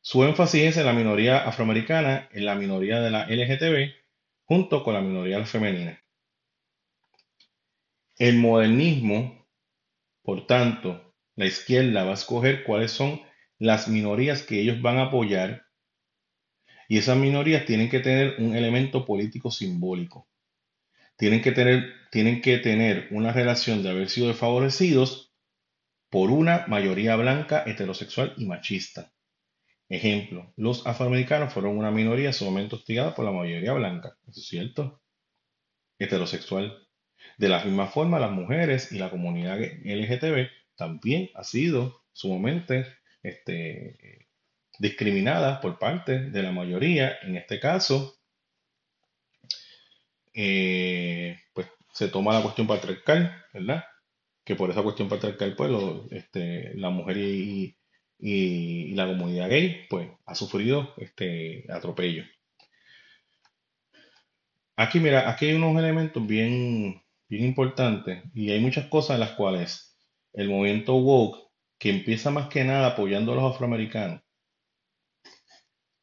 Su 0.01 0.25
énfasis 0.25 0.63
es 0.63 0.77
en 0.79 0.87
la 0.87 0.95
minoría 0.95 1.47
afroamericana, 1.47 2.31
en 2.33 2.47
la 2.47 2.55
minoría 2.55 3.01
de 3.01 3.11
la 3.11 3.27
LGTB, 3.27 3.98
junto 4.49 4.83
con 4.83 4.95
la 4.95 5.03
minoría 5.03 5.45
femenina. 5.45 6.03
El 8.17 8.39
modernismo, 8.39 9.47
por 10.23 10.47
tanto, 10.47 11.15
la 11.37 11.47
izquierda 11.47 12.05
va 12.05 12.13
a 12.13 12.15
escoger 12.15 12.65
cuáles 12.65 12.91
son 12.91 13.21
las 13.59 13.89
minorías 13.89 14.43
que 14.43 14.61
ellos 14.61 14.81
van 14.81 14.97
a 14.97 15.03
apoyar 15.05 15.67
y 16.89 16.97
esas 16.97 17.19
minorías 17.19 17.67
tienen 17.67 17.91
que 17.91 18.01
tener 18.01 18.37
un 18.39 18.57
elemento 18.57 19.05
político 19.05 19.51
simbólico. 19.51 20.27
Tienen 21.17 21.43
que 21.43 21.53
tener, 21.53 21.93
tienen 22.11 22.41
que 22.41 22.57
tener 22.57 23.09
una 23.11 23.33
relación 23.33 23.83
de 23.83 23.91
haber 23.91 24.09
sido 24.09 24.29
desfavorecidos 24.29 25.35
por 26.09 26.31
una 26.31 26.65
mayoría 26.69 27.17
blanca, 27.17 27.65
heterosexual 27.67 28.33
y 28.39 28.47
machista. 28.47 29.13
Ejemplo, 29.89 30.53
los 30.57 30.87
afroamericanos 30.87 31.53
fueron 31.53 31.79
una 31.79 31.91
minoría 31.91 32.33
sumamente 32.33 32.77
hostigada 32.77 33.15
por 33.15 33.25
la 33.25 33.33
mayoría 33.33 33.73
blanca. 33.73 34.17
¿Eso 34.27 34.41
es 34.41 34.47
cierto? 34.47 35.01
Heterosexual. 35.99 36.87
De 37.39 37.49
la 37.49 37.65
misma 37.65 37.87
forma, 37.87 38.19
las 38.19 38.33
mujeres 38.33 38.93
y 38.93 38.99
la 38.99 39.11
comunidad 39.11 39.59
LGTB 39.59 40.49
también 40.77 41.31
ha 41.35 41.45
sido 41.45 42.05
sumamente 42.13 42.87
este, 43.23 44.29
discriminadas 44.79 45.61
por 45.61 45.79
parte 45.79 46.31
de 46.31 46.43
la 46.43 46.53
mayoría, 46.53 47.19
en 47.23 47.37
este 47.37 47.59
caso, 47.61 48.19
eh, 50.35 51.37
pues 51.53 51.69
se 51.93 52.09
toma 52.09 52.35
la 52.35 52.43
cuestión 52.43 52.67
patriarcal, 52.67 53.45
¿verdad? 53.53 53.85
Que 54.45 54.55
por 54.55 54.71
esa 54.71 54.83
cuestión 54.83 55.09
patriarcal, 55.09 55.57
pues 55.57 55.71
este, 56.11 56.75
la 56.75 56.91
mujer 56.91 57.17
y, 57.19 57.78
la 58.21 59.07
comunidad 59.07 59.49
gay, 59.49 59.87
pues 59.89 60.09
ha 60.27 60.35
sufrido 60.35 60.95
este 60.97 61.65
atropello. 61.71 62.25
Aquí, 64.77 65.01
mira, 65.01 65.29
aquí 65.29 65.47
hay 65.47 65.55
unos 65.55 65.77
elementos 65.77 66.25
bien, 66.27 67.03
bien 67.29 67.45
importantes 67.45 68.23
y 68.35 68.51
hay 68.51 68.61
muchas 68.61 68.87
cosas 68.87 69.15
en 69.15 69.21
las 69.21 69.33
cuales 69.33 69.99
el 70.33 70.49
movimiento 70.49 70.95
woke, 70.97 71.49
que 71.79 71.91
empieza 71.91 72.31
más 72.31 72.49
que 72.49 72.65
nada 72.65 72.89
apoyando 72.89 73.33
a 73.33 73.37
los 73.37 73.55
afroamericanos, 73.55 74.23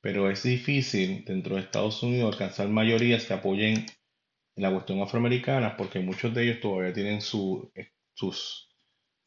pero 0.02 0.30
es 0.30 0.44
difícil 0.44 1.26
dentro 1.26 1.56
de 1.56 1.62
Estados 1.62 2.04
Unidos 2.04 2.34
alcanzar 2.34 2.68
mayorías 2.70 3.26
que 3.26 3.34
apoyen 3.34 3.86
la 4.56 4.72
cuestión 4.72 5.02
afroamericana 5.02 5.76
porque 5.76 6.00
muchos 6.00 6.34
de 6.34 6.44
ellos 6.44 6.60
todavía 6.62 6.94
tienen 6.94 7.22
su, 7.22 7.72
eh, 7.76 7.92
sus, 8.14 8.70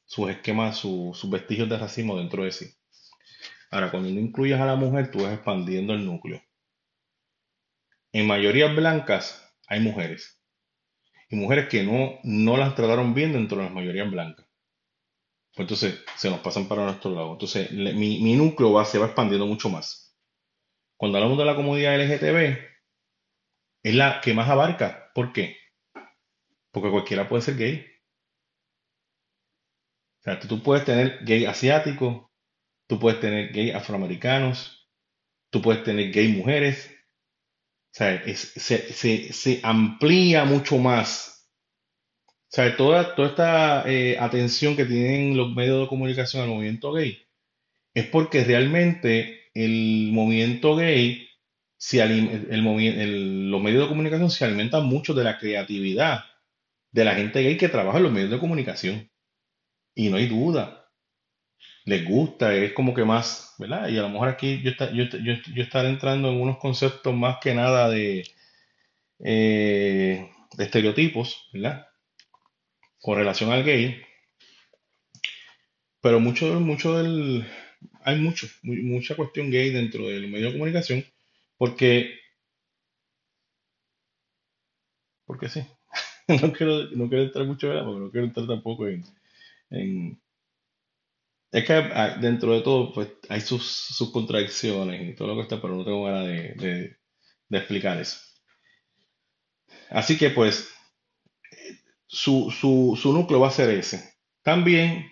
sus 0.05 0.31
esquemas, 0.31 0.77
sus 0.79 1.29
vestigios 1.31 1.69
de 1.69 1.79
racismo 1.79 2.17
dentro 2.17 2.45
de 2.45 2.53
sí. 2.53 2.78
Ahora, 3.71 3.91
cuando 3.91 4.09
no 4.11 4.21
incluyes 4.21 4.59
a 4.59 4.67
la 4.67 4.77
mujer, 4.77 5.11
tú 5.11 5.23
vas 5.23 5.33
expandiendo 5.35 5.93
el 5.93 6.05
núcleo. 6.05 6.41
En 8.13 8.27
mayorías 8.27 8.75
blancas 8.75 9.55
hay 9.67 9.81
mujeres. 9.81 10.43
Y 11.31 11.37
mujeres 11.37 11.69
que 11.69 11.83
no, 11.83 12.19
no 12.25 12.57
las 12.57 12.75
trataron 12.75 13.15
bien 13.15 13.33
dentro 13.33 13.59
de 13.59 13.65
las 13.65 13.73
mayorías 13.73 14.11
blancas. 14.11 14.47
Pues 15.55 15.65
entonces 15.65 16.05
se 16.17 16.31
nos 16.31 16.41
pasan 16.41 16.69
para 16.69 16.85
nuestro 16.85 17.11
lado. 17.11 17.33
Entonces 17.33 17.71
mi, 17.73 18.23
mi 18.23 18.35
núcleo 18.35 18.73
va, 18.73 18.85
se 18.85 18.99
va 18.99 19.07
expandiendo 19.07 19.47
mucho 19.47 19.69
más. 19.69 20.17
Cuando 20.97 21.19
hablamos 21.19 21.39
de 21.39 21.45
la 21.45 21.57
comunidad 21.57 21.95
LGTB, 22.01 22.59
es 23.83 23.95
la 23.95 24.21
que 24.21 24.35
más 24.35 24.49
abarca. 24.49 25.11
¿Por 25.15 25.33
qué? 25.33 25.57
Porque 26.71 26.91
cualquiera 26.91 27.29
puede 27.29 27.43
ser 27.43 27.57
gay. 27.57 27.87
O 30.21 30.23
sea, 30.23 30.39
tú 30.41 30.63
puedes 30.63 30.85
tener 30.85 31.25
gay 31.25 31.45
asiático, 31.45 32.28
tú 32.89 32.99
puedes 32.99 33.21
tener 33.21 33.53
gay 33.53 33.71
afroamericanos, 33.71 34.89
tú 35.51 35.63
puedes 35.63 35.85
tener 35.85 36.11
gay 36.11 36.29
mujeres. 36.29 36.91
O 37.93 37.99
sea, 37.99 38.23
se, 38.27 39.61
amplía 39.63 40.45
mucho 40.45 40.79
más. 40.79 41.49
O 42.27 42.51
sea, 42.51 42.77
toda, 42.77 43.15
toda 43.15 43.29
esta 43.29 43.85
eh, 43.91 44.17
atención 44.19 44.75
que 44.75 44.85
tienen 44.87 45.37
los 45.37 45.55
medios 45.55 45.83
de 45.83 45.89
comunicación 45.89 46.43
al 46.43 46.49
movimiento 46.49 46.93
gay 46.93 47.19
es 47.95 48.07
porque 48.07 48.45
realmente 48.45 49.51
el 49.55 50.11
movimiento 50.13 50.77
gay, 50.77 51.29
el, 51.93 53.51
los 53.51 53.63
medios 53.63 53.83
de 53.83 53.89
comunicación 53.89 54.31
se 54.31 54.45
alimentan 54.45 54.87
mucho 54.87 55.15
de 55.15 55.25
la 55.25 55.39
creatividad 55.39 56.25
de 56.93 57.05
la 57.05 57.15
gente 57.15 57.43
gay 57.43 57.57
que 57.57 57.69
trabaja 57.69 57.99
en 57.99 58.05
los 58.05 58.13
medios 58.13 58.31
de 58.31 58.39
comunicación. 58.39 59.11
Y 59.95 60.09
no 60.09 60.17
hay 60.17 60.27
duda. 60.27 60.78
Les 61.89 62.05
gusta, 62.05 62.55
es 62.55 62.75
como 62.75 62.93
que 62.93 63.03
más, 63.03 63.55
¿verdad? 63.59 63.89
Y 63.89 63.97
a 63.97 64.03
lo 64.03 64.11
mejor 64.11 64.29
aquí 64.29 64.61
yo, 64.63 64.73
está, 64.73 64.93
yo, 64.93 65.05
yo, 65.05 65.63
estaré 65.63 65.89
entrando 65.89 66.29
en 66.31 66.39
unos 66.39 66.59
conceptos 66.59 67.15
más 67.15 67.39
que 67.41 67.55
nada 67.55 67.89
de, 67.89 68.25
eh, 69.21 70.31
de 70.55 70.65
estereotipos, 70.65 71.49
¿verdad? 71.51 71.87
Con 73.01 73.17
relación 73.17 73.51
al 73.53 73.65
gay. 73.65 74.03
Pero 76.03 76.21
mucho, 76.21 76.61
mucho 76.61 76.99
del, 76.99 77.47
hay 78.03 78.19
mucho, 78.19 78.47
mucha 78.63 79.17
cuestión 79.17 79.51
gay 79.51 79.71
dentro 79.71 80.09
del 80.09 80.29
medio 80.29 80.49
de 80.49 80.53
comunicación, 80.53 81.07
porque, 81.57 82.19
porque 85.25 85.49
sí, 85.49 85.65
no 86.29 86.53
quiero, 86.53 86.91
no 86.91 87.09
quiero 87.09 87.25
entrar 87.25 87.47
mucho, 87.47 87.69
¿verdad? 87.69 87.85
porque 87.87 88.01
no 88.01 88.11
quiero 88.11 88.27
entrar 88.27 88.47
tampoco 88.47 88.89
en, 88.89 90.21
es 91.53 91.65
que 91.65 91.73
ah, 91.73 92.17
dentro 92.21 92.55
de 92.55 92.61
todo, 92.63 92.93
pues 92.93 93.09
hay 93.29 93.41
sus, 93.41 93.65
sus, 93.67 94.11
contradicciones 94.11 95.09
y 95.09 95.15
todo 95.15 95.29
lo 95.29 95.37
que 95.37 95.43
está, 95.43 95.61
pero 95.61 95.77
no 95.77 95.85
tengo 95.85 96.05
ganas 96.05 96.27
de, 96.27 96.97
de, 97.49 97.59
explicar 97.59 97.99
eso. 97.99 98.19
Así 99.91 100.19
que, 100.19 100.31
pues, 100.31 100.71
su, 102.07 102.51
su, 102.51 102.99
su 103.01 103.13
núcleo 103.13 103.41
va 103.41 103.49
a 103.49 103.53
ser 103.53 103.71
ese. 103.71 104.15
También 104.43 105.07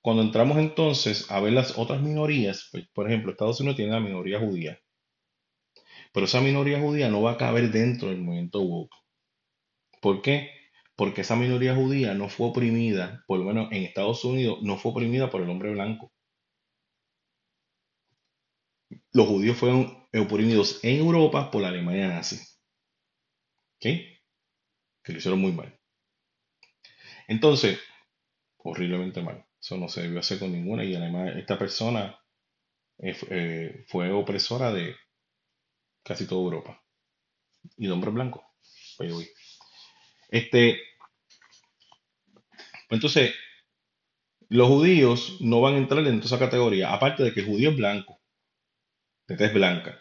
cuando 0.00 0.22
entramos 0.22 0.58
entonces 0.58 1.30
a 1.30 1.40
ver 1.40 1.52
las 1.52 1.78
otras 1.78 2.02
minorías, 2.02 2.68
pues, 2.72 2.86
por 2.92 3.06
ejemplo, 3.08 3.30
Estados 3.30 3.60
Unidos 3.60 3.76
tiene 3.76 3.92
la 3.92 4.00
minoría 4.00 4.40
judía, 4.40 4.80
pero 6.12 6.26
esa 6.26 6.40
minoría 6.40 6.80
judía 6.80 7.08
no 7.08 7.22
va 7.22 7.32
a 7.32 7.38
caber 7.38 7.70
dentro 7.70 8.08
del 8.08 8.20
movimiento 8.20 8.60
woke. 8.60 8.94
¿Por 10.00 10.22
qué? 10.22 10.50
Porque 11.02 11.22
esa 11.22 11.34
minoría 11.34 11.74
judía 11.74 12.14
no 12.14 12.28
fue 12.28 12.46
oprimida, 12.46 13.24
por 13.26 13.40
lo 13.40 13.46
menos 13.46 13.72
en 13.72 13.82
Estados 13.82 14.24
Unidos, 14.24 14.60
no 14.62 14.78
fue 14.78 14.92
oprimida 14.92 15.30
por 15.30 15.42
el 15.42 15.50
hombre 15.50 15.72
blanco. 15.72 16.12
Los 19.10 19.26
judíos 19.26 19.56
fueron 19.56 20.06
oprimidos 20.14 20.78
en 20.84 21.00
Europa 21.00 21.50
por 21.50 21.60
la 21.60 21.70
Alemania 21.70 22.06
nazi. 22.06 22.36
¿Ok? 22.36 23.82
Que 25.02 25.12
lo 25.12 25.18
hicieron 25.18 25.40
muy 25.40 25.50
mal. 25.50 25.76
Entonces, 27.26 27.80
horriblemente 28.58 29.22
mal. 29.22 29.44
Eso 29.60 29.78
no 29.78 29.88
se 29.88 30.02
debió 30.02 30.20
hacer 30.20 30.38
con 30.38 30.52
ninguna. 30.52 30.84
Y 30.84 30.94
además, 30.94 31.34
esta 31.34 31.58
persona 31.58 32.16
eh, 32.98 33.16
eh, 33.28 33.84
fue 33.88 34.12
opresora 34.12 34.72
de 34.72 34.94
casi 36.04 36.28
toda 36.28 36.42
Europa. 36.42 36.80
Y 37.76 37.86
de 37.88 37.92
hombre 37.92 38.12
blanco. 38.12 38.44
Este, 40.28 40.78
entonces, 42.92 43.34
los 44.48 44.68
judíos 44.68 45.38
no 45.40 45.62
van 45.62 45.74
a 45.74 45.78
entrar 45.78 46.06
en 46.06 46.20
esa 46.20 46.38
categoría, 46.38 46.92
aparte 46.92 47.22
de 47.22 47.32
que 47.32 47.40
el 47.40 47.46
judío 47.46 47.70
es 47.70 47.76
blanco, 47.76 48.20
de 49.26 49.36
tez 49.36 49.54
blanca. 49.54 49.98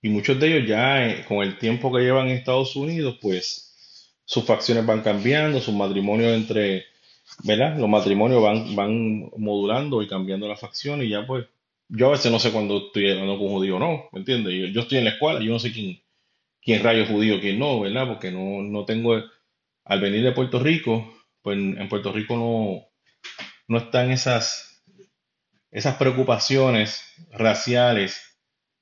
Y 0.00 0.08
muchos 0.08 0.40
de 0.40 0.48
ellos 0.48 0.68
ya 0.68 1.06
eh, 1.06 1.24
con 1.26 1.42
el 1.42 1.58
tiempo 1.58 1.92
que 1.92 2.00
llevan 2.00 2.28
en 2.28 2.36
Estados 2.36 2.74
Unidos, 2.74 3.18
pues 3.20 4.14
sus 4.24 4.44
facciones 4.44 4.86
van 4.86 5.02
cambiando, 5.02 5.60
sus 5.60 5.74
matrimonios 5.74 6.32
entre, 6.32 6.86
¿verdad? 7.44 7.76
Los 7.78 7.88
matrimonios 7.88 8.42
van, 8.42 8.74
van 8.74 9.30
modulando 9.36 10.02
y 10.02 10.08
cambiando 10.08 10.48
las 10.48 10.60
facciones 10.60 11.06
y 11.06 11.10
ya 11.10 11.26
pues, 11.26 11.46
yo 11.88 12.08
a 12.08 12.12
veces 12.12 12.32
no 12.32 12.38
sé 12.38 12.52
cuándo 12.52 12.86
estoy 12.86 13.10
hablando 13.10 13.36
con 13.36 13.48
un 13.48 13.52
judío 13.52 13.76
o 13.76 13.78
no, 13.78 14.08
¿me 14.12 14.20
entiendes? 14.20 14.54
Yo, 14.54 14.66
yo, 14.68 14.80
estoy 14.80 14.98
en 14.98 15.04
la 15.04 15.10
escuela, 15.10 15.40
yo 15.40 15.52
no 15.52 15.58
sé 15.58 15.70
quién, 15.70 16.00
quién 16.62 16.82
rayo 16.82 17.04
judío, 17.06 17.40
quién 17.40 17.58
no, 17.58 17.80
¿verdad? 17.80 18.08
Porque 18.08 18.30
no, 18.30 18.62
no 18.62 18.86
tengo 18.86 19.22
al 19.84 20.00
venir 20.00 20.24
de 20.24 20.32
Puerto 20.32 20.58
Rico, 20.58 21.15
pues 21.46 21.58
en 21.58 21.88
Puerto 21.88 22.10
Rico 22.10 22.34
no, 22.34 22.92
no 23.68 23.78
están 23.78 24.10
esas, 24.10 24.84
esas 25.70 25.94
preocupaciones 25.94 27.04
raciales 27.30 28.40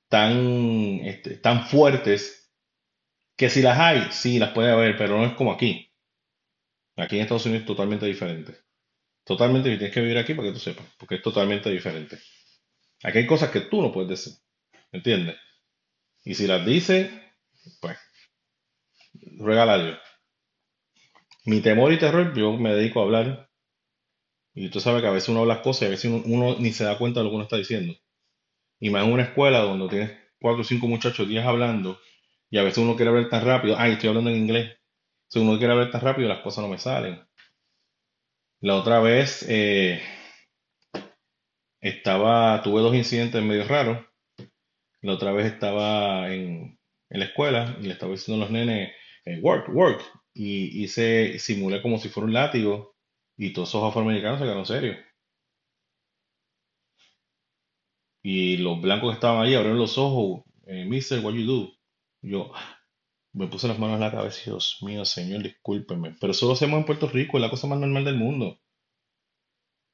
tan, 0.09 0.99
este, 1.03 1.37
tan 1.37 1.67
fuertes 1.67 2.51
que 3.37 3.51
si 3.51 3.61
las 3.61 3.77
hay, 3.77 4.07
sí, 4.09 4.39
las 4.39 4.49
puede 4.49 4.71
haber, 4.71 4.97
pero 4.97 5.15
no 5.15 5.27
es 5.27 5.33
como 5.33 5.51
aquí. 5.51 5.93
Aquí 6.97 7.17
en 7.17 7.21
Estados 7.21 7.45
Unidos 7.45 7.61
es 7.61 7.67
totalmente 7.67 8.07
diferente. 8.07 8.57
Totalmente, 9.23 9.69
tienes 9.69 9.93
que 9.93 10.01
vivir 10.01 10.17
aquí 10.17 10.33
para 10.33 10.47
que 10.47 10.53
tú 10.55 10.59
sepas, 10.59 10.87
porque 10.97 11.17
es 11.17 11.21
totalmente 11.21 11.69
diferente. 11.69 12.17
Aquí 13.03 13.19
hay 13.19 13.27
cosas 13.27 13.51
que 13.51 13.61
tú 13.61 13.79
no 13.79 13.93
puedes 13.93 14.09
decir, 14.09 14.33
¿entiendes? 14.91 15.35
Y 16.23 16.33
si 16.33 16.47
las 16.47 16.65
dices, 16.65 17.11
pues, 17.79 17.99
regala. 19.37 20.01
Mi 21.45 21.61
temor 21.61 21.93
y 21.93 21.99
terror, 21.99 22.33
yo 22.35 22.53
me 22.53 22.73
dedico 22.73 22.99
a 22.99 23.03
hablar. 23.03 23.49
Y 24.55 24.69
tú 24.69 24.79
sabes 24.79 25.01
que 25.01 25.07
a 25.07 25.11
veces 25.11 25.29
uno 25.29 25.41
habla 25.41 25.61
cosas 25.61 25.83
y 25.83 25.85
a 25.85 25.89
veces 25.89 26.11
uno, 26.25 26.55
ni 26.59 26.71
se 26.71 26.85
da 26.85 26.97
cuenta 26.97 27.19
de 27.19 27.25
lo 27.25 27.29
que 27.29 27.35
uno 27.35 27.43
está 27.43 27.57
diciendo. 27.57 27.93
Y 28.79 28.89
más 28.89 29.05
en 29.05 29.13
una 29.13 29.23
escuela 29.23 29.59
donde 29.59 29.87
tienes 29.89 30.11
cuatro 30.39 30.61
o 30.61 30.63
cinco 30.63 30.87
muchachos, 30.87 31.27
días 31.27 31.45
hablando, 31.45 31.99
y 32.49 32.57
a 32.57 32.63
veces 32.63 32.79
uno 32.79 32.95
quiere 32.95 33.09
hablar 33.09 33.29
tan 33.29 33.45
rápido. 33.45 33.75
Ay, 33.77 33.93
estoy 33.93 34.09
hablando 34.09 34.31
en 34.31 34.37
inglés. 34.37 34.77
Si 35.27 35.39
uno 35.39 35.57
quiere 35.57 35.73
hablar 35.73 35.91
tan 35.91 36.01
rápido, 36.01 36.29
las 36.29 36.41
cosas 36.41 36.63
no 36.63 36.69
me 36.69 36.79
salen. 36.79 37.21
La 38.61 38.75
otra 38.75 38.99
vez 38.99 39.45
eh, 39.47 40.01
estaba, 41.79 42.61
tuve 42.63 42.81
dos 42.81 42.95
incidentes 42.95 43.43
medio 43.43 43.67
raros. 43.67 44.03
La 45.01 45.13
otra 45.13 45.31
vez 45.31 45.45
estaba 45.45 46.33
en, 46.33 46.79
en 47.09 47.19
la 47.19 47.25
escuela 47.25 47.77
y 47.79 47.83
le 47.83 47.93
estaba 47.93 48.13
diciendo 48.13 48.43
a 48.43 48.47
los 48.47 48.51
nenes, 48.51 48.91
eh, 49.25 49.39
work, 49.41 49.69
work 49.69 50.01
y 50.35 50.83
hice, 50.83 51.39
simulé 51.39 51.81
como 51.81 51.97
si 51.97 52.09
fuera 52.09 52.27
un 52.27 52.33
látigo 52.33 52.95
y 53.37 53.53
todos 53.53 53.69
esos 53.69 53.83
afroamericanos 53.83 54.39
se 54.39 54.45
quedaron 54.45 54.65
serios. 54.65 54.97
Y 58.21 58.57
los 58.57 58.81
blancos 58.81 59.11
que 59.11 59.15
estaban 59.15 59.43
ahí 59.43 59.55
abrieron 59.55 59.79
los 59.79 59.97
ojos, 59.97 60.43
eh, 60.67 60.85
Mister, 60.85 61.23
what 61.23 61.33
you 61.33 61.45
do? 61.45 61.73
Yo 62.21 62.51
me 63.33 63.47
puse 63.47 63.67
las 63.67 63.79
manos 63.79 63.95
en 63.95 64.01
la 64.01 64.11
cabeza 64.11 64.41
y 64.41 64.45
Dios 64.45 64.79
mío, 64.81 65.05
señor, 65.05 65.43
discúlpeme. 65.43 66.15
Pero 66.19 66.31
eso 66.31 66.47
lo 66.47 66.53
hacemos 66.53 66.79
en 66.79 66.85
Puerto 66.85 67.07
Rico, 67.07 67.37
es 67.37 67.41
la 67.41 67.49
cosa 67.49 67.67
más 67.67 67.79
normal 67.79 68.03
del 68.05 68.17
mundo. 68.17 68.59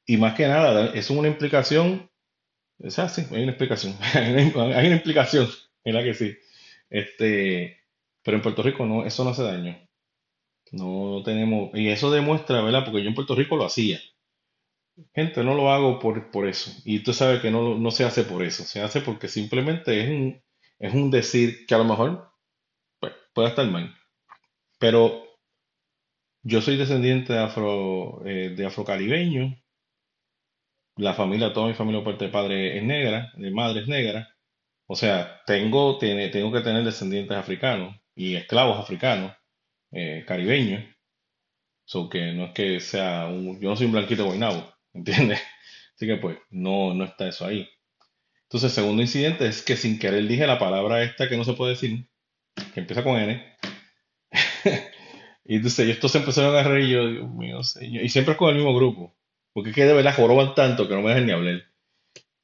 Y 0.07 0.17
más 0.17 0.35
que 0.35 0.47
nada, 0.47 0.93
es 0.93 1.09
una 1.09 1.27
implicación, 1.27 2.09
es 2.79 2.99
así, 2.99 3.25
hay 3.31 3.43
una 3.43 3.51
explicación, 3.51 3.95
hay 4.13 4.87
una 4.87 4.95
implicación, 4.95 5.47
es 5.83 5.93
la 5.93 6.03
que 6.03 6.13
sí. 6.13 6.35
Este, 6.89 7.79
pero 8.23 8.37
en 8.37 8.43
Puerto 8.43 8.63
Rico 8.63 8.85
no, 8.85 9.05
eso 9.05 9.23
no 9.23 9.31
hace 9.31 9.43
daño. 9.43 9.90
No 10.71 11.21
tenemos, 11.23 11.69
y 11.73 11.89
eso 11.89 12.11
demuestra, 12.11 12.61
¿verdad? 12.61 12.83
Porque 12.85 13.03
yo 13.03 13.09
en 13.09 13.15
Puerto 13.15 13.35
Rico 13.35 13.55
lo 13.57 13.65
hacía. 13.65 13.99
Gente, 15.15 15.43
no 15.43 15.55
lo 15.55 15.71
hago 15.71 15.99
por, 15.99 16.31
por 16.31 16.47
eso. 16.47 16.71
Y 16.85 16.99
tú 17.03 17.13
sabes 17.13 17.41
que 17.41 17.51
no, 17.51 17.77
no 17.77 17.91
se 17.91 18.03
hace 18.05 18.23
por 18.23 18.43
eso. 18.43 18.63
Se 18.63 18.81
hace 18.81 19.01
porque 19.01 19.27
simplemente 19.27 20.01
es 20.01 20.09
un, 20.09 20.41
es 20.79 20.93
un 20.93 21.11
decir 21.11 21.65
que 21.65 21.75
a 21.75 21.77
lo 21.77 21.85
mejor 21.85 22.31
pues, 22.99 23.13
puede 23.33 23.49
estar 23.49 23.67
mal. 23.67 23.95
Pero 24.79 25.23
yo 26.43 26.61
soy 26.61 26.77
descendiente 26.77 27.33
de 27.33 27.39
afro, 27.39 28.25
eh, 28.25 28.49
de 28.55 28.65
afrocaribeño. 28.65 29.55
La 30.95 31.13
familia, 31.13 31.51
toda 31.51 31.67
mi 31.67 31.73
familia 31.73 32.01
parte 32.03 32.25
de 32.25 32.31
padre 32.31 32.77
es 32.77 32.83
negra, 32.83 33.31
de 33.35 33.51
madre 33.51 33.81
es 33.81 33.87
negra. 33.89 34.29
O 34.87 34.95
sea, 34.95 35.41
tengo, 35.45 35.97
tiene, 35.99 36.29
tengo 36.29 36.51
que 36.51 36.61
tener 36.61 36.83
descendientes 36.83 37.37
africanos 37.37 37.97
y 38.15 38.35
esclavos 38.35 38.79
africanos 38.79 39.33
eh, 39.91 40.23
caribeño. 40.27 40.85
So 41.85 42.09
que 42.09 42.33
no 42.33 42.45
es 42.45 42.51
que 42.53 42.79
sea 42.79 43.27
un, 43.27 43.59
yo 43.59 43.69
no 43.69 43.75
soy 43.75 43.87
un 43.87 43.91
blanquito 43.93 44.25
guaynabo, 44.25 44.73
¿entiendes? 44.93 45.41
Así 45.95 46.07
que 46.07 46.17
pues 46.17 46.37
no, 46.49 46.93
no 46.93 47.03
está 47.03 47.27
eso 47.27 47.45
ahí. 47.45 47.67
Entonces, 48.43 48.73
segundo 48.73 49.01
incidente 49.01 49.47
es 49.47 49.61
que 49.61 49.77
sin 49.77 49.97
querer 49.97 50.27
dije 50.27 50.45
la 50.45 50.59
palabra 50.59 51.03
esta 51.03 51.29
que 51.29 51.37
no 51.37 51.45
se 51.45 51.53
puede 51.53 51.71
decir, 51.71 52.05
que 52.73 52.81
empieza 52.81 53.03
con 53.03 53.17
N. 53.17 53.41
y 55.45 55.55
entonces 55.55 55.89
estos 55.89 56.11
se 56.11 56.17
empezaron 56.17 56.55
a 56.55 56.63
reír 56.63 56.89
y 56.89 56.91
yo, 56.91 57.09
Dios 57.09 57.29
mío, 57.29 57.63
señor. 57.63 58.03
Y 58.03 58.09
siempre 58.09 58.35
con 58.35 58.49
el 58.49 58.55
mismo 58.55 58.75
grupo. 58.75 59.15
Porque 59.53 59.69
es 59.69 59.75
que 59.75 59.85
de 59.85 59.93
verdad 59.93 60.15
joroban 60.15 60.55
tanto 60.55 60.87
que 60.87 60.95
no 60.95 61.01
me 61.01 61.09
dejan 61.09 61.25
ni 61.25 61.31
hablar. 61.31 61.63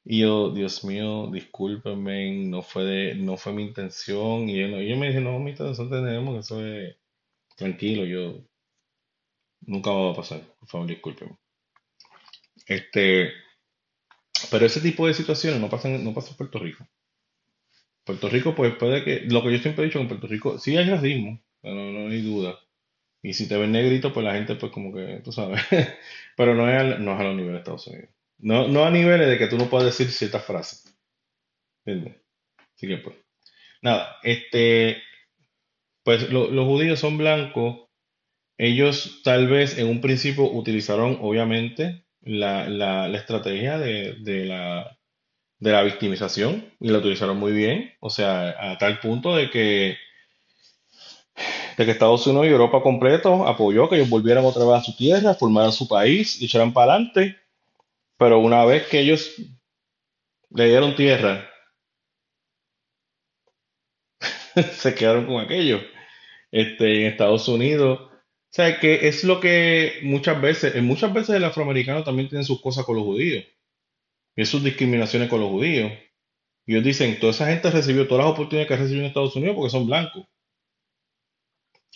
Y 0.04 0.20
yo, 0.20 0.50
Dios 0.50 0.84
mío, 0.84 1.28
discúlpenme, 1.30 2.46
no 2.46 2.62
fue 2.62 2.84
de, 2.84 3.14
no 3.14 3.36
fue 3.36 3.52
mi 3.52 3.64
intención. 3.64 4.48
Y 4.48 4.62
ellos, 4.62 4.98
me 4.98 5.08
dije, 5.08 5.20
no, 5.20 5.38
mi 5.38 5.50
intención 5.50 5.90
tenemos, 5.90 6.34
que 6.34 6.40
eso 6.40 6.66
es 6.66 6.96
tranquilo, 7.58 8.06
yo 8.06 8.40
nunca 9.62 9.90
va 9.90 10.12
a 10.12 10.14
pasar, 10.14 10.40
por 10.60 10.68
favor, 10.68 10.86
discúlpeme. 10.86 11.36
Este, 12.66 13.32
pero 14.50 14.64
ese 14.64 14.80
tipo 14.80 15.06
de 15.06 15.14
situaciones 15.14 15.60
no 15.60 15.68
pasan, 15.68 16.04
no 16.04 16.14
pasa 16.14 16.30
en 16.30 16.36
Puerto 16.36 16.58
Rico. 16.60 16.86
Puerto 18.04 18.28
Rico, 18.28 18.54
pues 18.54 18.74
puede 18.76 19.04
que, 19.04 19.20
lo 19.28 19.42
que 19.42 19.52
yo 19.52 19.58
siempre 19.58 19.84
he 19.84 19.86
dicho 19.88 19.98
en 19.98 20.08
Puerto 20.08 20.28
Rico, 20.28 20.58
sí 20.58 20.76
hay 20.76 20.88
racismo, 20.88 21.42
no, 21.62 21.74
no 21.74 22.08
hay 22.08 22.22
duda. 22.22 22.58
Y 23.22 23.34
si 23.34 23.48
te 23.48 23.56
ven 23.56 23.72
negrito, 23.72 24.12
pues 24.12 24.24
la 24.24 24.34
gente, 24.34 24.54
pues 24.54 24.70
como 24.72 24.94
que, 24.94 25.20
tú 25.24 25.32
sabes, 25.32 25.60
pero 26.36 26.54
no 26.54 26.70
es, 26.70 27.00
no 27.00 27.14
es 27.14 27.20
a 27.20 27.24
los 27.24 27.36
niveles 27.36 27.54
de 27.54 27.58
Estados 27.58 27.86
Unidos. 27.88 28.10
No, 28.38 28.68
no 28.68 28.84
a 28.84 28.90
niveles 28.90 29.28
de 29.28 29.36
que 29.36 29.48
tú 29.48 29.58
no 29.58 29.68
puedas 29.68 29.86
decir 29.86 30.10
ciertas 30.12 30.44
frases. 30.44 30.96
¿Entiendes? 31.84 32.22
Así 32.76 32.86
que 32.86 32.98
pues. 32.98 33.16
Nada, 33.82 34.16
este, 34.22 35.02
pues 36.08 36.30
los 36.30 36.64
judíos 36.64 37.00
son 37.00 37.18
blancos. 37.18 37.80
Ellos 38.56 39.20
tal 39.24 39.46
vez 39.46 39.76
en 39.76 39.88
un 39.88 40.00
principio 40.00 40.44
utilizaron 40.44 41.18
obviamente 41.20 42.06
la, 42.22 42.66
la, 42.66 43.14
estrategia 43.14 43.76
de, 43.76 44.14
de, 44.20 44.46
la, 44.46 44.96
de 45.58 45.70
la 45.70 45.82
victimización 45.82 46.72
y 46.80 46.88
la 46.88 46.96
utilizaron 46.96 47.36
muy 47.36 47.52
bien. 47.52 47.92
O 48.00 48.08
sea, 48.08 48.54
a 48.58 48.78
tal 48.78 49.00
punto 49.00 49.36
de 49.36 49.50
que, 49.50 49.98
de 51.76 51.84
que 51.84 51.90
Estados 51.90 52.26
Unidos 52.26 52.46
y 52.46 52.50
Europa 52.52 52.80
completo 52.80 53.46
apoyó 53.46 53.90
que 53.90 53.96
ellos 53.96 54.08
volvieran 54.08 54.46
otra 54.46 54.64
vez 54.64 54.76
a 54.76 54.84
su 54.84 54.96
tierra, 54.96 55.34
formaran 55.34 55.72
su 55.72 55.88
país 55.88 56.40
y 56.40 56.46
echaran 56.46 56.72
para 56.72 56.94
adelante. 56.94 57.36
Pero 58.16 58.38
una 58.38 58.64
vez 58.64 58.86
que 58.86 59.00
ellos 59.00 59.30
le 60.48 60.68
dieron 60.68 60.96
tierra, 60.96 61.50
se 64.72 64.94
quedaron 64.94 65.26
con 65.26 65.38
aquello 65.42 65.82
este, 66.50 67.02
en 67.02 67.06
Estados 67.12 67.48
Unidos. 67.48 68.00
O 68.00 68.50
sea, 68.50 68.80
que 68.80 69.08
es 69.08 69.24
lo 69.24 69.40
que 69.40 70.00
muchas 70.02 70.40
veces, 70.40 70.82
muchas 70.82 71.12
veces 71.12 71.36
el 71.36 71.44
afroamericano 71.44 72.02
también 72.04 72.28
tiene 72.28 72.44
sus 72.44 72.60
cosas 72.60 72.84
con 72.84 72.96
los 72.96 73.04
judíos. 73.04 73.44
Y 74.36 74.44
sus 74.46 74.62
discriminaciones 74.62 75.28
con 75.28 75.40
los 75.40 75.50
judíos. 75.50 75.92
Y 76.66 76.72
ellos 76.72 76.84
dicen, 76.84 77.18
toda 77.18 77.32
esa 77.32 77.46
gente 77.46 77.70
recibió 77.70 78.06
todas 78.06 78.24
las 78.24 78.32
oportunidades 78.32 78.68
que 78.68 78.74
ha 78.74 78.76
recibido 78.78 79.02
en 79.02 79.08
Estados 79.08 79.36
Unidos 79.36 79.56
porque 79.56 79.70
son 79.70 79.86
blancos. 79.86 80.26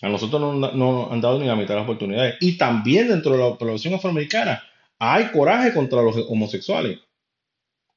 A 0.01 0.09
nosotros 0.09 0.41
no, 0.41 0.73
no 0.73 1.13
han 1.13 1.21
dado 1.21 1.39
ni 1.39 1.47
la 1.47 1.55
mitad 1.55 1.75
de 1.75 1.81
las 1.81 1.85
oportunidades. 1.85 2.37
Y 2.41 2.59
también 2.59 3.09
dentro 3.09 3.33
de 3.33 3.39
la 3.39 3.57
población 3.57 3.95
afroamericana 3.95 4.63
hay 4.99 5.31
coraje 5.31 5.73
contra 5.73 6.03
los 6.03 6.17
homosexuales. 6.29 6.99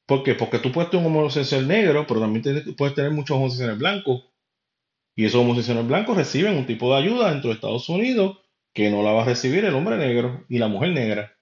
¿Por 0.06 0.24
qué? 0.24 0.36
Porque 0.36 0.60
tú 0.60 0.72
puedes 0.72 0.92
tener 0.92 1.06
un 1.06 1.16
homosexual 1.16 1.68
negro, 1.68 2.06
pero 2.08 2.20
también 2.20 2.76
puedes 2.76 2.94
tener 2.94 3.12
muchos 3.12 3.38
homosexuales 3.38 3.78
blancos. 3.78 4.24
Y 5.16 5.26
esos 5.26 5.42
homosexuales 5.42 5.88
blancos 5.88 6.18
reciben 6.18 6.58
un 6.58 6.66
tipo 6.66 6.92
de 6.92 7.02
ayuda 7.02 7.32
dentro 7.32 7.50
de 7.50 7.56
Estados 7.56 7.88
Unidos 7.88 8.40
que 8.74 8.90
no 8.90 9.02
la 9.02 9.12
va 9.12 9.22
a 9.22 9.26
recibir 9.26 9.64
el 9.64 9.74
hombre 9.74 9.98
negro 9.98 10.46
y 10.50 10.58
la 10.58 10.68
mujer 10.68 10.92
negra, 10.92 11.38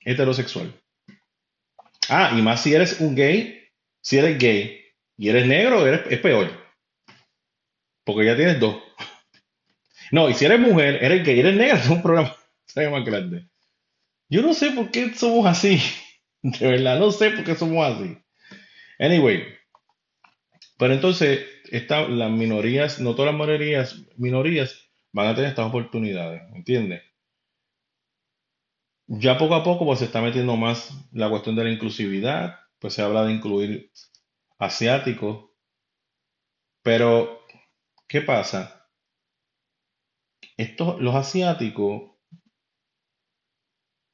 heterosexual. 0.00 0.72
Ah, 2.08 2.32
y 2.38 2.42
más 2.42 2.62
si 2.62 2.72
eres 2.72 3.00
un 3.00 3.16
gay, 3.16 3.68
si 4.00 4.18
eres 4.18 4.38
gay 4.38 4.80
y 5.16 5.28
eres 5.28 5.46
negro, 5.46 5.86
es 5.86 6.20
peor. 6.20 6.50
Porque 8.04 8.26
ya 8.26 8.36
tienes 8.36 8.60
dos. 8.60 8.76
No, 10.10 10.28
y 10.28 10.34
si 10.34 10.44
eres 10.44 10.60
mujer, 10.60 11.02
eres 11.02 11.24
gay, 11.24 11.40
eres 11.40 11.56
negra, 11.56 11.78
es 11.78 11.88
un 11.88 12.02
problema 12.02 12.36
más 12.90 13.04
grande. 13.04 13.48
Yo 14.28 14.42
no 14.42 14.52
sé 14.52 14.70
por 14.72 14.90
qué 14.90 15.14
somos 15.14 15.46
así. 15.46 15.80
De 16.42 16.68
verdad, 16.68 16.98
no 16.98 17.10
sé 17.10 17.30
por 17.30 17.44
qué 17.44 17.54
somos 17.54 17.86
así. 17.86 18.18
Anyway, 18.98 19.42
pero 20.76 20.92
entonces, 20.94 21.46
las 21.72 22.30
minorías, 22.30 23.00
no 23.00 23.14
todas 23.14 23.34
las 23.34 23.40
minorías, 23.40 24.06
minorías 24.16 24.90
van 25.12 25.28
a 25.28 25.34
tener 25.34 25.50
estas 25.50 25.66
oportunidades, 25.66 26.42
¿entiendes? 26.54 27.02
Ya 29.06 29.38
poco 29.38 29.54
a 29.54 29.64
poco 29.64 29.84
pues 29.86 29.98
se 30.00 30.06
está 30.06 30.20
metiendo 30.20 30.56
más 30.56 30.90
la 31.12 31.30
cuestión 31.30 31.56
de 31.56 31.64
la 31.64 31.70
inclusividad, 31.70 32.58
pues 32.78 32.94
se 32.94 33.02
habla 33.02 33.24
de 33.24 33.32
incluir 33.32 33.90
asiáticos, 34.58 35.50
pero 36.82 37.40
¿qué 38.08 38.20
pasa? 38.20 38.88
Estos, 40.56 41.00
los 41.00 41.14
asiáticos, 41.14 42.12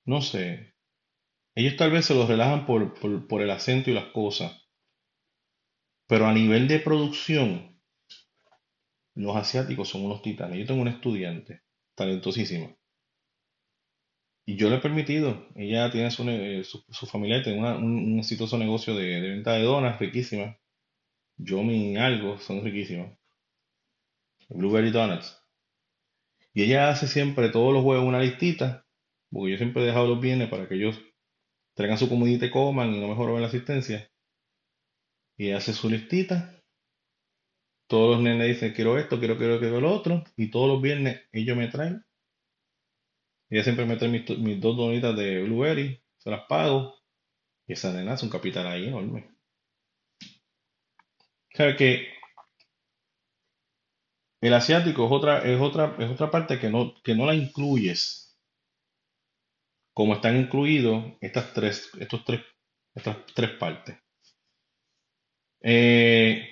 no 0.04 0.22
sé, 0.22 0.74
ellos 1.56 1.76
tal 1.76 1.90
vez 1.90 2.06
se 2.06 2.14
los 2.14 2.28
relajan 2.28 2.66
por, 2.66 2.94
por 3.26 3.42
el 3.42 3.50
acento 3.50 3.90
y 3.90 3.94
las 3.94 4.06
cosas, 4.12 4.67
pero 6.08 6.26
a 6.26 6.32
nivel 6.32 6.66
de 6.66 6.80
producción, 6.80 7.78
los 9.14 9.36
asiáticos 9.36 9.88
son 9.88 10.06
unos 10.06 10.22
titanes. 10.22 10.58
Yo 10.58 10.66
tengo 10.66 10.80
una 10.80 10.92
estudiante 10.92 11.62
talentosísima. 11.94 12.74
Y 14.46 14.56
yo 14.56 14.70
le 14.70 14.76
he 14.76 14.80
permitido, 14.80 15.46
ella 15.54 15.90
tiene 15.90 16.10
su, 16.10 16.24
su, 16.88 17.06
familia, 17.06 17.42
tiene 17.42 17.60
un, 17.76 18.18
exitoso 18.18 18.56
negocio 18.56 18.96
de, 18.96 19.20
venta 19.20 19.52
de 19.52 19.62
donas 19.62 20.00
riquísimas. 20.00 20.56
Yo 21.36 21.62
mi 21.62 21.98
algo 21.98 22.38
son 22.38 22.64
riquísimas. 22.64 23.18
Blueberry 24.48 24.90
Donuts. 24.90 25.38
Y 26.54 26.62
ella 26.62 26.88
hace 26.88 27.06
siempre 27.06 27.50
todos 27.50 27.74
los 27.74 27.82
jueves 27.82 28.06
una 28.06 28.20
listita, 28.20 28.86
porque 29.30 29.52
yo 29.52 29.58
siempre 29.58 29.82
he 29.82 29.86
dejado 29.86 30.08
los 30.08 30.20
bienes 30.20 30.48
para 30.48 30.66
que 30.66 30.76
ellos 30.76 30.98
traigan 31.74 31.98
su 31.98 32.08
comidita 32.08 32.46
y 32.46 32.50
coman 32.50 32.94
y 32.94 33.00
no 33.00 33.08
me 33.08 33.14
roben 33.14 33.42
la 33.42 33.48
asistencia. 33.48 34.10
Y 35.38 35.52
hace 35.52 35.72
su 35.72 35.88
listita. 35.88 36.60
Todos 37.86 38.16
los 38.16 38.24
nenes 38.24 38.48
dicen, 38.48 38.74
quiero 38.74 38.98
esto, 38.98 39.18
quiero, 39.18 39.38
quiero, 39.38 39.58
quiero 39.58 39.80
lo 39.80 39.92
otro. 39.92 40.24
Y 40.36 40.50
todos 40.50 40.68
los 40.68 40.82
viernes 40.82 41.22
ellos 41.32 41.56
me 41.56 41.68
traen. 41.68 42.04
Ella 43.48 43.62
siempre 43.62 43.86
me 43.86 43.96
trae 43.96 44.10
mis, 44.10 44.60
dos 44.60 44.76
donitas 44.76 45.16
de 45.16 45.42
blueberry, 45.44 46.02
se 46.18 46.30
las 46.30 46.44
pago. 46.46 46.94
Y 47.66 47.72
esa 47.74 47.92
nena 47.92 48.14
es 48.14 48.22
un 48.22 48.30
capital 48.30 48.66
ahí 48.66 48.88
enorme. 48.88 49.30
O 51.54 51.56
sea 51.56 51.76
que 51.76 52.08
el 54.40 54.54
asiático 54.54 55.06
es 55.06 55.12
otra, 55.12 55.38
es 55.38 55.60
otra, 55.60 55.96
es 55.98 56.10
otra 56.10 56.30
parte 56.30 56.58
que 56.58 56.68
no, 56.68 56.94
que 57.02 57.14
no 57.14 57.26
la 57.26 57.34
incluyes. 57.34 58.38
Como 59.94 60.14
están 60.14 60.36
incluidos 60.36 61.16
estas 61.20 61.52
tres, 61.54 61.90
estos 61.98 62.24
tres, 62.24 62.42
estas 62.94 63.24
tres 63.34 63.50
partes. 63.52 63.98
Eh, 65.62 66.48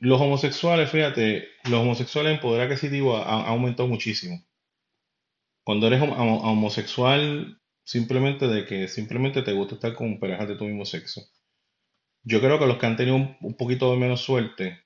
los 0.00 0.20
homosexuales, 0.20 0.90
fíjate, 0.90 1.48
los 1.64 1.80
homosexuales 1.80 2.34
en 2.34 2.40
poder 2.40 2.62
adquisitivo 2.62 3.16
ha, 3.16 3.46
aumentado 3.46 3.88
muchísimo. 3.88 4.44
Cuando 5.64 5.88
eres 5.88 6.00
homosexual, 6.00 7.60
simplemente 7.82 8.46
de 8.46 8.64
que 8.66 8.88
simplemente 8.88 9.42
te 9.42 9.52
gusta 9.52 9.76
estar 9.76 9.94
con 9.94 10.18
parejas 10.18 10.48
de 10.48 10.56
tu 10.56 10.64
mismo 10.64 10.84
sexo. 10.84 11.22
Yo 12.22 12.40
creo 12.40 12.58
que 12.58 12.66
los 12.66 12.78
que 12.78 12.86
han 12.86 12.96
tenido 12.96 13.16
un, 13.16 13.56
poquito 13.56 13.90
de 13.92 13.98
menos 13.98 14.20
suerte 14.20 14.84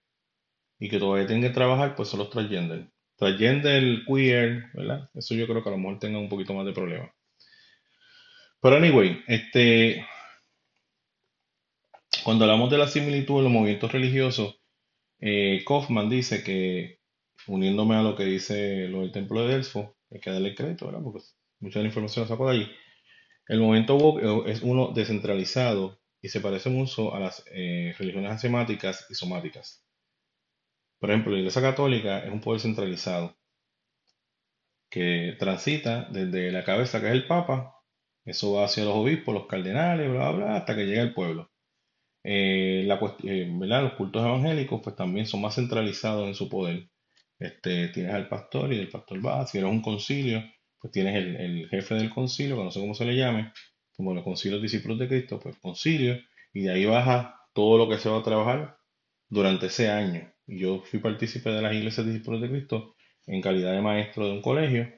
y 0.79 0.89
que 0.89 0.99
todavía 0.99 1.27
tienen 1.27 1.49
que 1.49 1.55
trabajar, 1.55 1.97
pues 1.97 2.09
son 2.09 2.21
los 2.21 2.31
transgender. 2.31 2.91
Transgender, 3.17 4.05
queer, 4.07 4.71
¿verdad? 4.75 5.11
Eso 5.15 5.35
yo 5.35 5.47
creo 5.47 5.63
que 5.63 5.69
a 5.69 5.73
lo 5.73 5.79
mejor 5.79 5.99
tengan 5.99 6.23
un 6.23 6.29
poquito 6.29 6.55
más 6.55 6.67
de 6.67 6.73
problema. 6.73 7.13
Pero 8.61 8.77
anyway, 8.77 9.23
este, 9.27 10.07
cuando 12.31 12.45
hablamos 12.45 12.71
de 12.71 12.79
la 12.79 12.87
similitud 12.87 13.39
en 13.39 13.43
los 13.43 13.53
movimientos 13.53 13.91
religiosos, 13.91 14.61
eh, 15.19 15.65
Kaufman 15.67 16.09
dice 16.09 16.45
que, 16.45 17.01
uniéndome 17.49 17.97
a 17.97 18.03
lo 18.03 18.15
que 18.15 18.23
dice 18.23 18.87
lo 18.87 19.01
del 19.01 19.11
templo 19.11 19.43
de 19.43 19.55
Delfo, 19.55 19.97
hay 20.13 20.21
que 20.21 20.31
darle 20.31 20.55
crédito, 20.55 20.87
¿verdad? 20.87 21.01
Porque 21.03 21.25
mucha 21.59 21.81
de 21.81 21.83
la 21.83 21.89
información 21.89 22.23
la 22.23 22.29
saco 22.29 22.49
de 22.49 22.57
allí. 22.57 22.73
El 23.49 23.59
movimiento 23.59 23.97
woke 23.97 24.49
es 24.49 24.63
uno 24.63 24.93
descentralizado 24.95 25.99
y 26.23 26.29
se 26.29 26.41
parece 26.41 26.71
mucho 26.71 27.13
a 27.17 27.19
las 27.19 27.43
eh, 27.53 27.97
religiones 27.99 28.31
asemáticas 28.31 29.07
y 29.11 29.15
somáticas. 29.17 29.85
Por 31.01 31.11
ejemplo, 31.11 31.33
la 31.33 31.39
Iglesia 31.41 31.63
Católica 31.63 32.21
es 32.21 32.31
un 32.31 32.41
poder 32.41 32.61
centralizado 32.61 33.37
que 34.89 35.35
transita 35.37 36.07
desde 36.13 36.53
la 36.53 36.63
cabeza 36.63 37.01
que 37.01 37.09
es 37.09 37.13
el 37.13 37.27
Papa, 37.27 37.75
eso 38.25 38.53
va 38.53 38.67
hacia 38.67 38.85
los 38.85 38.95
obispos, 38.95 39.35
los 39.35 39.47
cardenales, 39.49 40.09
bla, 40.09 40.31
bla, 40.31 40.57
hasta 40.59 40.77
que 40.77 40.87
llega 40.87 41.03
al 41.03 41.13
pueblo. 41.13 41.50
Eh, 42.23 42.85
la, 42.87 43.01
eh, 43.25 43.49
los 43.51 43.93
cultos 43.95 44.23
evangélicos 44.23 44.81
pues 44.83 44.95
también 44.97 45.27
son 45.27 45.41
más 45.41 45.55
centralizados 45.55 46.27
en 46.29 46.35
su 46.35 46.49
poder. 46.49 46.89
Este, 47.39 47.89
tienes 47.89 48.15
al 48.15 48.29
pastor 48.29 48.73
y 48.73 48.79
el 48.79 48.89
pastor 48.89 49.25
va, 49.25 49.47
si 49.47 49.59
eres 49.59 49.71
un 49.71 49.81
concilio, 49.83 50.43
pues 50.79 50.93
tienes 50.93 51.17
el, 51.17 51.69
jefe 51.71 51.95
del 51.95 52.11
concilio, 52.11 52.57
que 52.57 52.65
no 52.65 52.71
sé 52.71 52.81
cómo 52.81 52.95
se 52.95 53.05
le 53.07 53.17
llame, 53.17 53.53
como 53.97 54.15
los 54.15 54.25
concilios 54.25 54.63
discípulos 54.63 54.99
de 54.99 55.09
Cristo, 55.09 55.41
pues 55.41 55.57
concilio, 55.59 56.19
y 56.53 56.63
de 56.63 56.73
ahí 56.73 56.85
baja 56.87 57.37
todo 57.55 57.79
lo 57.79 57.89
que 57.89 57.99
se 57.99 58.11
va 58.11 58.19
a 58.19 58.23
trabajar 58.23 58.77
durante 59.29 59.67
ese 59.67 59.89
año. 59.89 60.31
Yo 60.47 60.83
fui 60.83 61.01
partícipe 61.01 61.51
de 61.51 61.63
las 61.63 61.75
iglesias 61.75 62.07
discípulos 62.07 62.43
de 62.43 62.51
Cristo 62.51 62.95
en 63.27 63.41
calidad 63.41 63.73
de 63.73 63.83
maestro 63.83 64.27
de 64.27 64.33
un 64.33 64.43
colegio, 64.43 64.89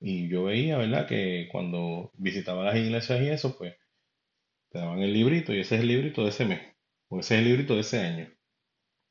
y 0.00 0.28
yo 0.28 0.44
veía, 0.44 0.78
¿verdad?, 0.78 1.06
que 1.06 1.48
cuando 1.52 2.10
visitaba 2.16 2.64
las 2.64 2.76
iglesias 2.76 3.20
y 3.22 3.28
eso, 3.28 3.56
pues 3.56 3.74
te 4.72 4.78
daban 4.78 5.00
el 5.00 5.12
librito 5.12 5.52
y 5.52 5.60
ese 5.60 5.76
es 5.76 5.82
el 5.82 5.88
librito 5.88 6.22
de 6.22 6.30
ese 6.30 6.46
mes, 6.46 6.60
o 7.08 7.20
ese 7.20 7.34
es 7.34 7.40
el 7.40 7.48
librito 7.48 7.74
de 7.74 7.80
ese 7.80 8.00
año. 8.00 8.32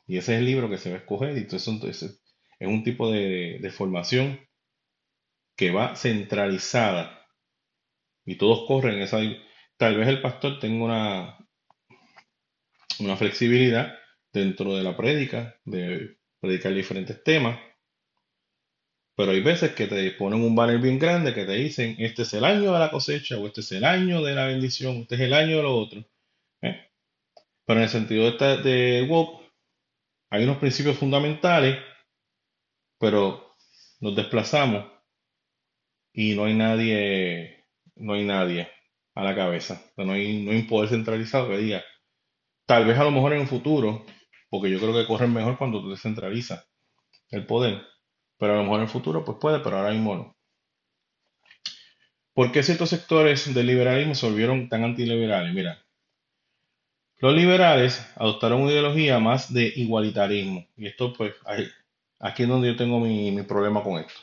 Y 0.08 0.18
ese 0.18 0.34
es 0.34 0.40
el 0.40 0.46
libro 0.46 0.70
que 0.70 0.78
se 0.78 0.90
va 0.90 0.98
a 0.98 1.00
escoger 1.00 1.38
y 1.38 1.42
entonces 1.42 2.22
es 2.60 2.68
un 2.68 2.84
tipo 2.84 3.12
de, 3.12 3.60
de 3.62 3.72
formación 3.72 4.40
que 5.56 5.72
va 5.72 5.96
centralizada 5.96 7.28
y 8.26 8.38
todos 8.38 8.68
corren 8.68 9.00
esa... 9.00 9.20
Tal 9.78 9.98
vez 9.98 10.08
el 10.08 10.22
pastor 10.22 10.60
tenga 10.60 10.86
una, 10.86 11.38
una 13.00 13.18
flexibilidad 13.18 13.94
dentro 14.32 14.76
de 14.76 14.84
la 14.84 14.96
prédica, 14.96 15.56
de 15.66 16.18
predicar 16.40 16.74
diferentes 16.74 17.24
temas, 17.24 17.60
pero 19.22 19.34
hay 19.34 19.42
veces 19.42 19.76
que 19.76 19.86
te 19.86 20.10
ponen 20.14 20.42
un 20.42 20.56
banner 20.56 20.80
bien 20.80 20.98
grande 20.98 21.32
que 21.32 21.46
te 21.46 21.52
dicen, 21.52 21.96
este 22.00 22.24
es 22.24 22.34
el 22.34 22.44
año 22.44 22.74
de 22.74 22.80
la 22.80 22.90
cosecha 22.90 23.38
o 23.38 23.46
este 23.46 23.62
es 23.62 23.72
el 23.72 23.84
año 23.84 24.24
de 24.24 24.34
la 24.34 24.48
bendición, 24.48 24.96
este 24.96 25.14
es 25.14 25.22
el 25.22 25.36
año 25.36 25.58
de 25.58 25.62
lo 25.62 25.76
otro. 25.76 26.04
¿eh? 26.64 26.90
Pero 27.64 27.80
en 27.80 27.84
el 27.84 27.90
sentido 27.90 28.32
de, 28.32 28.58
de 28.64 29.08
WOP, 29.08 29.44
hay 30.32 30.44
unos 30.44 30.58
principios 30.58 30.98
fundamentales, 30.98 31.78
pero 32.98 33.54
nos 34.00 34.16
desplazamos 34.16 34.92
y 36.14 36.34
no 36.34 36.46
hay 36.46 36.56
nadie, 36.56 37.68
no 37.98 38.14
hay 38.14 38.26
nadie 38.26 38.70
a 39.14 39.24
la 39.24 39.36
cabeza. 39.36 39.84
no, 39.98 40.14
hay, 40.14 40.42
no 40.44 40.50
hay 40.50 40.58
un 40.58 40.68
poder 40.68 40.90
centralizado 40.90 41.48
que 41.48 41.60
diga, 41.60 41.84
tal 42.66 42.88
vez 42.88 42.98
a 42.98 43.04
lo 43.04 43.12
mejor 43.12 43.34
en 43.34 43.42
un 43.42 43.48
futuro, 43.48 44.04
porque 44.50 44.72
yo 44.72 44.80
creo 44.80 44.96
que 44.96 45.06
corren 45.06 45.32
mejor 45.32 45.60
cuando 45.60 45.80
tú 45.80 45.92
descentralizas 45.92 46.68
el 47.30 47.46
poder 47.46 47.91
pero 48.42 48.54
a 48.54 48.56
lo 48.56 48.64
mejor 48.64 48.78
en 48.78 48.86
el 48.86 48.90
futuro 48.90 49.24
pues 49.24 49.38
puede, 49.40 49.60
pero 49.60 49.78
ahora 49.78 49.92
mismo 49.92 50.16
no. 50.16 50.36
¿Por 52.34 52.52
qué 52.52 52.64
ciertos 52.64 52.90
sectores 52.90 53.54
del 53.54 53.68
liberalismo 53.68 54.16
se 54.16 54.28
volvieron 54.28 54.68
tan 54.68 54.84
antiliberales? 54.84 55.54
Mira, 55.54 55.86
los 57.20 57.36
liberales 57.36 58.04
adoptaron 58.16 58.62
una 58.62 58.72
ideología 58.72 59.20
más 59.20 59.54
de 59.54 59.72
igualitarismo. 59.76 60.66
Y 60.76 60.88
esto 60.88 61.14
pues 61.14 61.36
aquí 62.18 62.42
es 62.42 62.50
donde 62.50 62.70
yo 62.70 62.76
tengo 62.76 63.00
mi, 63.00 63.30
mi 63.30 63.44
problema 63.44 63.84
con 63.84 64.00
esto. 64.00 64.20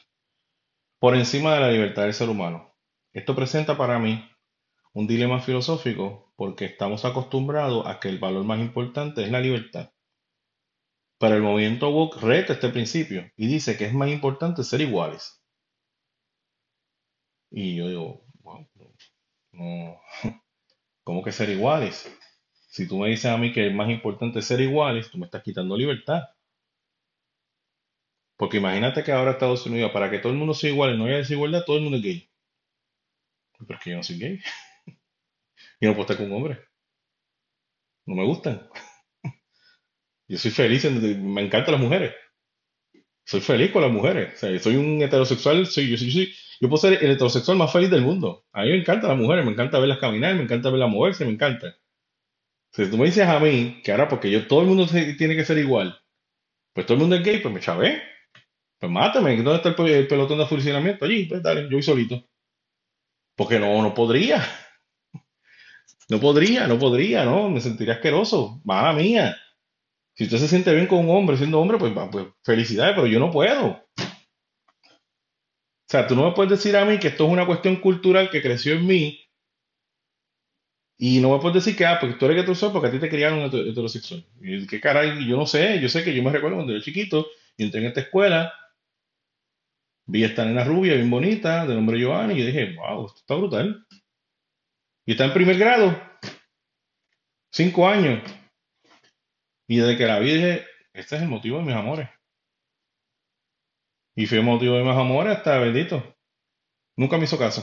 Por 0.98 1.14
encima 1.14 1.54
de 1.54 1.60
la 1.60 1.70
libertad 1.70 2.02
del 2.02 2.12
ser 2.12 2.28
humano. 2.28 2.74
Esto 3.12 3.36
presenta 3.36 3.76
para 3.76 4.00
mí 4.00 4.28
un 4.94 5.06
dilema 5.06 5.38
filosófico 5.38 6.32
porque 6.34 6.64
estamos 6.64 7.04
acostumbrados 7.04 7.86
a 7.86 8.00
que 8.00 8.08
el 8.08 8.18
valor 8.18 8.42
más 8.42 8.58
importante 8.58 9.22
es 9.22 9.30
la 9.30 9.38
libertad. 9.38 9.92
Pero 11.18 11.34
el 11.34 11.42
movimiento 11.42 11.90
woke 11.90 12.20
reta 12.20 12.52
este 12.54 12.68
principio 12.70 13.30
y 13.36 13.48
dice 13.48 13.76
que 13.76 13.86
es 13.86 13.92
más 13.92 14.08
importante 14.08 14.62
ser 14.64 14.80
iguales. 14.80 15.42
Y 17.50 17.76
yo 17.76 17.88
digo, 17.88 18.24
wow, 18.40 18.68
no, 19.52 20.00
¿cómo 21.04 21.22
que 21.22 21.32
ser 21.32 21.48
iguales? 21.50 22.08
Si 22.68 22.86
tú 22.86 22.98
me 22.98 23.08
dices 23.08 23.26
a 23.26 23.36
mí 23.38 23.52
que 23.52 23.66
es 23.68 23.74
más 23.74 23.90
importante 23.90 24.42
ser 24.42 24.60
iguales, 24.60 25.10
tú 25.10 25.18
me 25.18 25.26
estás 25.26 25.42
quitando 25.42 25.76
libertad. 25.76 26.22
Porque 28.36 28.58
imagínate 28.58 29.02
que 29.02 29.12
ahora 29.12 29.32
Estados 29.32 29.66
Unidos, 29.66 29.90
para 29.92 30.10
que 30.10 30.18
todo 30.20 30.32
el 30.32 30.38
mundo 30.38 30.54
sea 30.54 30.70
igual 30.70 30.94
y 30.94 30.98
no 30.98 31.06
haya 31.06 31.16
desigualdad, 31.16 31.64
todo 31.66 31.76
el 31.76 31.82
mundo 31.82 31.98
es 31.98 32.04
gay. 32.04 32.30
Pero 33.58 33.78
es 33.78 33.84
que 33.84 33.90
yo 33.90 33.96
no 33.96 34.02
soy 34.02 34.18
gay. 34.18 34.40
Yo 35.80 35.88
no 35.88 35.94
puedo 35.94 36.02
estar 36.02 36.16
con 36.16 36.26
un 36.26 36.32
hombre. 36.38 36.58
No 38.06 38.16
me 38.16 38.24
gustan. 38.24 38.68
Yo 40.28 40.38
soy 40.38 40.50
feliz, 40.52 40.84
me 40.90 41.42
encantan 41.42 41.72
las 41.72 41.80
mujeres. 41.82 42.14
Soy 43.24 43.40
feliz 43.40 43.70
con 43.72 43.82
las 43.82 43.90
mujeres. 43.92 44.38
Soy 44.62 44.76
un 44.76 45.02
heterosexual, 45.02 45.66
soy, 45.66 45.90
yo, 45.90 45.96
soy- 45.96 46.10
yo, 46.10 46.22
yo 46.60 46.68
puedo 46.68 46.80
ser 46.80 46.94
el 47.04 47.10
heterosexual 47.12 47.56
más 47.58 47.72
feliz 47.72 47.90
del 47.90 48.02
mundo. 48.02 48.44
A 48.52 48.62
mí 48.62 48.70
me 48.70 48.78
encantan 48.78 49.10
las 49.10 49.18
mujeres, 49.18 49.44
me 49.44 49.52
encanta 49.52 49.78
verlas 49.78 49.98
caminar, 49.98 50.34
me 50.34 50.42
encanta 50.42 50.70
verlas 50.70 50.90
moverse, 50.90 51.24
me 51.24 51.32
encanta. 51.32 51.74
Si 52.72 52.90
tú 52.90 52.96
me 52.96 53.06
dices 53.06 53.26
a 53.26 53.38
mí 53.40 53.80
que 53.84 53.92
ahora 53.92 54.08
porque 54.08 54.30
yo 54.30 54.46
todo 54.46 54.62
el 54.62 54.68
mundo 54.68 54.86
tiene 55.18 55.36
que 55.36 55.44
ser 55.44 55.58
igual, 55.58 55.98
pues 56.74 56.86
todo 56.86 56.96
el 56.96 57.00
mundo 57.02 57.16
es 57.16 57.24
gay, 57.24 57.40
pues 57.40 57.54
me 57.54 57.60
chavé. 57.60 58.02
Pues 58.80 58.92
mátame, 58.92 59.36
¿dónde 59.38 59.56
está 59.56 59.70
el 59.84 60.08
pelotón 60.08 60.38
de 60.38 60.46
funcionamiento? 60.46 61.04
Allí, 61.06 61.26
pues 61.26 61.42
dale, 61.42 61.64
yo 61.64 61.70
voy 61.72 61.82
solito. 61.82 62.24
Porque 63.36 63.58
no, 63.58 63.80
no 63.82 63.94
podría. 63.94 64.44
No 66.10 66.18
podría, 66.20 66.66
no 66.66 66.78
podría, 66.78 67.24
no, 67.24 67.48
me 67.50 67.60
sentiría 67.60 67.94
asqueroso. 67.94 68.60
Mala 68.64 68.92
mía. 68.92 69.36
Si 70.18 70.24
usted 70.24 70.38
se 70.38 70.48
siente 70.48 70.74
bien 70.74 70.88
con 70.88 70.98
un 70.98 71.16
hombre 71.16 71.36
siendo 71.36 71.60
hombre, 71.60 71.78
pues, 71.78 71.92
pues 72.10 72.26
felicidades, 72.44 72.94
pero 72.96 73.06
yo 73.06 73.20
no 73.20 73.30
puedo. 73.30 73.66
O 73.68 73.80
sea, 75.90 76.06
tú 76.06 76.16
no 76.16 76.24
me 76.24 76.32
puedes 76.32 76.50
decir 76.50 76.76
a 76.76 76.84
mí 76.84 76.98
que 76.98 77.08
esto 77.08 77.24
es 77.24 77.30
una 77.30 77.46
cuestión 77.46 77.76
cultural 77.76 78.28
que 78.28 78.42
creció 78.42 78.74
en 78.74 78.86
mí 78.86 79.20
y 80.98 81.20
no 81.20 81.30
me 81.30 81.38
puedes 81.40 81.64
decir 81.64 81.76
que, 81.78 81.86
ah, 81.86 81.98
porque 82.00 82.16
tú 82.16 82.24
eres 82.26 82.38
heterosexual 82.38 82.72
porque 82.72 82.88
a 82.88 82.90
ti 82.90 82.98
te 82.98 83.08
criaron 83.08 83.38
heter- 83.40 83.70
heterosexual. 83.70 84.26
Y 84.40 84.66
qué 84.66 84.80
caray, 84.80 85.24
yo 85.26 85.36
no 85.36 85.46
sé, 85.46 85.80
yo 85.80 85.88
sé 85.88 86.02
que 86.02 86.12
yo 86.12 86.22
me 86.22 86.32
recuerdo 86.32 86.56
cuando 86.56 86.72
yo 86.72 86.76
era 86.78 86.84
chiquito 86.84 87.28
y 87.56 87.64
entré 87.64 87.80
en 87.80 87.86
esta 87.86 88.00
escuela, 88.00 88.52
vi 90.06 90.24
a 90.24 90.26
esta 90.26 90.44
nena 90.44 90.64
rubia, 90.64 90.94
bien 90.94 91.08
bonita, 91.10 91.64
de 91.64 91.74
nombre 91.74 91.98
Giovanni, 92.00 92.34
y 92.34 92.38
yo 92.40 92.46
dije, 92.46 92.74
wow, 92.74 93.06
esto 93.06 93.20
está 93.20 93.34
brutal. 93.36 93.86
Y 95.06 95.12
está 95.12 95.24
en 95.24 95.32
primer 95.32 95.56
grado, 95.56 95.96
cinco 97.52 97.86
años. 97.88 98.22
Y 99.68 99.78
desde 99.78 99.98
que 99.98 100.06
la 100.06 100.18
vi 100.18 100.32
dije, 100.32 100.66
este 100.94 101.16
es 101.16 101.22
el 101.22 101.28
motivo 101.28 101.58
de 101.58 101.64
mis 101.64 101.74
amores. 101.74 102.08
Y 104.16 104.26
fue 104.26 104.38
el 104.38 104.44
motivo 104.44 104.76
de 104.76 104.82
mis 104.82 104.96
amores 104.96 105.36
hasta 105.36 105.58
bendito. 105.58 106.16
Nunca 106.96 107.18
me 107.18 107.24
hizo 107.24 107.38
caso. 107.38 107.62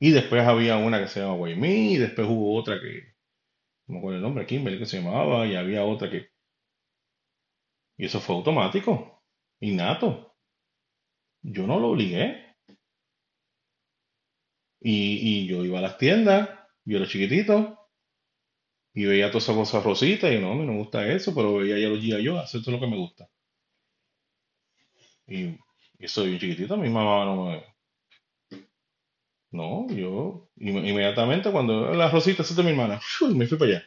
Y 0.00 0.10
después 0.10 0.42
había 0.42 0.78
una 0.78 1.00
que 1.00 1.08
se 1.08 1.20
llama 1.20 1.34
Waimi, 1.34 1.94
y 1.94 1.98
después 1.98 2.26
hubo 2.28 2.58
otra 2.58 2.80
que, 2.80 3.14
no 3.86 3.98
acuerdo 3.98 4.16
el 4.16 4.22
nombre, 4.22 4.46
Kimberly 4.46 4.78
que 4.78 4.86
se 4.86 5.00
llamaba, 5.00 5.46
y 5.46 5.54
había 5.54 5.84
otra 5.84 6.10
que... 6.10 6.28
Y 7.96 8.06
eso 8.06 8.20
fue 8.20 8.34
automático, 8.34 9.22
innato. 9.60 10.34
Yo 11.42 11.66
no 11.66 11.78
lo 11.78 11.90
obligué. 11.90 12.56
Y, 14.80 15.44
y 15.44 15.46
yo 15.46 15.64
iba 15.64 15.78
a 15.78 15.82
las 15.82 15.98
tiendas, 15.98 16.48
yo 16.84 16.98
era 16.98 17.06
chiquitito, 17.06 17.83
y 18.94 19.04
veía 19.06 19.30
todas 19.30 19.44
esas 19.44 19.56
cosas 19.56 19.84
rositas, 19.84 20.32
y 20.32 20.38
no, 20.38 20.52
a 20.52 20.54
mí 20.54 20.64
no 20.66 20.72
me 20.72 20.78
gusta 20.78 21.06
eso, 21.08 21.34
pero 21.34 21.56
veía 21.56 21.78
ya 21.78 21.88
los 21.88 22.00
G.I. 22.00 22.26
Joe, 22.26 22.42
eso 22.44 22.58
es 22.58 22.66
lo 22.66 22.80
que 22.80 22.86
me 22.86 22.96
gusta. 22.96 23.28
Y, 25.26 25.44
y 25.44 25.58
eso 26.04 26.24
bien 26.24 26.38
chiquitito, 26.38 26.76
mi 26.76 26.88
mamá 26.88 27.24
no 27.26 27.44
me... 27.46 27.62
No, 29.58 29.86
yo 29.88 30.50
inme- 30.58 30.86
inmediatamente 30.86 31.50
cuando 31.50 31.94
la 31.94 32.10
rosita, 32.10 32.42
esa 32.42 32.52
es 32.52 32.56
de 32.58 32.62
mi 32.62 32.70
hermana, 32.70 33.00
me 33.34 33.46
fui 33.46 33.56
para 33.56 33.70
allá, 33.70 33.84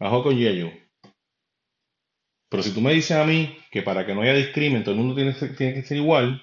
abajo 0.00 0.24
con 0.24 0.34
G.I. 0.36 0.88
Pero 2.50 2.62
si 2.62 2.74
tú 2.74 2.82
me 2.82 2.92
dices 2.92 3.16
a 3.16 3.24
mí 3.24 3.56
que 3.70 3.80
para 3.80 4.04
que 4.04 4.14
no 4.14 4.20
haya 4.20 4.34
discrimen, 4.34 4.84
todo 4.84 4.92
el 4.94 5.00
mundo 5.00 5.14
tiene, 5.14 5.32
tiene 5.56 5.72
que 5.74 5.82
ser 5.82 5.96
igual, 5.96 6.42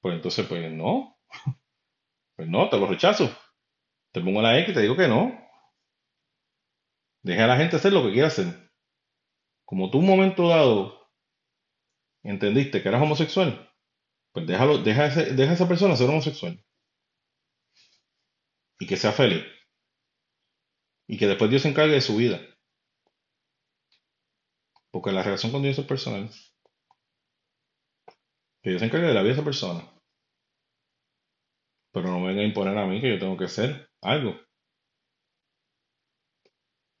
pues 0.00 0.14
entonces, 0.16 0.46
pues 0.46 0.70
no, 0.72 1.16
pues 2.36 2.48
no, 2.48 2.68
te 2.68 2.78
lo 2.78 2.86
rechazo. 2.86 3.30
Te 4.16 4.22
pongo 4.22 4.40
la 4.40 4.58
X 4.60 4.70
y 4.70 4.72
te 4.72 4.80
digo 4.80 4.96
que 4.96 5.08
no. 5.08 5.38
Deja 7.22 7.44
a 7.44 7.48
la 7.48 7.58
gente 7.58 7.76
hacer 7.76 7.92
lo 7.92 8.02
que 8.02 8.12
quiera 8.14 8.28
hacer. 8.28 8.46
Como 9.66 9.90
tú 9.90 9.98
un 9.98 10.06
momento 10.06 10.48
dado 10.48 11.10
entendiste 12.22 12.82
que 12.82 12.88
eras 12.88 13.02
homosexual, 13.02 13.70
pues 14.32 14.46
déjalo, 14.46 14.78
deja, 14.78 15.04
ese- 15.08 15.34
deja 15.34 15.50
a 15.50 15.54
esa 15.54 15.68
persona 15.68 15.96
ser 15.96 16.08
homosexual 16.08 16.58
y 18.78 18.86
que 18.86 18.96
sea 18.96 19.12
feliz. 19.12 19.44
Y 21.06 21.18
que 21.18 21.26
después 21.26 21.50
Dios 21.50 21.60
se 21.60 21.68
encargue 21.68 21.92
de 21.96 22.00
su 22.00 22.16
vida. 22.16 22.40
Porque 24.90 25.12
la 25.12 25.22
relación 25.22 25.52
con 25.52 25.60
Dios 25.60 25.78
es 25.78 25.84
personal. 25.84 26.30
Que 28.62 28.70
Dios 28.70 28.80
se 28.80 28.86
encargue 28.86 29.08
de 29.08 29.12
la 29.14 29.20
vida 29.20 29.34
de 29.34 29.40
esa 29.40 29.44
persona. 29.44 29.84
Pero 31.92 32.08
no 32.08 32.20
me 32.20 32.28
venga 32.28 32.40
a 32.40 32.46
imponer 32.46 32.78
a 32.78 32.86
mí 32.86 32.98
que 33.02 33.10
yo 33.10 33.18
tengo 33.18 33.36
que 33.36 33.48
ser 33.48 33.85
algo. 34.06 34.38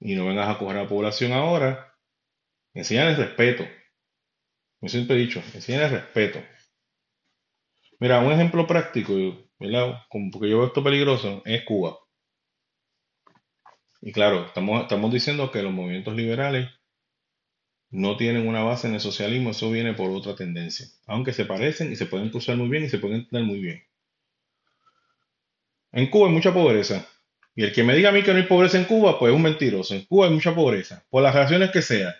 Y 0.00 0.14
no 0.14 0.26
vengas 0.26 0.48
a 0.48 0.58
coger 0.58 0.76
a 0.78 0.82
la 0.82 0.88
población 0.88 1.32
ahora. 1.32 1.94
Enseñarles 2.74 3.18
respeto. 3.18 3.64
Yo 4.80 4.88
siempre 4.88 5.16
he 5.16 5.20
dicho, 5.20 5.42
enseñarles 5.54 5.92
respeto. 5.92 6.40
Mira, 7.98 8.20
un 8.20 8.32
ejemplo 8.32 8.66
práctico, 8.66 9.14
¿verdad? 9.58 10.02
Como 10.08 10.30
porque 10.30 10.50
yo 10.50 10.58
veo 10.58 10.66
esto 10.66 10.84
peligroso, 10.84 11.42
es 11.44 11.64
Cuba. 11.64 11.98
Y 14.00 14.12
claro, 14.12 14.46
estamos, 14.46 14.82
estamos 14.82 15.12
diciendo 15.12 15.50
que 15.50 15.62
los 15.62 15.72
movimientos 15.72 16.14
liberales 16.14 16.68
no 17.90 18.16
tienen 18.16 18.46
una 18.46 18.62
base 18.62 18.86
en 18.86 18.94
el 18.94 19.00
socialismo, 19.00 19.50
eso 19.50 19.70
viene 19.70 19.94
por 19.94 20.10
otra 20.10 20.36
tendencia. 20.36 20.86
Aunque 21.06 21.32
se 21.32 21.44
parecen 21.46 21.90
y 21.92 21.96
se 21.96 22.06
pueden 22.06 22.30
cruzar 22.30 22.56
muy 22.56 22.68
bien 22.68 22.84
y 22.84 22.88
se 22.88 22.98
pueden 22.98 23.20
entender 23.20 23.44
muy 23.44 23.60
bien. 23.60 23.82
En 25.96 26.10
Cuba 26.10 26.28
hay 26.28 26.34
mucha 26.34 26.52
pobreza. 26.52 27.08
Y 27.54 27.64
el 27.64 27.72
que 27.72 27.82
me 27.82 27.94
diga 27.94 28.10
a 28.10 28.12
mí 28.12 28.22
que 28.22 28.30
no 28.30 28.36
hay 28.36 28.44
pobreza 28.44 28.76
en 28.76 28.84
Cuba, 28.84 29.18
pues 29.18 29.32
es 29.32 29.36
un 29.36 29.40
mentiroso. 29.42 29.94
En 29.94 30.04
Cuba 30.04 30.26
hay 30.26 30.32
mucha 30.32 30.54
pobreza, 30.54 31.02
por 31.08 31.22
las 31.22 31.34
razones 31.34 31.70
que 31.70 31.80
sea. 31.80 32.14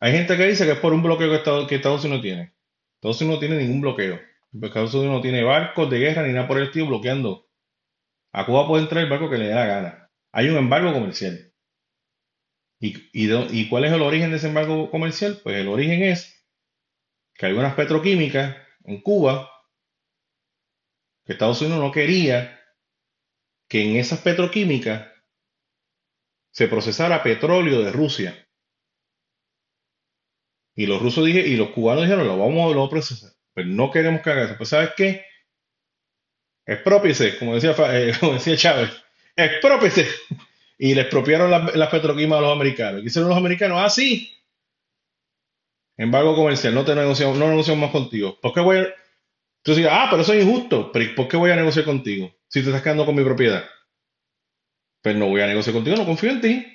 Hay 0.00 0.12
gente 0.12 0.34
que 0.38 0.46
dice 0.46 0.64
que 0.64 0.72
es 0.72 0.78
por 0.78 0.94
un 0.94 1.02
bloqueo 1.02 1.28
que 1.28 1.74
Estados, 1.74 2.04
Unidos 2.06 2.22
tiene. 2.22 2.54
Estados 2.94 3.20
Unidos 3.20 3.36
no 3.36 3.38
tiene 3.38 3.62
ningún 3.62 3.82
bloqueo. 3.82 4.18
Estados 4.62 4.94
Unidos 4.94 5.12
no 5.12 5.20
tiene 5.20 5.44
barcos 5.44 5.90
de 5.90 5.98
guerra 5.98 6.26
ni 6.26 6.32
nada 6.32 6.48
por 6.48 6.56
el 6.56 6.64
estilo 6.64 6.86
bloqueando. 6.86 7.50
A 8.32 8.46
Cuba 8.46 8.66
puede 8.66 8.84
entrar 8.84 9.04
el 9.04 9.10
barco 9.10 9.28
que 9.28 9.36
le 9.36 9.48
dé 9.48 9.54
la 9.54 9.66
gana. 9.66 10.10
Hay 10.32 10.48
un 10.48 10.56
embargo 10.56 10.90
comercial. 10.94 11.52
¿Y, 12.80 13.10
¿Y 13.12 13.68
cuál 13.68 13.84
es 13.84 13.92
el 13.92 14.00
origen 14.00 14.30
de 14.30 14.38
ese 14.38 14.48
embargo 14.48 14.90
comercial? 14.90 15.38
Pues 15.42 15.56
el 15.56 15.68
origen 15.68 16.02
es 16.02 16.48
que 17.34 17.44
hay 17.44 17.52
unas 17.52 17.74
petroquímicas 17.74 18.56
en 18.84 19.02
Cuba 19.02 19.50
que 21.24 21.32
Estados 21.32 21.60
Unidos 21.60 21.80
no 21.80 21.92
quería 21.92 22.60
que 23.68 23.82
en 23.82 23.96
esas 23.96 24.20
petroquímicas 24.20 25.08
se 26.52 26.68
procesara 26.68 27.22
petróleo 27.22 27.82
de 27.82 27.92
Rusia. 27.92 28.48
Y 30.74 30.86
los 30.86 31.00
rusos 31.00 31.24
dije, 31.24 31.46
y 31.46 31.56
los 31.56 31.70
cubanos 31.70 32.04
dijeron, 32.04 32.26
lo 32.26 32.36
vamos, 32.36 32.70
lo 32.74 32.80
vamos 32.80 32.88
a 32.88 32.90
procesar. 32.90 33.32
Pero 33.54 33.68
no 33.68 33.90
queremos 33.90 34.22
que 34.22 34.30
haga 34.30 34.44
eso. 34.44 34.56
Pues 34.56 34.68
¿sabes 34.68 34.90
qué? 34.96 35.24
Expropiese, 36.66 37.38
como 37.38 37.54
decía, 37.54 37.74
eh, 37.92 38.12
como 38.20 38.34
decía 38.34 38.56
Chávez. 38.56 38.90
Expropiese. 39.36 40.06
Y 40.78 40.94
le 40.94 41.02
expropiaron 41.02 41.50
las, 41.50 41.74
las 41.74 41.88
petroquímicas 41.88 42.38
a 42.38 42.42
los 42.42 42.52
americanos. 42.52 43.00
¿Qué 43.00 43.06
hicieron 43.06 43.28
los 43.28 43.38
americanos? 43.38 43.78
Ah, 43.80 43.90
sí. 43.90 44.32
Embargo 45.96 46.34
comercial, 46.34 46.74
no 46.74 46.84
te 46.84 46.94
negociamos, 46.94 47.38
no 47.38 47.48
negociamos 47.48 47.82
más 47.82 47.92
contigo. 47.92 48.38
¿Por 48.40 48.52
qué 48.52 48.60
voy 48.60 48.78
a...? 48.78 49.01
Tú 49.62 49.74
dices, 49.74 49.88
ah, 49.90 50.08
pero 50.10 50.22
eso 50.22 50.32
es 50.32 50.44
injusto. 50.44 50.90
Pero 50.92 51.14
¿por 51.14 51.28
qué 51.28 51.36
voy 51.36 51.50
a 51.50 51.56
negociar 51.56 51.84
contigo? 51.84 52.32
Si 52.48 52.60
te 52.60 52.66
estás 52.66 52.82
quedando 52.82 53.06
con 53.06 53.14
mi 53.14 53.24
propiedad. 53.24 53.64
Pues 55.02 55.16
no 55.16 55.28
voy 55.28 55.40
a 55.40 55.46
negociar 55.46 55.74
contigo, 55.74 55.96
no 55.96 56.06
confío 56.06 56.30
en 56.30 56.40
ti. 56.40 56.66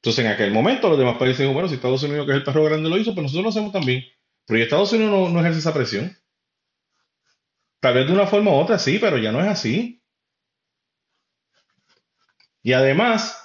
Entonces, 0.00 0.24
en 0.24 0.30
aquel 0.30 0.52
momento, 0.52 0.88
los 0.88 0.98
demás 0.98 1.16
países 1.18 1.38
dijeron, 1.38 1.54
bueno, 1.54 1.68
si 1.68 1.74
Estados 1.74 2.02
Unidos, 2.02 2.26
que 2.26 2.32
es 2.32 2.38
el 2.38 2.44
perro 2.44 2.64
grande, 2.64 2.88
lo 2.88 2.98
hizo, 2.98 3.14
pues 3.14 3.22
nosotros 3.22 3.44
lo 3.44 3.50
hacemos 3.50 3.72
también. 3.72 4.04
Pero 4.46 4.62
Estados 4.62 4.92
Unidos 4.92 5.10
no, 5.10 5.28
no 5.28 5.40
ejerce 5.40 5.58
esa 5.58 5.74
presión. 5.74 6.16
Tal 7.80 7.94
vez 7.94 8.06
de 8.06 8.12
una 8.12 8.26
forma 8.26 8.50
u 8.52 8.54
otra 8.54 8.78
sí, 8.78 8.98
pero 9.00 9.18
ya 9.18 9.32
no 9.32 9.40
es 9.40 9.48
así. 9.48 10.02
Y 12.62 12.72
además, 12.72 13.40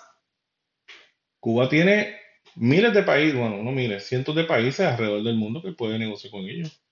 Cuba 1.39 1.69
tiene 1.69 2.15
miles 2.55 2.93
de 2.93 3.03
países, 3.03 3.35
bueno, 3.35 3.61
no 3.61 3.71
miles, 3.71 4.07
cientos 4.07 4.35
de 4.35 4.43
países 4.43 4.85
alrededor 4.85 5.23
del 5.23 5.35
mundo 5.35 5.61
que 5.61 5.71
pueden 5.71 5.99
negociar 5.99 6.31
con 6.31 6.41
ellos. 6.41 6.83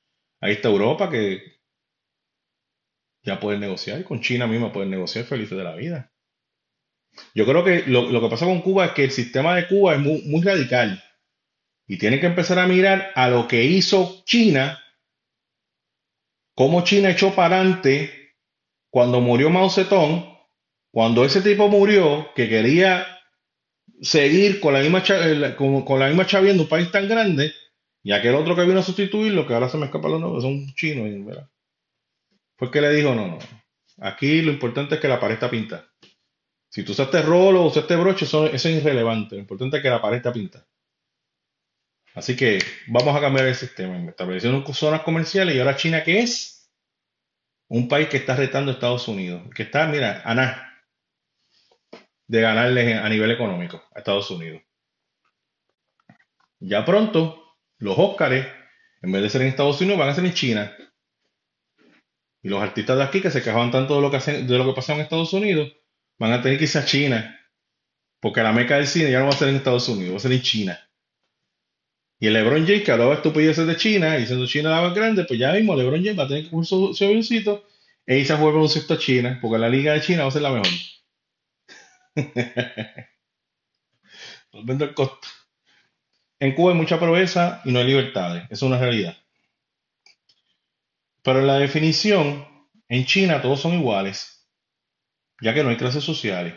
Ahí 0.42 0.54
está 0.54 0.70
Europa 0.70 1.10
que 1.10 1.60
ya 3.24 3.40
pueden 3.40 3.60
negociar, 3.60 4.04
con 4.04 4.22
China 4.22 4.48
misma 4.48 4.72
pueden 4.72 4.90
negociar 4.90 5.26
felices 5.26 5.58
de 5.58 5.64
la 5.64 5.76
vida. 5.76 6.12
Yo 7.34 7.46
creo 7.46 7.64
que 7.64 7.84
lo, 7.88 8.10
lo 8.10 8.22
que 8.22 8.30
pasa 8.30 8.46
con 8.46 8.62
Cuba 8.62 8.86
es 8.86 8.92
que 8.94 9.04
el 9.04 9.12
sistema 9.12 9.56
de 9.56 9.68
Cuba 9.68 9.96
es 9.96 10.00
muy, 10.00 10.42
radical. 10.42 11.04
Y 11.88 11.98
tienen 11.98 12.20
que 12.20 12.28
empezar 12.28 12.60
a 12.60 12.68
mirar 12.68 13.12
a 13.16 13.30
lo 13.30 13.48
que 13.48 13.64
hizo 13.64 14.24
China, 14.26 14.80
cómo 16.56 16.84
China 16.84 17.10
echó 17.10 17.34
para 17.34 17.60
adelante 17.60 18.36
cuando 18.92 19.22
murió 19.22 19.50
Mao 19.50 19.70
Zedong, 19.70 20.38
cuando 20.92 21.26
ese 21.26 21.42
tipo 21.42 21.68
murió, 21.68 22.30
que 22.36 22.48
quería 22.48 23.06
seguir 24.02 24.60
con 24.60 24.74
la 24.74 24.82
misma, 24.82 25.04
con, 25.56 25.84
con 25.84 26.00
la 26.00 26.08
misma 26.08 26.26
chavienda 26.26 26.64
un 26.64 26.70
país 26.70 26.92
tan 26.92 27.08
grande, 27.08 27.54
y 28.04 28.12
aquel 28.12 28.36
otro 28.36 28.56
que 28.56 28.66
vino 28.66 28.80
a 28.80 28.84
sustituirlo, 28.84 29.46
que 29.46 29.54
ahora 29.54 29.70
se 29.70 29.78
me 29.78 29.86
escapa 29.86 30.10
los 30.10 30.22
nombres, 30.22 30.44
son 30.44 30.74
chinos, 30.76 31.26
¿verdad? 31.26 31.50
Fue 32.58 32.72
que 32.72 32.82
le 32.82 32.92
dijo, 32.92 33.14
no, 33.14 33.28
no, 33.28 33.40
aquí 34.00 34.42
lo 34.42 34.52
importante 34.52 34.96
es 34.96 35.02
que 35.02 35.08
la 35.08 35.20
pared 35.20 35.36
está 35.36 35.50
pintada. 35.50 35.90
Si 36.70 36.84
tú 36.84 36.92
usaste 36.92 37.22
rolo 37.22 37.64
o 37.64 37.68
usaste 37.68 37.96
broche, 37.96 38.26
eso, 38.26 38.46
es 38.46 38.64
irrelevante. 38.66 39.36
Lo 39.36 39.42
importante 39.42 39.78
es 39.78 39.84
que 39.84 39.90
la 39.90 40.02
pared 40.02 40.22
está. 40.24 40.68
Así 42.14 42.36
que 42.36 42.60
vamos 42.88 43.16
a 43.16 43.22
cambiar 43.22 43.48
el 43.48 43.56
sistema. 43.56 43.98
Establecieron 44.10 44.66
zonas 44.74 45.02
comerciales 45.02 45.56
y 45.56 45.60
ahora 45.60 45.76
China, 45.76 46.04
¿qué 46.04 46.20
es? 46.20 46.72
Un 47.70 47.88
país 47.88 48.08
que 48.08 48.18
está 48.18 48.36
retando 48.36 48.72
a 48.72 48.76
Estados 48.76 49.08
Unidos. 49.08 49.44
Que 49.56 49.64
está, 49.64 49.88
mira, 49.88 50.22
a 50.24 50.36
nada 50.36 50.70
de 52.28 52.42
ganarle 52.42 52.94
a 52.94 53.10
nivel 53.10 53.32
económico 53.32 53.84
a 53.96 54.00
Estados 54.00 54.30
Unidos. 54.30 54.62
Ya 56.60 56.86
pronto, 56.86 57.49
los 57.80 57.98
Óscares, 57.98 58.46
en 59.02 59.12
vez 59.12 59.22
de 59.24 59.30
ser 59.30 59.42
en 59.42 59.48
Estados 59.48 59.80
Unidos, 59.82 60.00
van 60.00 60.10
a 60.10 60.16
ser 60.16 60.26
en 60.26 60.34
China. 60.34 60.78
Y 62.42 62.50
los 62.50 62.62
artistas 62.62 62.98
de 62.98 63.04
aquí 63.04 63.22
que 63.22 63.32
se 63.32 63.42
quejaban 63.42 63.72
tanto 63.72 63.96
de 63.96 64.02
lo 64.02 64.12
que, 64.12 64.18
hacen, 64.18 64.48
de 64.48 64.58
lo 64.58 64.74
que 64.74 64.92
en 64.92 65.00
Estados 65.00 65.34
Unidos, 65.34 65.74
van 66.18 66.34
a 66.34 66.42
tener 66.42 66.58
que 66.58 66.66
irse 66.66 66.80
a 66.80 66.86
China. 66.86 67.36
Porque 68.20 68.44
la 68.44 68.52
meca 68.52 68.76
del 68.76 68.88
cine 68.88 69.12
ya 69.12 69.20
no 69.20 69.26
va 69.26 69.32
a 69.32 69.38
ser 69.38 69.50
en 69.50 69.56
Estados 69.56 69.88
Unidos, 69.90 70.14
va 70.14 70.18
a 70.18 70.22
ser 70.22 70.32
en 70.34 70.42
China. 70.42 70.90
Y 72.20 72.28
el 72.28 72.34
LeBron 72.34 72.66
James, 72.66 72.84
que 72.84 72.92
hablaba 72.92 73.14
estupideces 73.14 73.66
de 73.66 73.78
China, 73.78 74.18
diciendo 74.18 74.46
China 74.46 74.72
la 74.72 74.82
más 74.82 74.94
grande, 74.94 75.24
pues 75.24 75.40
ya 75.40 75.54
mismo 75.54 75.76
LeBron 75.76 76.04
James 76.04 76.20
va 76.20 76.24
a 76.24 76.28
tener 76.28 76.44
que 76.44 76.50
coger 76.50 76.66
su, 76.66 76.94
su 76.94 77.06
avioncito 77.06 77.66
e 78.06 78.18
irse 78.20 78.34
a 78.34 78.38
jugar 78.38 78.56
un 78.56 78.66
a 78.66 78.98
China, 78.98 79.40
porque 79.42 79.58
la 79.58 79.70
liga 79.70 79.94
de 79.94 80.02
China 80.02 80.24
va 80.24 80.30
a 80.30 80.32
ser 80.32 80.42
la 80.42 80.52
mejor. 80.52 80.68
Volviendo 84.52 84.86
al 84.86 84.94
costo. 84.94 85.28
En 86.40 86.56
Cuba 86.56 86.72
hay 86.72 86.78
mucha 86.78 87.00
pobreza 87.00 87.62
y 87.66 87.72
no 87.72 87.80
hay 87.80 87.86
libertades, 87.86 88.46
es 88.50 88.62
una 88.62 88.80
realidad. 88.80 89.18
Pero 91.22 91.40
en 91.40 91.48
la 91.48 91.60
definición, 91.60 92.48
en 92.88 93.06
China 93.06 93.42
todos 93.42 93.60
son 93.60 93.74
iguales, 93.74 94.48
ya 95.42 95.54
que 95.54 95.64
no 95.64 95.70
hay 95.70 95.78
clases 95.78 96.04
sociales. 96.04 96.54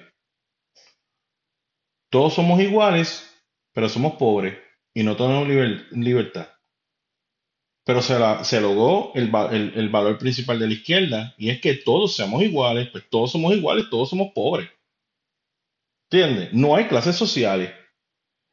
Todos 2.10 2.34
somos 2.34 2.60
iguales, 2.60 3.28
pero 3.72 3.88
somos 3.88 4.14
pobres 4.14 4.58
y 4.94 5.02
no 5.02 5.16
tenemos 5.16 5.48
libertad. 5.90 6.48
Pero 7.84 8.00
se, 8.00 8.60
logró 8.60 9.10
el, 9.14 9.34
el, 9.74 9.88
valor 9.88 10.16
principal 10.16 10.60
de 10.60 10.68
la 10.68 10.74
izquierda 10.74 11.34
y 11.36 11.50
es 11.50 11.60
que 11.60 11.74
todos 11.74 12.14
seamos 12.14 12.42
iguales, 12.42 12.88
pues 12.90 13.08
todos 13.10 13.32
somos 13.32 13.54
iguales, 13.54 13.90
todos 13.90 14.10
somos 14.10 14.30
pobres. 14.32 14.70
¿Entiendes? 16.08 16.52
No 16.52 16.76
hay 16.76 16.86
clases 16.86 17.16
sociales. 17.16 17.72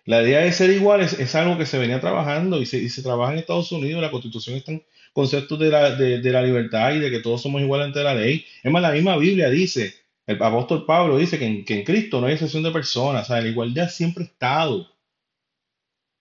La 0.10 0.24
idea 0.24 0.40
de 0.40 0.52
ser 0.52 0.72
iguales 0.72 1.20
es 1.20 1.36
algo 1.36 1.56
que 1.56 1.68
se 1.68 1.78
venía 1.78 2.02
trabajando 2.02 2.60
y 2.60 2.66
se, 2.66 3.04
trabaja 3.04 3.34
en 3.34 3.38
Estados 3.38 3.72
Unidos. 3.72 4.02
La 4.02 4.10
constitución 4.10 4.56
está 4.56 4.72
en 4.72 4.84
conceptos 5.14 5.60
de 5.60 5.70
la, 5.70 5.94
de, 5.96 6.32
la 6.32 6.42
libertad 6.42 6.96
y 6.96 7.00
de 7.00 7.12
que 7.12 7.20
todos 7.20 7.44
somos 7.44 7.62
iguales 7.62 7.86
ante 7.86 8.02
la 8.02 8.16
ley. 8.16 8.44
Es 8.64 8.72
más, 8.72 8.82
la 8.82 8.90
misma 8.90 9.18
Biblia 9.18 9.52
dice, 9.52 9.94
el 10.26 10.42
apóstol 10.42 10.88
Pablo 10.88 11.16
dice 11.20 11.38
que 11.38 11.46
en, 11.46 11.64
en 11.68 11.84
Cristo 11.84 12.20
no 12.20 12.26
hay 12.26 12.34
excepción 12.34 12.64
de 12.64 12.72
personas. 12.72 13.26
O 13.30 13.34
sea, 13.34 13.40
la 13.40 13.50
igualdad 13.50 13.88
siempre 13.88 14.24
ha 14.24 14.28
estado. 14.28 14.88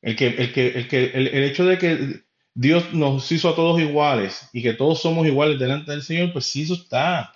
El, 0.03 0.17
el, 0.21 1.45
hecho 1.45 1.65
de 1.65 1.79
que 1.79 2.21
Dios 2.53 2.93
nos 2.93 3.33
hizo 3.33 3.49
a 3.49 3.57
todos 3.57 3.81
iguales 3.81 4.51
y 4.53 4.63
que 4.63 4.75
todos 4.75 5.01
somos 5.01 5.27
iguales 5.27 5.59
delante 5.59 5.93
del 5.93 6.03
Señor, 6.03 6.35
pues 6.35 6.45
sí, 6.45 6.65
eso 6.65 6.75
está. 6.75 7.33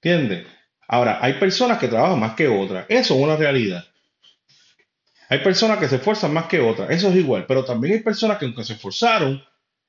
¿Entiendes? 0.00 0.46
Ahora, 0.86 1.18
hay 1.20 1.32
personas 1.40 1.78
que 1.78 1.88
trabajan 1.88 2.20
más 2.20 2.36
que 2.36 2.46
otras. 2.46 2.86
Eso 2.88 3.16
es 3.16 3.20
una 3.20 3.34
realidad. 3.34 3.89
Hay 5.30 5.38
personas 5.44 5.78
que 5.78 5.88
se 5.88 5.96
esfuerzan 5.96 6.34
más 6.34 6.46
que 6.46 6.60
otras. 6.60 6.90
Eso 6.90 7.08
es 7.08 7.16
igual. 7.16 7.46
Pero 7.46 7.64
también 7.64 7.94
hay 7.94 8.00
personas 8.00 8.36
que 8.36 8.46
aunque 8.46 8.64
se 8.64 8.72
esforzaron, 8.72 9.40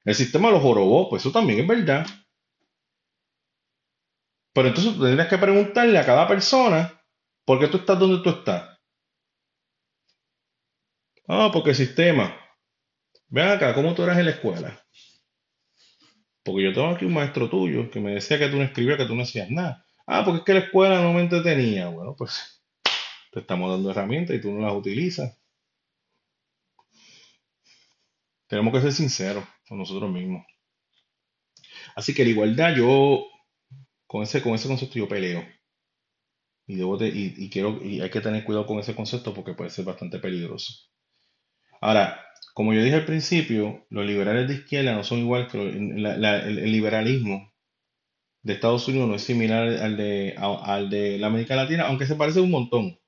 el 0.05 0.15
sistema 0.15 0.51
los 0.51 0.61
jorobó. 0.61 1.09
Pues 1.09 1.23
eso 1.23 1.31
también 1.31 1.59
es 1.59 1.67
verdad. 1.67 2.05
Pero 4.53 4.67
entonces 4.67 4.93
tendrías 4.93 5.27
que 5.27 5.37
preguntarle 5.39 5.97
a 5.97 6.05
cada 6.05 6.27
persona 6.27 7.01
por 7.43 7.59
qué 7.59 7.67
tú 7.67 7.77
estás 7.77 7.97
donde 7.97 8.21
tú 8.23 8.29
estás. 8.29 8.77
Ah, 11.27 11.49
porque 11.51 11.71
el 11.71 11.75
sistema. 11.75 12.37
Ven 13.29 13.47
acá, 13.47 13.73
¿cómo 13.73 13.95
tú 13.95 14.03
eras 14.03 14.19
en 14.19 14.25
la 14.25 14.31
escuela? 14.31 14.79
Porque 16.43 16.63
yo 16.63 16.73
tengo 16.73 16.89
aquí 16.89 17.05
un 17.05 17.13
maestro 17.13 17.49
tuyo 17.49 17.89
que 17.89 17.99
me 17.99 18.11
decía 18.11 18.37
que 18.37 18.49
tú 18.49 18.57
no 18.57 18.63
escribías, 18.63 18.97
que 18.97 19.05
tú 19.05 19.15
no 19.15 19.23
hacías 19.23 19.49
nada. 19.49 19.83
Ah, 20.05 20.23
porque 20.23 20.39
es 20.39 20.45
que 20.45 20.53
la 20.53 20.59
escuela 20.59 21.01
no 21.01 21.13
me 21.13 21.21
entretenía. 21.21 21.87
Bueno, 21.87 22.15
pues 22.15 22.60
te 23.31 23.39
estamos 23.39 23.71
dando 23.71 23.91
herramientas 23.91 24.35
y 24.35 24.41
tú 24.41 24.51
no 24.51 24.61
las 24.61 24.73
utilizas. 24.73 25.37
Tenemos 28.47 28.73
que 28.73 28.81
ser 28.81 28.91
sinceros 28.91 29.45
con 29.67 29.77
nosotros 29.77 30.11
mismos. 30.11 30.45
Así 31.95 32.13
que 32.13 32.25
la 32.25 32.31
igualdad, 32.31 32.75
yo 32.75 33.25
con 34.05 34.23
ese, 34.23 34.41
con 34.41 34.53
ese 34.53 34.67
concepto 34.67 34.95
yo 34.95 35.07
peleo. 35.07 35.43
Y, 36.67 36.75
debo 36.75 36.97
y, 37.01 37.49
quiero, 37.49 37.83
y 37.83 38.01
hay 38.01 38.09
que 38.09 38.21
tener 38.21 38.43
cuidado 38.43 38.65
con 38.65 38.79
ese 38.79 38.95
concepto 38.95 39.33
porque 39.33 39.53
puede 39.53 39.69
ser 39.69 39.85
bastante 39.85 40.19
peligroso. 40.19 40.73
Ahora, 41.79 42.23
como 42.53 42.73
yo 42.73 42.83
dije 42.83 42.95
al 42.95 43.05
principio, 43.05 43.85
los 43.89 44.05
liberales 44.05 44.47
de 44.47 44.55
izquierda 44.55 44.93
no 44.93 45.03
son 45.03 45.19
igual 45.19 45.47
que 45.47 45.57
el, 45.61 46.71
liberalismo 46.71 47.53
de 48.43 48.53
Estados 48.53 48.87
Unidos 48.87 49.07
no 49.07 49.15
es 49.15 49.23
similar 49.23 49.67
al 49.67 49.97
de, 49.97 50.35
al 50.37 50.89
de 50.89 51.17
la 51.17 51.27
América 51.27 51.55
Latina, 51.55 51.87
aunque 51.87 52.05
se 52.05 52.15
parece 52.15 52.41
un 52.41 52.51
montón. 52.51 53.00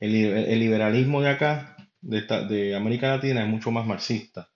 El, 0.00 0.58
liberalismo 0.58 1.20
de 1.20 1.28
acá, 1.28 1.76
de, 2.00 2.74
América 2.74 3.08
Latina, 3.08 3.42
es 3.42 3.48
mucho 3.48 3.70
más 3.70 3.86
marxista. 3.86 4.50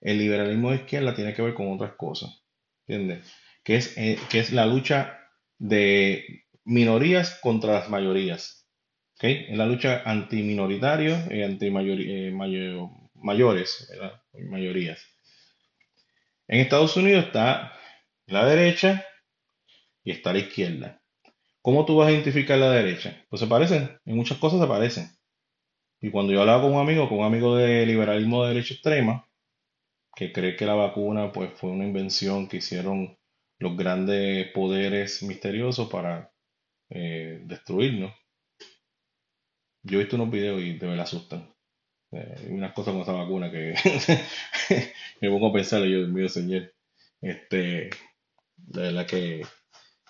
El 0.00 0.18
liberalismo 0.18 0.70
de 0.70 0.76
izquierda 0.76 1.14
tiene 1.14 1.32
que 1.32 1.40
ver 1.40 1.54
con 1.54 1.72
otras 1.72 1.94
cosas, 1.94 2.44
¿entiendes? 2.86 3.32
Que 3.64 3.76
es, 3.76 3.96
eh, 3.96 4.18
la 4.52 4.66
lucha 4.66 5.18
de 5.58 6.44
minorías 6.64 7.38
contra 7.40 7.72
las 7.72 7.88
mayorías. 7.88 8.68
¿okay? 9.16 9.46
Es 9.48 9.56
la 9.56 9.64
lucha 9.64 10.02
anti-minoritario 10.04 11.16
y 11.30 11.42
anti-mayores, 11.42 12.06
eh, 12.06 12.30
mayorías. 14.50 15.02
En 16.46 16.60
Estados 16.60 16.94
Unidos 16.98 17.24
está 17.24 17.72
la 18.26 18.44
derecha 18.44 19.02
y 20.02 20.10
está 20.10 20.34
la 20.34 20.40
izquierda. 20.40 21.00
¿Cómo 21.64 21.86
tú 21.86 21.96
vas 21.96 22.08
a 22.08 22.12
identificar 22.12 22.58
la 22.58 22.70
derecha? 22.70 23.24
Pues 23.30 23.40
se 23.40 23.46
parecen, 23.46 23.98
en 24.04 24.16
muchas 24.16 24.36
cosas 24.36 24.60
se 24.60 24.66
parecen. 24.66 25.08
Y 26.02 26.10
cuando 26.10 26.34
yo 26.34 26.42
hablaba 26.42 26.60
con 26.60 26.74
un 26.74 26.80
amigo, 26.80 27.08
con 27.08 27.20
un 27.20 27.24
amigo 27.24 27.56
de 27.56 27.86
liberalismo 27.86 28.42
de 28.42 28.54
derecha 28.54 28.74
extrema, 28.74 29.26
que 30.14 30.30
cree 30.30 30.56
que 30.56 30.66
la 30.66 30.74
vacuna 30.74 31.32
pues, 31.32 31.52
fue 31.54 31.70
una 31.70 31.86
invención 31.86 32.48
que 32.48 32.58
hicieron 32.58 33.16
los 33.58 33.78
grandes 33.78 34.52
poderes 34.52 35.22
misteriosos 35.22 35.88
para 35.88 36.30
eh, 36.90 37.40
destruirnos. 37.46 38.12
Yo 39.84 39.98
he 39.98 40.02
visto 40.02 40.16
unos 40.16 40.30
videos 40.30 40.60
y 40.60 40.76
de 40.76 40.86
verdad 40.86 41.04
asustan. 41.04 41.50
Eh, 42.12 42.48
unas 42.50 42.74
cosas 42.74 42.92
con 42.92 43.02
esa 43.02 43.12
vacuna 43.12 43.50
que 43.50 43.74
me 45.22 45.30
pongo 45.30 45.48
a 45.48 45.52
pensar, 45.54 45.80
yo, 45.80 45.98
Dios 45.98 46.10
mío, 46.10 46.28
señor. 46.28 46.74
Este, 47.22 47.88
de 48.56 48.82
verdad 48.82 49.06
que 49.06 49.42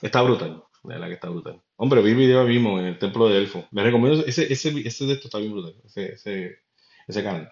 está 0.02 0.22
brutal. 0.22 0.64
De 0.84 0.94
verdad 0.94 1.08
que 1.08 1.14
está 1.14 1.30
brutal. 1.30 1.62
Hombre, 1.76 2.02
vi 2.02 2.10
el 2.10 2.16
video 2.16 2.44
mismo 2.44 2.78
en 2.78 2.84
el 2.84 2.98
templo 2.98 3.26
de 3.26 3.38
Elfo. 3.38 3.66
Les 3.72 3.84
recomiendo 3.84 4.22
ese, 4.26 4.52
ese, 4.52 4.68
ese 4.86 5.06
de 5.06 5.14
esto 5.14 5.28
está 5.28 5.38
bien 5.38 5.52
brutal. 5.52 5.74
Ese, 5.82 6.12
ese, 6.12 6.58
ese 7.08 7.22
canal. 7.22 7.50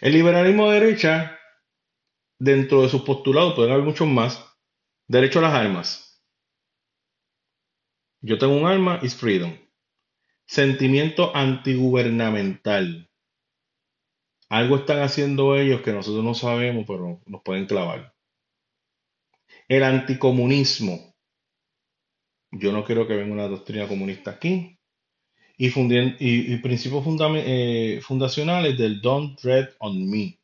El 0.00 0.12
liberalismo 0.12 0.70
de 0.70 0.80
derecha, 0.80 1.36
dentro 2.38 2.82
de 2.82 2.88
sus 2.88 3.02
postulados, 3.02 3.54
pueden 3.54 3.72
haber 3.72 3.84
muchos 3.84 4.06
más. 4.06 4.44
Derecho 5.08 5.40
a 5.40 5.42
las 5.42 5.54
armas. 5.54 6.22
Yo 8.20 8.38
tengo 8.38 8.56
un 8.56 8.66
arma, 8.66 9.00
is 9.02 9.16
freedom. 9.16 9.56
Sentimiento 10.46 11.34
antigubernamental. 11.34 13.10
Algo 14.48 14.76
están 14.76 15.00
haciendo 15.00 15.56
ellos 15.56 15.80
que 15.82 15.92
nosotros 15.92 16.24
no 16.24 16.34
sabemos, 16.34 16.84
pero 16.86 17.20
nos 17.26 17.42
pueden 17.42 17.66
clavar. 17.66 18.14
El 19.66 19.82
anticomunismo 19.82 21.07
yo 22.50 22.72
no 22.72 22.84
quiero 22.84 23.06
que 23.06 23.16
venga 23.16 23.32
una 23.32 23.48
doctrina 23.48 23.88
comunista 23.88 24.32
aquí. 24.32 24.78
Y, 25.56 25.72
y, 26.20 26.56
principios 26.58 27.04
eh, 27.34 28.00
fundacionales 28.00 28.78
del 28.78 29.00
Don't 29.00 29.40
Dread 29.40 29.70
on 29.80 30.08
Me. 30.08 30.38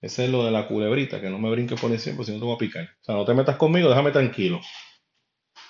Ese 0.00 0.26
es 0.26 0.30
lo 0.30 0.44
de 0.44 0.52
la 0.52 0.68
culebrita, 0.68 1.20
que 1.20 1.30
no 1.30 1.38
me 1.38 1.50
brinque 1.50 1.74
por 1.74 1.90
encima, 1.90 2.22
si 2.22 2.32
no 2.32 2.38
te 2.38 2.44
voy 2.44 2.54
a 2.54 2.58
picar. 2.58 2.84
O 2.84 3.04
sea, 3.04 3.14
no 3.16 3.24
te 3.24 3.34
metas 3.34 3.56
conmigo, 3.56 3.88
déjame 3.88 4.12
tranquilo. 4.12 4.60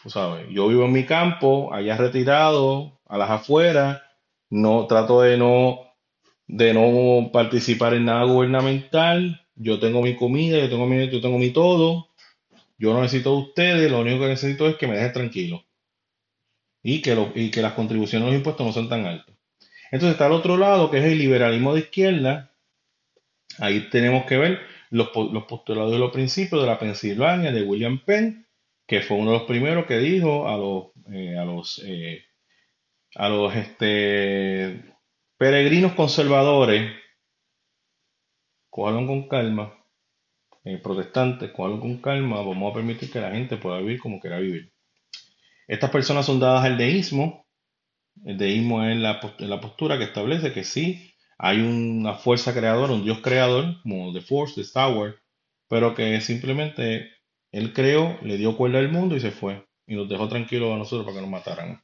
Tú 0.03 0.11
sabes, 0.11 0.47
yo 0.51 0.68
vivo 0.68 0.85
en 0.85 0.93
mi 0.93 1.07
campo, 1.07 1.72
allá 1.72 1.97
retirado, 1.97 3.01
a 3.07 3.16
las 3.16 3.31
afueras, 3.31 4.03
no 4.51 4.87
trato 4.87 5.22
de 5.22 5.37
no 5.39 5.81
de 6.47 6.75
no 6.75 7.31
participar 7.33 7.95
en 7.95 8.07
nada 8.07 8.25
gubernamental. 8.25 9.41
Yo 9.55 9.79
tengo 9.79 10.03
mi 10.03 10.16
comida, 10.16 10.59
yo 10.59 10.68
tengo 10.68 10.87
mi, 10.87 11.09
yo 11.09 11.20
tengo 11.20 11.39
mi 11.39 11.51
todo. 11.51 12.09
Yo 12.77 12.93
no 12.93 13.03
necesito 13.03 13.31
de 13.31 13.43
ustedes, 13.43 13.91
lo 13.91 14.01
único 14.01 14.20
que 14.20 14.29
necesito 14.29 14.68
es 14.68 14.77
que 14.77 14.87
me 14.87 14.97
dejen 14.97 15.12
tranquilo. 15.12 15.64
Y 16.83 17.01
que, 17.01 17.16
y 17.35 17.51
que 17.51 17.62
las 17.62 17.72
contribuciones 17.72 18.27
a 18.27 18.31
los 18.31 18.37
impuestos 18.37 18.66
no 18.66 18.72
son 18.72 18.89
tan 18.89 19.07
altas. 19.07 19.35
Entonces 19.91 20.12
está 20.14 20.27
el 20.27 20.33
otro 20.33 20.57
lado, 20.57 20.91
que 20.91 20.99
es 20.99 21.05
el 21.05 21.18
liberalismo 21.18 21.75
de 21.75 21.81
izquierda. 21.81 22.53
Ahí 23.59 23.89
tenemos 23.91 24.27
que 24.27 24.37
ver 24.37 24.61
los, 24.91 25.11
los 25.14 25.45
postulados 25.45 25.95
y 25.95 25.99
los 25.99 26.12
principios 26.12 26.61
de 26.61 26.66
la 26.66 26.79
Pensilvania 26.79 27.53
de 27.53 27.62
William 27.62 28.01
Penn, 28.05 28.47
que 28.87 29.01
fue 29.01 29.16
uno 29.16 29.33
de 29.33 29.39
los 29.39 29.47
primeros 29.47 29.87
que 29.87 29.99
dijo 29.99 30.49
a 30.49 30.57
los, 30.57 30.87
eh, 31.12 31.37
a 31.39 31.45
los, 31.45 31.83
eh, 31.85 32.25
a 33.14 33.29
los 33.29 33.55
este, 33.55 34.95
peregrinos 35.39 35.93
conservadores, 35.93 36.93
cójanlo 38.68 39.07
con 39.07 39.29
calma, 39.29 39.84
eh, 40.65 40.79
protestantes, 40.79 41.51
con 41.53 41.99
calma, 41.99 42.37
vamos 42.43 42.71
a 42.71 42.75
permitir 42.75 43.11
que 43.11 43.21
la 43.21 43.31
gente 43.33 43.57
pueda 43.57 43.79
vivir 43.81 44.01
como 44.01 44.21
quiera 44.21 44.39
vivir. 44.39 44.73
Estas 45.69 45.91
personas 45.91 46.27
son 46.27 46.41
dadas 46.41 46.65
al 46.65 46.79
deísmo. 46.79 47.47
El 48.25 48.39
deísmo 48.39 48.85
es 48.85 48.97
la, 48.99 49.21
post- 49.21 49.41
la 49.41 49.61
postura 49.61 49.99
que 49.99 50.05
establece 50.05 50.53
que 50.53 50.65
sí 50.65 51.12
hay 51.39 51.61
una 51.61 52.15
fuerza 52.15 52.55
creadora, 52.55 52.93
un 52.93 53.05
Dios 53.05 53.21
creador, 53.21 53.81
como 53.83 54.12
The 54.12 54.21
Force, 54.23 54.62
The 54.62 54.79
Wars, 54.93 55.17
pero 55.69 55.95
que 55.95 56.21
simplemente 56.21 57.11
Él 57.53 57.73
creó, 57.73 58.19
le 58.23 58.37
dio 58.39 58.57
cuerda 58.57 58.79
al 58.79 58.91
mundo 58.91 59.17
y 59.17 59.21
se 59.21 59.31
fue. 59.33 59.67
Y 59.87 59.97
nos 59.97 60.09
dejó 60.09 60.29
tranquilos 60.29 60.73
a 60.75 60.79
nosotros 60.79 61.05
para 61.05 61.17
que 61.17 61.23
nos 61.23 61.31
mataran. 61.31 61.83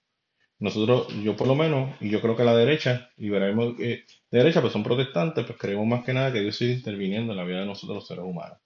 Nosotros, 0.61 1.09
yo 1.25 1.37
por 1.37 1.49
lo 1.49 1.55
menos, 1.57 1.91
y 2.01 2.11
yo 2.11 2.21
creo 2.21 2.37
que 2.37 2.45
la 2.45 2.55
derecha, 2.57 3.11
liberalismo 3.17 3.75
eh, 3.81 4.05
de 4.31 4.39
derecha, 4.39 4.61
pues 4.61 4.73
son 4.73 4.85
protestantes, 4.85 5.45
pues 5.47 5.59
creemos 5.59 5.87
más 5.87 6.05
que 6.05 6.13
nada 6.15 6.33
que 6.33 6.41
Dios 6.41 6.57
sigue 6.57 6.75
interviniendo 6.75 7.33
en 7.33 7.39
la 7.39 7.45
vida 7.45 7.61
de 7.61 7.67
nosotros 7.67 7.97
los 7.97 8.07
seres 8.07 8.25
humanos. 8.25 8.59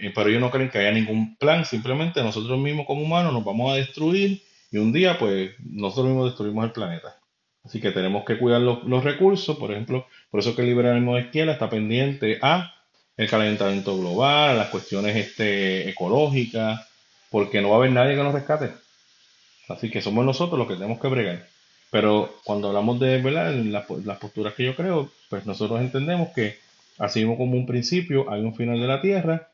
Eh, 0.00 0.12
pero 0.14 0.30
ellos 0.30 0.40
no 0.40 0.50
creen 0.50 0.70
que 0.70 0.78
haya 0.78 0.92
ningún 0.92 1.36
plan, 1.36 1.64
simplemente 1.64 2.22
nosotros 2.22 2.58
mismos 2.58 2.86
como 2.86 3.02
humanos 3.02 3.32
nos 3.32 3.44
vamos 3.44 3.72
a 3.72 3.76
destruir 3.76 4.42
y 4.70 4.78
un 4.78 4.92
día 4.92 5.18
pues 5.18 5.52
nosotros 5.58 6.06
mismos 6.06 6.30
destruimos 6.30 6.64
el 6.64 6.72
planeta. 6.72 7.16
Así 7.64 7.80
que 7.80 7.90
tenemos 7.90 8.24
que 8.24 8.38
cuidar 8.38 8.62
los, 8.62 8.82
los 8.84 9.04
recursos, 9.04 9.58
por 9.58 9.70
ejemplo, 9.70 10.06
por 10.30 10.40
eso 10.40 10.56
que 10.56 10.62
el 10.62 10.68
liberalismo 10.68 11.16
de 11.16 11.22
izquierda 11.22 11.52
está 11.52 11.68
pendiente 11.68 12.38
a 12.40 12.74
el 13.18 13.28
calentamiento 13.28 13.98
global, 13.98 14.56
las 14.56 14.70
cuestiones 14.70 15.14
este, 15.14 15.90
ecológicas, 15.90 16.88
porque 17.30 17.60
no 17.60 17.68
va 17.68 17.74
a 17.74 17.78
haber 17.80 17.92
nadie 17.92 18.16
que 18.16 18.22
nos 18.22 18.32
rescate. 18.32 18.70
Así 19.68 19.90
que 19.90 20.00
somos 20.00 20.24
nosotros 20.24 20.58
los 20.58 20.66
que 20.66 20.74
tenemos 20.74 20.98
que 20.98 21.08
bregar. 21.08 21.46
Pero 21.90 22.38
cuando 22.44 22.68
hablamos 22.68 22.98
de 22.98 23.20
¿verdad? 23.20 23.52
las, 23.52 23.90
las 23.90 24.18
posturas 24.18 24.54
que 24.54 24.64
yo 24.64 24.74
creo, 24.74 25.10
pues 25.28 25.44
nosotros 25.44 25.80
entendemos 25.80 26.30
que 26.34 26.58
así 26.98 27.22
como 27.24 27.44
un 27.56 27.66
principio 27.66 28.30
hay 28.30 28.40
un 28.40 28.54
final 28.54 28.80
de 28.80 28.86
la 28.86 29.02
tierra 29.02 29.49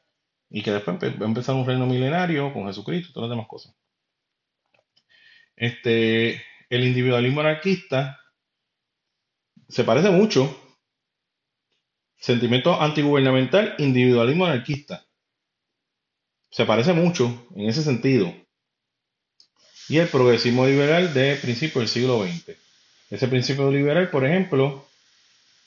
y 0.51 0.63
que 0.63 0.73
después 0.73 0.97
va 1.03 1.25
a 1.25 1.29
empezar 1.29 1.55
un 1.55 1.67
reino 1.67 1.87
milenario 1.87 2.53
con 2.53 2.67
Jesucristo 2.67 3.11
y 3.11 3.13
todas 3.13 3.29
las 3.29 3.37
demás 3.37 3.49
cosas. 3.49 3.75
Este, 5.57 6.43
el 6.69 6.85
individualismo 6.85 7.41
anarquista 7.41 8.21
se 9.69 9.85
parece 9.85 10.11
mucho. 10.11 10.63
Sentimiento 12.19 12.81
antigubernamental, 12.81 13.75
individualismo 13.79 14.47
anarquista. 14.47 15.07
Se 16.51 16.65
parece 16.65 16.93
mucho 16.93 17.47
en 17.55 17.69
ese 17.69 17.83
sentido. 17.83 18.33
Y 19.89 19.99
el 19.99 20.09
progresismo 20.09 20.67
liberal 20.67 21.13
de 21.15 21.37
principios 21.37 21.83
del 21.83 21.89
siglo 21.89 22.25
XX. 22.25 22.57
Ese 23.11 23.29
principio 23.29 23.71
liberal, 23.71 24.11
por 24.11 24.25
ejemplo, 24.25 24.89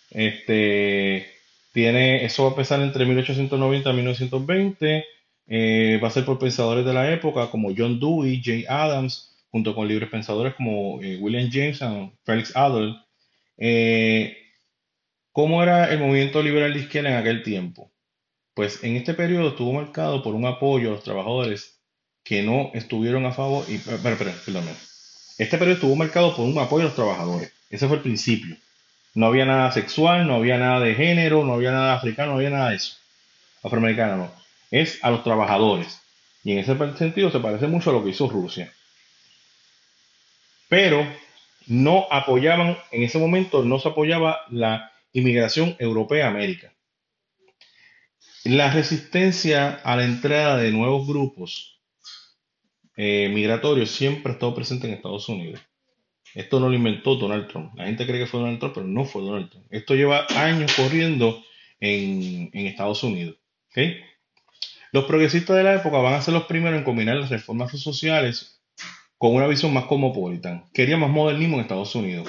este, 0.10 1.39
tiene, 1.72 2.26
eso 2.26 2.44
va 2.44 2.50
a 2.50 2.52
empezar 2.54 2.82
entre 2.82 3.06
1890 3.06 3.90
y 3.90 3.94
1920. 3.94 5.06
eh, 5.48 6.00
va 6.04 6.08
a 6.10 6.12
ser 6.12 6.26
por 6.26 6.40
pensadores 6.40 6.86
de 6.86 6.94
la 6.94 7.12
época 7.12 7.50
como 7.50 7.74
John 7.76 8.00
Dewey, 8.00 8.42
Jay 8.44 8.66
Adams, 8.70 9.36
junto 9.52 9.74
con 9.76 9.88
libres 9.88 10.10
pensadores 10.10 10.54
como 10.56 11.02
eh, 11.02 11.18
William 11.20 11.50
James 11.52 11.82
y 11.82 12.12
Felix 12.24 12.56
Adler. 12.56 12.96
Eh, 13.58 14.38
¿Cómo 15.32 15.64
era 15.64 15.92
el 15.92 16.00
movimiento 16.00 16.42
liberal 16.44 16.74
de 16.74 16.80
izquierda 16.82 17.12
en 17.12 17.18
aquel 17.18 17.44
tiempo? 17.44 17.92
Pues 18.54 18.84
en 18.84 18.96
este 18.96 19.14
periodo 19.14 19.50
estuvo 19.50 19.74
marcado 19.74 20.22
por 20.22 20.36
un 20.36 20.46
apoyo 20.46 20.90
a 20.90 20.92
los 20.94 21.04
trabajadores 21.04 21.80
que 22.24 22.44
no 22.44 22.72
estuvieron 22.74 23.26
a 23.26 23.32
favor. 23.32 23.66
Y. 23.70 23.76
Este 25.38 25.58
periodo 25.58 25.76
estuvo 25.76 25.96
marcado 25.96 26.36
por 26.36 26.46
un 26.46 26.58
apoyo 26.60 26.84
a 26.84 26.88
los 26.88 26.96
trabajadores. 26.96 27.54
Ese 27.70 27.88
fue 27.88 27.98
el 27.98 28.04
principio. 28.04 28.56
No 29.20 29.26
había 29.26 29.44
nada 29.44 29.70
sexual, 29.74 30.26
no 30.26 30.36
había 30.36 30.58
nada 30.58 30.80
de 30.80 30.96
género, 30.96 31.44
no 31.44 31.56
había 31.56 31.72
nada 31.72 31.94
africano, 31.94 32.32
no 32.32 32.38
había 32.38 32.52
nada 32.52 32.70
de 32.70 32.78
eso. 32.78 32.96
Afroamericano 33.62 34.16
no. 34.16 34.32
Es 34.72 35.04
a 35.04 35.12
los 35.12 35.26
trabajadores. 35.26 36.00
Y 36.42 36.54
en 36.54 36.60
ese 36.60 36.78
sentido 36.98 37.30
se 37.30 37.42
parece 37.42 37.68
mucho 37.68 37.90
a 37.90 37.94
lo 37.94 38.02
que 38.02 38.12
hizo 38.12 38.30
Rusia. 38.30 38.74
Pero 40.70 41.06
no 41.68 42.08
apoyaban, 42.10 42.78
en 42.92 43.04
ese 43.04 43.20
momento 43.20 43.62
no 43.62 43.78
se 43.80 43.90
apoyaba 43.90 44.40
la 44.52 44.90
inmigración 45.12 45.76
europea 45.80 46.30
América. 46.30 46.74
La 48.46 48.72
resistencia 48.72 49.82
a 49.84 49.98
la 49.98 50.06
entrada 50.06 50.56
de 50.56 50.72
nuevos 50.72 51.06
grupos 51.06 51.82
eh, 52.96 53.28
migratorios 53.28 53.92
siempre 53.92 54.32
ha 54.32 54.36
estado 54.36 54.56
presente 54.56 54.88
en 54.88 54.94
Estados 54.94 55.28
Unidos. 55.28 55.60
Esto 56.36 56.60
no 56.60 56.70
lo 56.70 56.76
inventó 56.76 57.16
Donald 57.16 57.48
Trump. 57.48 57.74
La 57.76 57.86
gente 57.86 58.06
cree 58.06 58.20
que 58.20 58.28
fue 58.28 58.40
Donald 58.40 58.60
Trump, 58.60 58.74
pero 58.76 58.88
no 58.88 59.06
fue 59.06 59.22
Donald 59.22 59.50
Trump. 59.50 59.66
Esto 59.70 59.96
lleva 59.96 60.26
años 60.36 60.74
corriendo 60.76 61.44
en, 61.80 62.50
en 62.54 62.68
Estados 62.68 63.04
Unidos. 63.04 63.38
¿ok? 63.72 63.80
Los 64.92 65.06
progresistas 65.06 65.56
de 65.56 65.64
la 65.64 65.76
época 65.76 65.98
van 65.98 66.16
a 66.16 66.22
ser 66.22 66.34
los 66.34 66.46
primeros 66.46 66.80
en 66.80 66.84
combinar 66.84 67.16
las 67.16 67.30
reformas 67.30 67.72
sociales 67.80 68.62
con 69.18 69.36
una 69.36 69.48
visión 69.48 69.74
más 69.74 69.86
cosmopolitan. 69.86 70.66
Quería 70.74 70.98
más 70.98 71.10
modernismo 71.10 71.58
en 71.58 71.62
Estados 71.62 71.94
Unidos. 71.94 72.28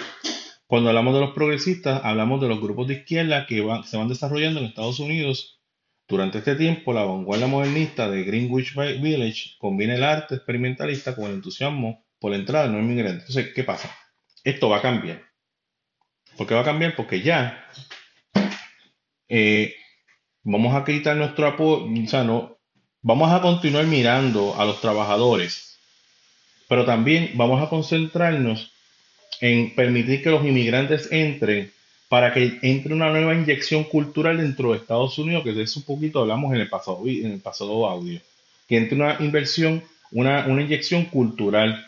Cuando 0.67 0.91
hablamos 0.91 1.15
de 1.15 1.21
los 1.21 1.31
progresistas, 1.31 2.01
hablamos 2.05 2.41
de 2.41 2.49
los 2.49 2.61
grupos 2.61 2.89
de 2.89 2.95
izquierda 2.95 3.47
que 3.47 3.65
se 3.85 3.97
van 3.97 4.09
desarrollando 4.09 4.61
en 4.61 4.67
Estados 4.67 5.01
Unidos. 5.01 5.61
Durante 6.07 6.39
este 6.39 6.55
tiempo, 6.57 6.93
la 6.93 7.05
vanguardia 7.05 7.47
modernista 7.47 8.11
de 8.11 8.25
Greenwich 8.25 8.75
Village 8.75 9.57
combina 9.59 9.95
el 9.95 10.05
arte 10.05 10.35
experimentalista 10.35 11.15
con 11.15 11.27
el 11.27 11.35
entusiasmo 11.35 12.05
por 12.21 12.31
la 12.31 12.37
entrada 12.37 12.67
de 12.67 12.71
nuevos 12.71 12.89
inmigrantes. 12.89 13.29
Entonces, 13.29 13.53
¿qué 13.55 13.65
pasa? 13.65 13.95
Esto 14.45 14.69
va 14.69 14.79
a 14.79 14.83
cambiar. 14.83 15.23
¿Por 16.37 16.47
qué 16.47 16.55
va 16.55 16.61
a 16.61 16.65
cambiar? 16.65 16.95
Porque 16.95 17.23
ya 17.23 17.67
eh, 19.29 19.75
vamos 20.43 20.75
a 20.75 20.85
quitar 20.85 21.17
nuestro 21.17 21.47
apoyo, 21.47 21.87
o 21.87 22.09
sea, 22.09 22.25
no, 22.25 22.59
vamos 23.03 23.33
a 23.33 23.41
continuar 23.41 23.87
mirando 23.87 24.55
a 24.59 24.65
los 24.65 24.81
trabajadores, 24.81 25.79
pero 26.69 26.85
también 26.85 27.33
vamos 27.35 27.63
a 27.63 27.69
concentrarnos 27.69 28.73
en 29.41 29.75
permitir 29.75 30.23
que 30.23 30.31
los 30.31 30.45
inmigrantes 30.45 31.11
entren 31.11 31.73
para 32.09 32.33
que 32.33 32.59
entre 32.63 32.93
una 32.93 33.11
nueva 33.11 33.35
inyección 33.35 33.85
cultural 33.85 34.39
dentro 34.39 34.73
de 34.73 34.79
Estados 34.79 35.17
Unidos, 35.19 35.45
que 35.45 35.53
de 35.53 35.63
eso 35.63 35.79
un 35.81 35.87
poquito 35.87 36.21
hablamos 36.21 36.53
en 36.53 36.61
el 36.61 36.69
pasado, 36.69 37.03
en 37.07 37.33
el 37.33 37.41
pasado 37.41 37.87
audio, 37.87 38.21
que 38.69 38.77
entre 38.77 38.97
una 38.97 39.17
inversión, 39.21 39.83
una, 40.11 40.47
una 40.47 40.63
inyección 40.63 41.05
cultural. 41.05 41.87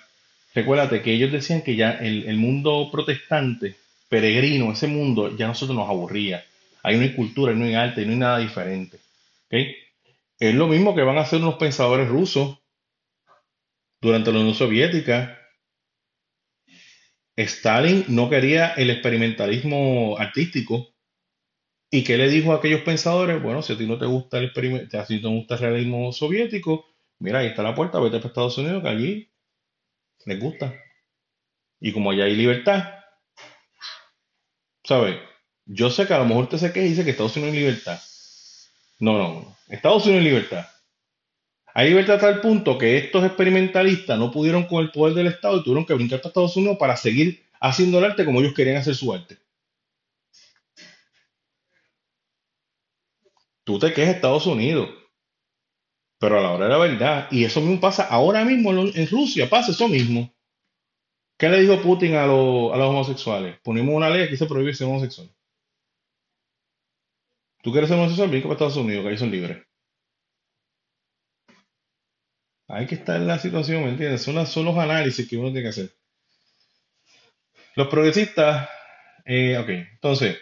Recuérdate 0.55 1.03
que 1.03 1.13
ellos 1.13 1.33
decían 1.33 1.63
que 1.63 1.77
ya 1.77 1.93
el, 1.93 2.29
el 2.29 2.37
mundo 2.37 2.89
protestante, 2.93 3.77
peregrino, 4.09 4.73
ese 4.73 4.87
mundo, 4.87 5.35
ya 5.37 5.47
nosotros 5.47 5.77
nos 5.77 5.89
aburría. 5.89 6.45
Ahí 6.83 6.97
no 6.97 7.03
hay 7.03 7.15
cultura, 7.15 7.55
no 7.55 7.65
hay 7.65 7.75
arte, 7.75 8.05
no 8.05 8.13
hay 8.13 8.19
nada 8.19 8.39
diferente. 8.39 8.99
¿ok? 9.47 9.55
Es 10.39 10.55
lo 10.55 10.67
mismo 10.67 10.95
que 10.95 11.03
van 11.03 11.19
a 11.19 11.23
hacer 11.23 11.41
unos 11.41 11.55
pensadores 11.55 12.09
rusos 12.09 12.59
durante 14.01 14.33
la 14.33 14.41
Unión 14.41 14.55
Soviética. 14.55 15.39
Stalin 17.37 18.05
no 18.09 18.29
quería 18.29 18.75
el 18.75 18.91
experimentalismo 18.91 20.17
artístico. 20.19 20.89
¿Y 21.91 22.05
qué 22.05 22.17
le 22.17 22.29
dijo 22.29 22.53
a 22.53 22.57
aquellos 22.57 22.83
pensadores? 22.83 23.43
Bueno, 23.43 23.63
si 23.63 23.73
a 23.73 23.79
ti 23.79 23.87
no 23.87 23.99
te 23.99 24.07
gusta 24.07 24.39
el 24.39 24.47
experimento, 24.47 25.05
si 25.07 25.21
no 25.21 25.31
gusta 25.31 25.55
el 25.55 25.61
realismo 25.61 26.13
soviético, 26.13 26.87
mira, 27.19 27.39
ahí 27.39 27.49
está 27.49 27.63
la 27.63 27.75
puerta, 27.75 28.01
vete 28.01 28.17
para 28.17 28.29
Estados 28.29 28.59
Unidos, 28.59 28.83
que 28.83 28.89
allí 28.89 29.32
les 30.27 30.41
gusta. 30.41 30.75
Y 31.81 31.93
como 31.93 32.11
allá 32.11 32.25
hay 32.25 32.37
libertad, 32.37 32.95
¿sabes? 34.85 35.17
Yo 35.65 35.91
sé 35.91 36.07
que 36.07 36.15
a 36.15 36.19
lo 36.19 36.27
mejor 36.27 36.49
te 36.49 36.59
sé 36.59 36.73
que 36.73 36.81
dice 36.81 37.05
que 37.05 37.11
Estados 37.11 37.37
Unidos 37.37 37.55
hay 37.55 37.61
libertad. 37.61 38.01
No, 39.01 39.19
no, 39.19 39.35
no. 39.35 39.57
Estados 39.69 40.05
Unidos 40.07 40.25
hay 40.25 40.31
libertad. 40.31 40.67
Hay 41.75 41.89
libertad 41.89 42.17
a 42.17 42.21
tal 42.21 42.41
punto 42.41 42.77
que 42.77 42.99
estos 42.99 43.25
experimentalistas 43.25 44.19
no 44.19 44.31
pudieron 44.31 44.65
con 44.67 44.83
el 44.83 44.91
poder 44.91 45.15
del 45.15 45.29
Estado 45.29 45.57
y 45.57 45.65
tuvieron 45.65 45.87
que 45.87 45.95
brincar 45.95 46.21
a 46.23 46.29
Estados 46.29 46.57
Unidos 46.57 46.77
para 46.79 46.97
seguir 46.97 47.47
haciendo 47.61 47.99
el 47.99 48.05
arte 48.05 48.25
como 48.25 48.41
ellos 48.41 48.55
querían 48.55 48.77
hacer 48.77 48.95
su 48.95 49.13
arte. 49.13 49.39
Tú 53.65 53.79
te 53.79 53.93
quejas 53.93 54.17
Estados 54.17 54.47
Unidos, 54.47 54.91
pero 56.23 56.39
a 56.39 56.41
la 56.41 56.53
hora 56.53 56.67
de 56.67 56.71
la 56.71 56.79
verdad, 56.79 57.29
y 57.33 57.45
eso 57.45 57.61
mismo 57.61 57.81
pasa 57.81 58.05
ahora 58.05 58.45
mismo 58.45 58.71
en, 58.71 59.09
Rusia, 59.09 59.51
pasa 59.51 59.73
eso 59.73 59.89
mismo. 59.89 60.33
¿Qué 61.37 61.49
le 61.49 61.61
dijo 61.61 61.83
Putin 61.83 62.15
a, 62.15 62.27
los 62.27 62.73
a 62.73 62.77
los 62.77 62.91
homosexuales? 62.91 63.59
Ponemos 63.65 63.93
una 63.93 64.09
ley, 64.09 64.23
aquí 64.23 64.37
se 64.37 64.47
prohíbe 64.47 64.73
ser 64.73 64.87
homosexual. 64.87 65.29
¿Tú 67.61 67.73
quieres 67.73 67.89
ser 67.89 67.99
homosexual? 67.99 68.31
Ven 68.31 68.41
para 68.41 68.53
Estados 68.53 68.77
Unidos, 68.77 69.03
que 69.03 69.11
ahí 69.11 69.19
son 69.19 69.33
libres. 69.33 69.67
Hay 72.69 72.87
que 72.87 72.95
estar 72.95 73.17
en 73.17 73.27
la 73.27 73.41
situación, 73.41 73.83
¿me 73.83 73.89
entiendes? 73.89 74.23
Son, 74.23 74.47
son 74.47 74.65
los 74.65 74.79
análisis 74.79 75.29
que 75.29 75.37
uno 75.37 75.49
tiene 75.49 75.63
que 75.63 75.71
hacer. 75.71 75.91
Los 77.75 77.89
progresistas, 77.89 78.69
eh, 79.25 79.59
ok, 79.59 79.69
entonces, 79.95 80.39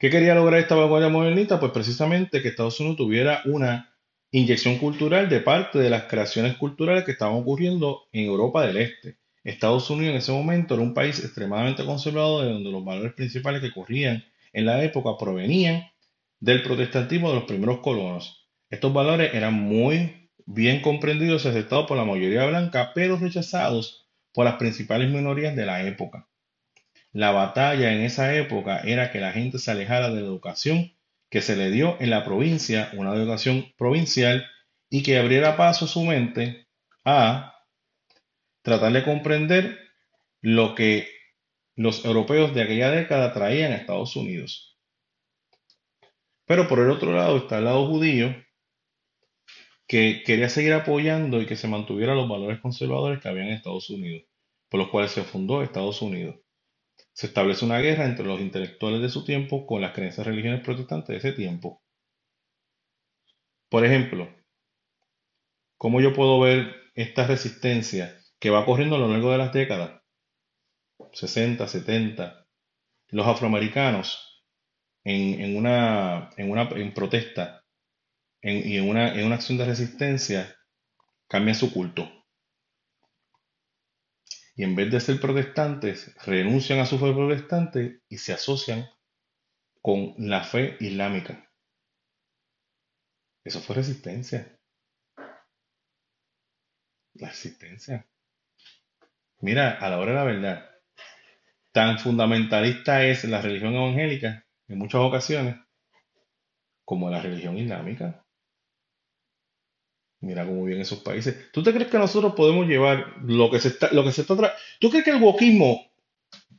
¿qué 0.00 0.10
quería 0.10 0.34
lograr 0.34 0.58
esta 0.58 0.74
vanguardia 0.74 1.08
modernista? 1.08 1.60
Pues 1.60 1.70
precisamente 1.70 2.42
que 2.42 2.48
Estados 2.48 2.80
Unidos 2.80 2.96
tuviera 2.96 3.42
una 3.44 3.94
inyección 4.30 4.78
cultural 4.78 5.28
de 5.28 5.40
parte 5.40 5.78
de 5.78 5.90
las 5.90 6.04
creaciones 6.04 6.56
culturales 6.56 7.04
que 7.04 7.12
estaban 7.12 7.36
ocurriendo 7.36 8.08
en 8.12 8.26
Europa 8.26 8.66
del 8.66 8.76
Este. 8.76 9.16
Estados 9.44 9.88
Unidos 9.88 10.12
en 10.12 10.18
ese 10.18 10.32
momento 10.32 10.74
era 10.74 10.82
un 10.82 10.92
país 10.92 11.18
extremadamente 11.20 11.84
conservador, 11.84 12.44
de 12.44 12.52
donde 12.52 12.70
los 12.70 12.84
valores 12.84 13.14
principales 13.14 13.62
que 13.62 13.72
corrían 13.72 14.24
en 14.52 14.66
la 14.66 14.82
época 14.84 15.16
provenían 15.18 15.84
del 16.40 16.62
protestantismo 16.62 17.30
de 17.30 17.36
los 17.36 17.44
primeros 17.44 17.78
colonos. 17.78 18.46
Estos 18.68 18.92
valores 18.92 19.32
eran 19.32 19.54
muy 19.54 20.30
bien 20.44 20.82
comprendidos 20.82 21.44
y 21.44 21.48
aceptados 21.48 21.86
por 21.86 21.96
la 21.96 22.04
mayoría 22.04 22.46
blanca, 22.46 22.92
pero 22.94 23.16
rechazados 23.16 24.08
por 24.32 24.44
las 24.44 24.56
principales 24.56 25.10
minorías 25.10 25.56
de 25.56 25.66
la 25.66 25.82
época. 25.86 26.28
La 27.12 27.30
batalla 27.30 27.92
en 27.92 28.02
esa 28.02 28.34
época 28.34 28.80
era 28.80 29.10
que 29.10 29.20
la 29.20 29.32
gente 29.32 29.58
se 29.58 29.70
alejara 29.70 30.10
de 30.10 30.20
la 30.20 30.26
educación 30.26 30.92
que 31.30 31.42
se 31.42 31.56
le 31.56 31.70
dio 31.70 31.96
en 32.00 32.10
la 32.10 32.24
provincia, 32.24 32.90
una 32.94 33.14
educación 33.14 33.72
provincial, 33.76 34.46
y 34.90 35.02
que 35.02 35.18
abriera 35.18 35.56
paso 35.56 35.86
su 35.86 36.02
mente 36.04 36.66
a 37.04 37.54
tratar 38.62 38.92
de 38.92 39.04
comprender 39.04 39.78
lo 40.40 40.74
que 40.74 41.08
los 41.76 42.04
europeos 42.04 42.54
de 42.54 42.62
aquella 42.62 42.90
década 42.90 43.32
traían 43.32 43.72
a 43.72 43.76
Estados 43.76 44.16
Unidos. 44.16 44.78
Pero 46.46 46.66
por 46.66 46.80
el 46.80 46.90
otro 46.90 47.12
lado 47.12 47.36
está 47.36 47.58
el 47.58 47.64
lado 47.64 47.86
judío, 47.86 48.34
que 49.86 50.22
quería 50.24 50.48
seguir 50.48 50.72
apoyando 50.72 51.40
y 51.40 51.46
que 51.46 51.56
se 51.56 51.68
mantuviera 51.68 52.14
los 52.14 52.28
valores 52.28 52.60
conservadores 52.60 53.20
que 53.20 53.28
había 53.28 53.44
en 53.44 53.52
Estados 53.52 53.88
Unidos, 53.90 54.24
por 54.68 54.80
los 54.80 54.88
cuales 54.88 55.12
se 55.12 55.22
fundó 55.22 55.62
Estados 55.62 56.02
Unidos. 56.02 56.36
Se 57.18 57.26
establece 57.26 57.64
una 57.64 57.80
guerra 57.80 58.04
entre 58.04 58.24
los 58.24 58.40
intelectuales 58.40 59.02
de 59.02 59.08
su 59.08 59.24
tiempo 59.24 59.66
con 59.66 59.80
las 59.80 59.92
creencias 59.92 60.24
religiones 60.24 60.62
protestantes 60.62 61.08
de 61.08 61.16
ese 61.16 61.32
tiempo. 61.32 61.82
Por 63.68 63.84
ejemplo, 63.84 64.32
¿cómo 65.78 66.00
yo 66.00 66.14
puedo 66.14 66.38
ver 66.38 66.76
esta 66.94 67.26
resistencia 67.26 68.16
que 68.38 68.50
va 68.50 68.64
corriendo 68.64 68.94
a 68.94 69.00
lo 69.00 69.08
largo 69.08 69.32
de 69.32 69.38
las 69.38 69.52
décadas? 69.52 70.00
60, 71.12 71.66
70. 71.66 72.46
Los 73.08 73.26
afroamericanos 73.26 74.44
en, 75.02 75.56
una, 75.56 76.30
en 76.36 76.52
una 76.52 76.68
en 76.68 76.94
protesta 76.94 77.64
y 78.42 78.76
en 78.76 78.88
una, 78.88 79.12
en 79.18 79.26
una 79.26 79.34
acción 79.34 79.58
de 79.58 79.64
resistencia 79.64 80.54
cambian 81.26 81.56
su 81.56 81.72
culto 81.72 82.17
y 84.58 84.64
en 84.64 84.74
vez 84.74 84.90
de 84.90 84.98
ser 84.98 85.20
protestantes, 85.20 86.12
renuncian 86.26 86.80
a 86.80 86.86
su 86.86 86.98
fe 86.98 87.12
protestante 87.12 88.02
y 88.08 88.18
se 88.18 88.32
asocian 88.32 88.90
con 89.80 90.16
la 90.18 90.42
fe 90.42 90.76
islámica. 90.80 91.48
Eso 93.44 93.60
fue 93.60 93.76
resistencia. 93.76 94.58
La 97.14 97.28
resistencia. 97.28 98.04
Mira, 99.38 99.78
a 99.78 99.90
la 99.90 99.98
hora 100.00 100.10
de 100.10 100.16
la 100.16 100.24
verdad, 100.24 100.70
tan 101.70 102.00
fundamentalista 102.00 103.04
es 103.04 103.22
la 103.22 103.40
religión 103.40 103.74
evangélica 103.74 104.44
en 104.66 104.78
muchas 104.78 105.02
ocasiones 105.02 105.54
como 106.84 107.10
la 107.10 107.22
religión 107.22 107.56
islámica. 107.56 108.26
Mira 110.20 110.44
cómo 110.44 110.64
viven 110.64 110.80
esos 110.80 110.98
países. 111.00 111.50
¿Tú 111.52 111.62
te 111.62 111.72
crees 111.72 111.90
que 111.90 111.98
nosotros 111.98 112.34
podemos 112.34 112.66
llevar 112.66 113.14
lo 113.22 113.50
que 113.50 113.60
se 113.60 113.68
está, 113.68 113.92
lo 113.92 114.02
que 114.02 114.12
se 114.12 114.22
está 114.22 114.34
¿Tú 114.80 114.90
crees 114.90 115.04
que 115.04 115.10
el 115.10 115.22
wokismo 115.22 115.92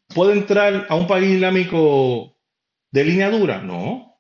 puede 0.08 0.34
entrar 0.34 0.88
a 0.90 0.96
un 0.96 1.08
país 1.08 1.30
islámico 1.30 2.38
de 2.92 3.04
línea 3.04 3.30
dura? 3.30 3.62
No. 3.62 4.18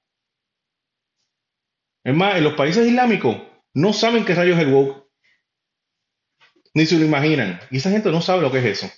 Es 2.03 2.13
más, 2.13 2.35
en 2.35 2.43
los 2.43 2.53
países 2.53 2.85
islámicos 2.85 3.37
no 3.73 3.93
saben 3.93 4.25
qué 4.25 4.35
rayos 4.35 4.57
es 4.57 4.65
el 4.65 4.73
wok. 4.73 5.07
Ni 6.73 6.85
se 6.85 6.99
lo 6.99 7.05
imaginan. 7.05 7.59
Y 7.71 7.77
esa 7.77 7.91
gente 7.91 8.11
no 8.11 8.21
sabe 8.21 8.41
lo 8.41 8.51
que 8.51 8.59
es 8.59 8.65
eso. 8.65 8.91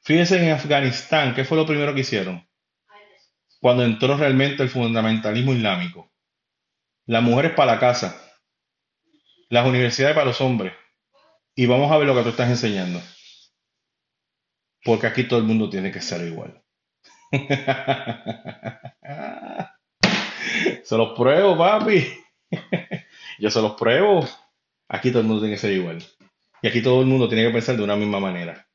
Fíjense 0.00 0.42
en 0.42 0.52
Afganistán, 0.52 1.34
¿qué 1.34 1.44
fue 1.44 1.58
lo 1.58 1.66
primero 1.66 1.94
que 1.94 2.00
hicieron? 2.00 2.48
Cuando 3.60 3.84
entró 3.84 4.16
realmente 4.16 4.62
el 4.62 4.70
fundamentalismo 4.70 5.52
islámico 5.52 6.10
las 7.08 7.22
mujeres 7.22 7.52
para 7.54 7.72
la 7.72 7.80
casa, 7.80 8.20
las 9.48 9.66
universidades 9.66 10.14
para 10.14 10.26
los 10.26 10.42
hombres. 10.42 10.74
Y 11.54 11.64
vamos 11.66 11.90
a 11.90 11.96
ver 11.96 12.06
lo 12.06 12.14
que 12.14 12.22
tú 12.22 12.28
estás 12.28 12.50
enseñando. 12.50 13.00
Porque 14.84 15.06
aquí 15.06 15.24
todo 15.24 15.38
el 15.40 15.46
mundo 15.46 15.70
tiene 15.70 15.90
que 15.90 16.02
ser 16.02 16.26
igual. 16.26 16.62
se 20.84 20.96
los 20.96 21.18
pruebo, 21.18 21.56
papi. 21.56 22.06
Yo 23.38 23.50
se 23.50 23.62
los 23.62 23.72
pruebo. 23.72 24.28
Aquí 24.88 25.10
todo 25.10 25.22
el 25.22 25.28
mundo 25.28 25.40
tiene 25.40 25.56
que 25.56 25.60
ser 25.60 25.72
igual. 25.72 26.04
Y 26.60 26.68
aquí 26.68 26.82
todo 26.82 27.00
el 27.00 27.06
mundo 27.06 27.26
tiene 27.26 27.46
que 27.46 27.52
pensar 27.52 27.74
de 27.76 27.84
una 27.84 27.96
misma 27.96 28.20
manera. 28.20 28.68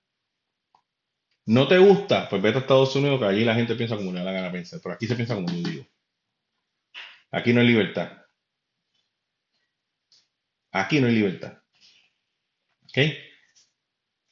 ¿No 1.46 1.68
te 1.68 1.78
gusta? 1.78 2.28
Pues 2.30 2.42
vete 2.42 2.58
a 2.58 2.62
Estados 2.62 2.96
Unidos, 2.96 3.20
que 3.20 3.26
allí 3.26 3.46
la 3.46 3.54
gente 3.54 3.76
piensa 3.76 3.96
como 3.96 4.12
le 4.12 4.18
da 4.20 4.26
la 4.26 4.32
gana 4.32 4.52
pensar. 4.52 4.80
Pero 4.82 4.96
aquí 4.96 5.06
se 5.06 5.16
piensa 5.16 5.36
como 5.36 5.50
yo 5.50 5.70
digo. 5.70 5.86
Aquí 7.32 7.54
no 7.54 7.62
hay 7.62 7.68
libertad. 7.68 8.23
Aquí 10.74 11.00
no 11.00 11.08
hay 11.08 11.14
libertad. 11.14 11.60
¿Ok? 12.90 12.98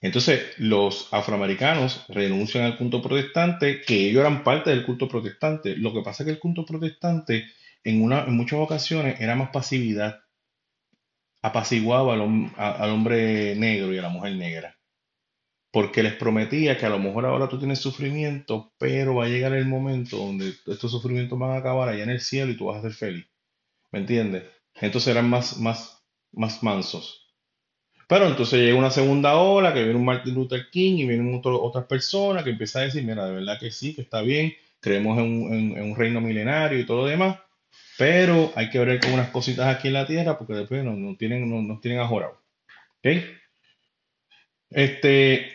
Entonces, 0.02 0.56
los 0.58 1.08
afroamericanos 1.14 2.06
renuncian 2.10 2.64
al 2.66 2.78
culto 2.78 3.02
protestante, 3.04 3.82
que 3.82 4.10
ellos 4.10 4.22
eran 4.22 4.44
parte 4.44 4.72
del 4.72 4.84
culto 4.84 5.08
protestante. 5.08 5.78
Lo 5.78 5.94
que 5.94 6.02
pasa 6.02 6.24
es 6.24 6.26
que 6.26 6.32
el 6.34 6.39
culto 6.39 6.66
protestante, 6.66 7.46
en, 7.84 8.02
una, 8.02 8.24
en 8.24 8.36
muchas 8.36 8.60
ocasiones, 8.60 9.22
era 9.22 9.36
más 9.36 9.52
pasividad. 9.52 10.22
Apaciguaba 11.44 12.16
al, 12.16 12.52
al 12.58 12.89
hombre 12.89 13.56
negro 13.56 13.94
y 13.94 14.00
a 14.00 14.02
la 14.02 14.10
mujer 14.10 14.34
negra. 14.36 14.76
Porque 15.72 16.02
les 16.02 16.14
prometía 16.16 16.78
que 16.78 16.88
a 16.88 16.89
lo 16.89 17.00
mejor 17.00 17.26
ahora 17.26 17.48
tú 17.48 17.60
tienes 17.60 17.80
sufrimiento, 17.80 18.74
pero 18.80 19.16
va 19.16 19.26
a 19.26 19.30
llegar 19.30 19.54
el 19.54 19.66
momento 19.66 20.18
donde 20.18 20.50
estos 20.50 20.92
sufrimientos 20.92 21.38
van 21.38 21.52
a 21.52 21.58
acabar 21.58 21.89
allá 21.89 22.04
en 22.04 22.10
el 22.10 22.20
cielo 22.22 22.52
y 22.52 22.58
tú 22.58 22.66
vas 22.66 22.80
a 22.80 22.82
ser 22.82 22.94
feliz. 22.94 23.28
¿Me 23.92 24.00
entiendes? 24.00 24.44
Entonces 24.76 25.10
eran 25.10 25.30
más, 25.30 25.58
más 25.58 26.01
más 26.34 26.64
mansos. 26.64 27.22
Pero 28.12 28.28
entonces 28.28 28.60
llega 28.60 28.78
una 28.78 28.92
segunda 28.92 29.38
ola, 29.38 29.74
que 29.74 29.84
viene 29.84 29.98
un 29.98 30.04
Martin 30.04 30.36
Luther 30.36 30.70
King 30.70 30.98
y 30.98 31.08
vienen 31.08 31.42
otras 31.44 31.86
personas 31.86 32.44
que 32.44 32.50
empiezan 32.50 32.82
a 32.82 32.86
decir, 32.86 33.04
mira, 33.04 33.26
de 33.26 33.36
verdad 33.36 33.58
que 33.58 33.72
sí, 33.72 33.96
que 33.96 34.02
está 34.02 34.22
bien, 34.22 34.54
creemos 34.82 35.18
en 35.18 35.80
un, 35.80 35.96
reino 35.96 36.20
milenario 36.20 36.78
y 36.78 36.86
todo 36.86 37.04
lo 37.04 37.08
demás, 37.08 37.40
pero 37.98 38.52
hay 38.58 38.70
que 38.70 38.80
ver 38.80 39.00
con 39.00 39.14
unas 39.14 39.30
cositas 39.30 39.74
aquí 39.74 39.88
en 39.88 39.94
la 39.94 40.06
tierra 40.06 40.38
porque 40.38 40.56
después 40.56 40.84
nos, 40.84 41.18
tienen, 41.18 41.50
nos, 41.50 41.64
nos 41.64 41.80
tienen 41.80 42.02
ajorado. 42.02 42.38
¿Ok? 42.98 43.24
Este, 44.72 45.50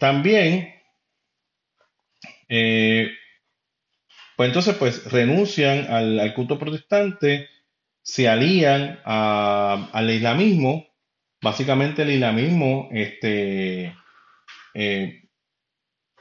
también, 0.00 0.74
eh, 2.48 3.12
pues 4.36 4.48
entonces 4.48 4.74
pues 4.74 5.04
renuncian 5.12 5.86
al 5.88 6.34
culto 6.34 6.58
protestante 6.58 7.48
se 8.08 8.26
alían 8.26 9.00
al 9.04 10.10
islamismo. 10.10 10.86
Básicamente 11.42 12.02
el 12.02 12.12
islamismo 12.12 12.88
este, 12.90 13.94
eh, 14.72 15.28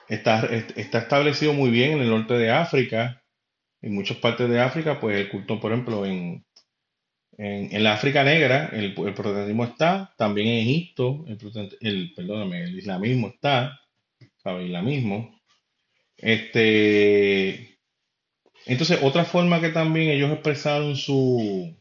está, 0.10 0.46
está 0.76 0.98
establecido 0.98 1.54
muy 1.54 1.70
bien 1.70 1.94
en 1.94 2.02
el 2.02 2.10
norte 2.10 2.34
de 2.34 2.52
África, 2.52 3.24
en 3.82 3.96
muchas 3.96 4.18
partes 4.18 4.50
de 4.50 4.60
África, 4.60 5.00
pues 5.00 5.18
el 5.18 5.30
culto, 5.30 5.62
por 5.62 5.72
ejemplo, 5.72 6.06
en, 6.06 6.46
en, 7.38 7.84
la 7.86 7.94
África 7.94 8.22
negra, 8.26 8.68
el, 8.74 8.88
el, 8.88 9.14
protestantismo 9.14 9.64
está, 9.64 10.14
también 10.18 10.50
en 10.50 10.68
Egipto, 10.68 11.24
el, 11.80 12.14
perdóname, 12.14 12.66
el 12.66 12.78
islamismo 12.78 13.30
está. 13.30 13.80
El 14.20 14.66
islamismo. 14.66 15.40
Este, 16.18 17.77
entonces, 18.68 18.99
otra 19.01 19.24
forma 19.24 19.61
que 19.61 19.70
también 19.70 20.09
ellos 20.09 20.32
expresaron 20.32 20.95
su, 20.95 21.76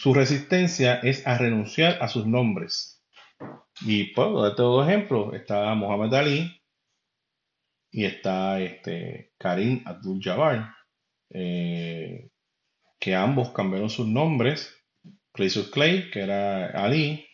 su 0.00 0.14
resistencia 0.14 0.96
es 0.96 1.26
a 1.26 1.36
renunciar 1.36 1.98
a 2.02 2.08
sus 2.08 2.26
nombres. 2.26 3.04
Y 3.82 4.12
puedo 4.14 4.42
darte 4.42 4.62
dos 4.62 4.88
ejemplos. 4.88 5.34
Está 5.34 5.74
Muhammad 5.74 6.14
Ali 6.14 6.58
y 7.90 8.04
está 8.04 8.60
este, 8.60 9.32
Karim 9.38 9.82
Abdul-Jabbar, 9.84 10.74
eh, 11.30 12.30
que 12.98 13.14
ambos 13.14 13.50
cambiaron 13.50 13.90
sus 13.90 14.06
nombres, 14.06 14.74
Clay 15.32 15.50
Clay, 15.72 16.10
que 16.10 16.20
era 16.20 16.68
Ali, 16.70 17.26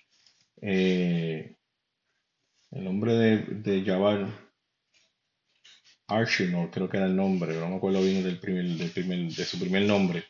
eh, 0.60 1.56
el 2.70 2.84
nombre 2.84 3.14
de, 3.14 3.38
de 3.38 3.84
Jabbar 3.84 4.43
Archino, 6.06 6.70
creo 6.70 6.88
que 6.88 6.98
era 6.98 7.06
el 7.06 7.16
nombre, 7.16 7.54
no 7.54 7.68
me 7.68 7.76
acuerdo 7.76 8.02
bien 8.02 8.22
del 8.22 8.38
primer, 8.38 8.66
de 8.66 9.44
su 9.44 9.58
primer 9.58 9.82
nombre, 9.82 10.24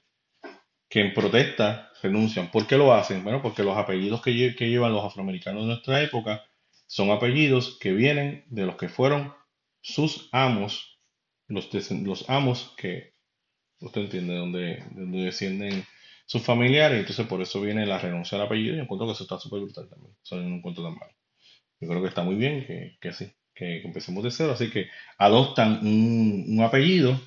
que 0.88 1.00
en 1.00 1.14
protesta 1.14 1.90
renuncian. 2.02 2.50
¿Por 2.50 2.66
qué 2.66 2.76
lo 2.76 2.94
hacen? 2.94 3.24
Bueno, 3.24 3.42
porque 3.42 3.64
los 3.64 3.76
apellidos 3.76 4.22
que, 4.22 4.32
llevan 4.32 4.92
los 4.92 5.04
afroamericanos 5.04 5.62
de 5.62 5.68
nuestra 5.68 6.02
época 6.02 6.44
son 6.86 7.10
apellidos 7.10 7.78
que 7.80 7.92
vienen 7.92 8.44
de 8.48 8.66
los 8.66 8.76
que 8.76 8.88
fueron 8.88 9.34
sus 9.80 10.28
amos, 10.32 11.00
los, 11.48 11.68
los 11.90 12.30
amos 12.30 12.74
que 12.76 13.14
usted 13.80 14.02
entiende, 14.02 14.36
donde, 14.36 14.84
donde 14.92 15.24
descienden 15.24 15.84
sus 16.26 16.42
familiares, 16.42 17.00
entonces 17.00 17.26
por 17.26 17.42
eso 17.42 17.60
viene 17.60 17.84
la 17.84 17.98
renuncia 17.98 18.38
al 18.38 18.44
apellido 18.44 18.76
y 18.76 18.80
encuentro 18.80 19.06
que 19.06 19.12
eso 19.12 19.24
está 19.24 19.38
súper 19.38 19.60
brutal 19.60 19.88
también, 19.88 20.16
eso 20.22 20.36
no 20.36 20.56
encuentro 20.56 20.84
tan 20.84 20.94
mal. 20.94 21.10
Yo 21.80 21.88
creo 21.88 22.00
que 22.00 22.08
está 22.08 22.22
muy 22.22 22.36
bien 22.36 22.64
que, 22.66 22.96
que 23.00 23.08
así, 23.08 23.30
que, 23.54 23.82
empecemos 23.82 24.24
de 24.24 24.30
cero, 24.30 24.52
así 24.52 24.70
que 24.70 24.88
adoptan 25.18 25.80
un, 25.86 26.46
un, 26.48 26.62
apellido 26.62 27.20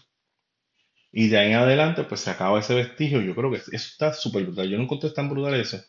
y 1.12 1.30
de 1.30 1.38
ahí 1.38 1.52
en 1.52 1.58
adelante 1.58 2.04
pues 2.04 2.22
se 2.22 2.32
acaba 2.32 2.60
ese 2.60 2.76
vestigio, 2.76 3.22
yo 3.22 3.36
creo 3.36 3.52
que 3.52 3.58
eso 3.58 3.72
está 3.74 4.14
súper 4.14 4.44
brutal, 4.44 4.70
yo 4.70 4.78
no 4.78 4.84
encontré 4.84 5.10
tan 5.12 5.30
brutal 5.30 5.56
eso. 5.56 5.82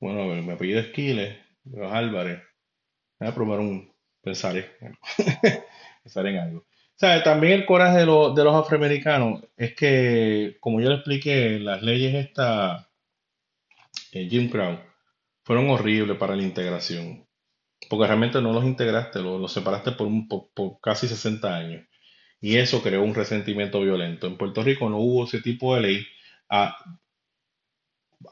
Bueno, 0.00 0.22
a 0.22 0.26
ver, 0.26 0.42
mi 0.42 0.52
apellido 0.52 0.80
es 0.80 0.88
Quiles, 0.88 1.36
los 1.64 1.90
Álvarez, 1.92 2.42
voy 3.18 3.28
a 3.28 3.34
probar 3.34 3.60
un, 3.60 3.92
pensar, 4.20 4.54
pensar 6.02 6.26
en 6.26 6.38
algo. 6.38 6.66
O 7.02 7.22
también 7.22 7.52
el 7.52 7.66
coraje 7.66 7.98
de, 7.98 8.06
los 8.06 8.34
de 8.34 8.44
los 8.44 8.54
afroamericanos 8.54 9.44
es 9.56 9.74
que, 9.74 10.56
como 10.60 10.80
yo 10.80 10.88
le 10.88 10.96
expliqué, 10.96 11.58
las 11.58 11.82
leyes 11.82 12.14
esta 12.14 12.88
eh, 14.12 14.26
Jim 14.30 14.48
Crow 14.48 14.78
fueron 15.44 15.68
horribles 15.70 16.16
para 16.16 16.34
la 16.34 16.42
integración. 16.42 17.25
Porque 17.88 18.06
realmente 18.06 18.40
no 18.40 18.52
los 18.52 18.64
integraste, 18.64 19.20
los, 19.20 19.52
separaste 19.52 19.92
por, 19.92 20.06
un, 20.06 20.28
por, 20.28 20.80
casi 20.80 21.08
60 21.08 21.54
años. 21.54 21.86
Y 22.40 22.56
eso 22.56 22.82
creó 22.82 23.02
un 23.02 23.14
resentimiento 23.14 23.80
violento. 23.80 24.26
En 24.26 24.36
Puerto 24.36 24.62
Rico 24.62 24.88
no 24.90 24.98
hubo 24.98 25.24
ese 25.24 25.40
tipo 25.40 25.74
de 25.74 25.80
ley. 25.82 26.06
Ah, 26.48 26.76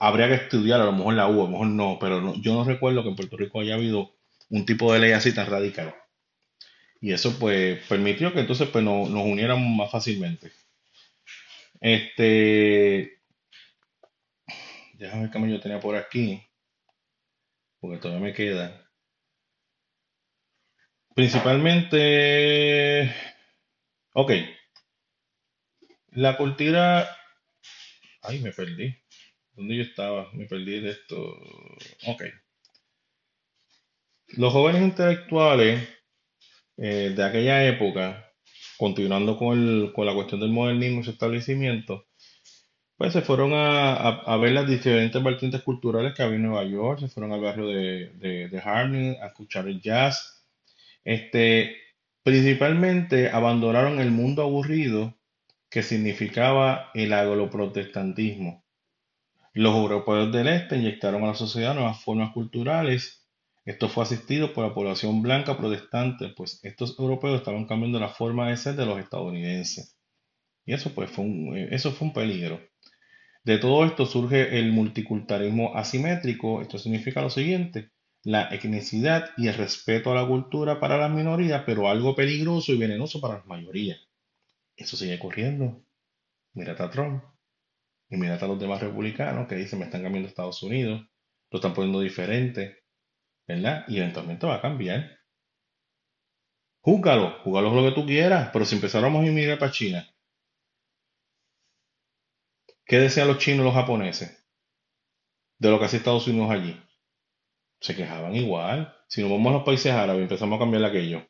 habría 0.01 0.29
que 0.29 0.35
estudiar, 0.35 0.81
a 0.81 0.85
lo 0.85 0.93
mejor 0.93 1.15
la 1.15 1.29
hubo, 1.29 1.43
a 1.43 1.45
lo 1.45 1.51
mejor 1.51 1.67
no, 1.69 1.99
pero 2.01 2.35
yo 2.41 2.55
no 2.55 2.65
recuerdo 2.65 3.03
que 3.03 3.11
en 3.11 3.17
Puerto 3.17 3.37
Rico 3.37 3.61
haya 3.61 3.75
habido 3.75 4.15
un 4.51 4.67
tipo 4.67 4.93
de 4.93 5.01
ley 5.01 5.13
así 5.13 5.35
tan 5.35 5.47
radical. 5.47 5.95
Y 7.01 7.13
eso 7.13 7.39
pues 7.39 7.81
permitió 7.87 8.33
que 8.33 8.41
entonces 8.41 8.69
pues 8.69 8.85
nos, 8.85 9.11
nos 9.11 9.25
uniéramos 9.25 9.69
más 9.77 9.91
fácilmente. 9.91 10.53
Este, 11.81 13.21
déjame 14.95 15.23
ver 15.23 15.31
qué 15.31 15.51
yo 15.51 15.61
tenía 15.61 15.81
por 15.81 15.97
aquí, 15.97 16.43
porque 17.81 17.99
todavía 17.99 18.25
me 18.25 18.33
queda. 18.33 18.84
Principalmente, 21.15 23.15
ok, 24.15 24.33
la 26.15 26.37
cultura, 26.37 27.09
ay, 28.23 28.41
me 28.41 28.53
perdí. 28.53 28.95
¿Dónde 29.55 29.77
yo 29.77 29.83
estaba? 29.83 30.29
Me 30.33 30.47
perdí 30.47 30.81
de 30.81 30.91
esto. 30.91 31.17
Ok. 32.07 32.25
Los 34.37 34.53
jóvenes 34.53 34.83
intelectuales 34.83 35.89
eh, 36.77 37.12
de 37.17 37.25
aquella 37.25 37.67
época, 37.67 38.33
continuando 38.77 39.37
con, 39.37 39.93
con, 39.93 40.07
la 40.07 40.15
cuestión 40.15 40.41
del 40.41 40.51
modernismo 40.51 41.01
y 41.01 41.05
su 41.05 41.11
establecimiento, 41.11 42.07
pues 42.97 43.12
se 43.12 43.23
fueron 43.23 43.53
a, 43.55 43.95
a, 43.95 44.37
ver 44.39 44.53
las 44.53 44.69
diferentes 44.69 45.23
vertientes 45.23 45.62
culturales 45.62 46.15
que 46.15 46.23
había 46.23 46.37
en 46.37 46.43
Nueva 46.43 46.65
York, 46.65 47.01
se 47.01 47.09
fueron 47.09 47.33
al 47.33 47.41
barrio 47.41 47.69
de, 47.69 48.11
de, 48.15 48.49
de 48.49 48.59
Harlem 48.61 49.17
a 49.23 49.29
escuchar 49.29 49.69
el 49.69 49.81
jazz. 49.81 50.34
Este, 51.05 51.77
principalmente 52.23 53.31
abandonaron 53.31 54.01
el 54.01 54.11
mundo 54.11 54.43
aburrido 54.43 55.17
que 55.71 55.83
significaba 55.83 56.91
el 56.95 57.13
agroprotestantismo. 57.13 58.65
Los 59.53 59.77
europeos 59.77 60.33
del 60.33 60.49
este 60.49 60.77
inyectaron 60.77 61.23
a 61.25 61.29
la 61.29 61.35
sociedad 61.35 61.75
nuevas 61.75 62.03
formas 62.03 62.33
culturales 62.33 63.25
esto 63.65 63.89
fue 63.89 64.03
asistido 64.03 64.53
por 64.53 64.67
la 64.67 64.75
población 64.75 65.23
blanca 65.23 65.57
protestante, 65.57 66.29
pues 66.29 66.61
estos 66.63 66.99
europeos 66.99 67.37
estaban 67.37 67.67
cambiando 67.67 67.99
la 67.99 68.11
forma 68.11 68.51
de 68.51 68.59
ser 68.59 68.77
de 68.77 68.85
los 68.85 68.99
estadounidenses. 68.99 69.97
Y 70.67 70.75
eso 70.75 70.95
pues 70.95 71.11
fue 71.11 71.25
un, 71.25 71.57
eh, 71.57 71.69
eso 71.71 71.93
fue 71.93 72.09
un 72.09 72.15
peligro. 72.15 72.61
De 73.43 73.59
todo 73.59 73.85
esto 73.87 74.07
surge 74.07 74.59
el 74.59 74.73
multiculturalismo 74.73 75.75
asimétrico. 75.77 76.61
Esto 76.61 76.79
significa 76.79 77.23
lo 77.23 77.31
siguiente, 77.31 77.91
la 78.25 78.49
etnicidad 78.55 79.31
y 79.37 79.49
el 79.49 79.55
respeto 79.55 80.11
a 80.11 80.14
la 80.14 80.27
cultura 80.27 80.81
para 80.81 80.97
las 80.97 81.11
minorías, 81.11 81.62
pero 81.66 81.89
algo 81.89 82.16
peligroso 82.16 82.72
y 82.72 82.79
venenoso 82.79 83.20
para 83.20 83.35
las 83.37 83.47
mayorías. 83.47 84.01
Eso 84.77 84.97
sigue 84.97 85.18
corriendo. 85.18 85.85
Mírate 86.55 86.83
a 86.83 86.91
Trump 86.91 87.22
y 88.09 88.16
mírate 88.16 88.45
a 88.45 88.49
los 88.49 88.59
demás 88.59 88.81
republicanos 88.81 89.47
que 89.47 89.57
dicen 89.57 89.79
me 89.79 89.85
están 89.85 90.03
cambiando 90.03 90.29
Estados 90.29 90.62
Unidos, 90.62 91.07
lo 91.51 91.59
están 91.59 91.75
poniendo 91.75 92.01
diferente, 92.01 92.85
¿verdad? 93.47 93.85
Y 93.89 93.99
eventualmente 93.99 94.47
va 94.47 94.57
a 94.57 94.62
cambiar. 94.62 95.18
Júgalo, 96.81 97.41
júgalo 97.43 97.75
lo 97.75 97.89
que 97.89 97.95
tú 97.95 98.07
quieras, 98.07 98.51
pero 98.53 98.64
si 98.64 98.75
empezáramos 98.77 99.22
a 99.22 99.27
inmigrar 99.27 99.59
para 99.59 99.72
China, 99.72 100.09
¿qué 102.87 102.99
desean 102.99 103.29
los 103.29 103.39
chinos 103.39 103.61
y 103.61 103.64
los 103.64 103.75
japoneses 103.75 104.47
de 105.59 105.70
lo 105.70 105.79
que 105.79 105.87
hace 105.87 105.99
Estados 105.99 106.27
Unidos 106.27 106.51
allí? 106.51 106.81
Se 107.85 107.95
quejaban 107.95 108.35
igual. 108.35 108.97
Si 109.07 109.20
nos 109.20 109.30
vamos 109.30 109.51
a 109.51 109.57
los 109.57 109.62
países 109.64 109.93
árabes 109.93 110.22
empezamos 110.22 110.57
a 110.57 110.61
cambiar 110.61 110.85
aquello, 110.87 111.28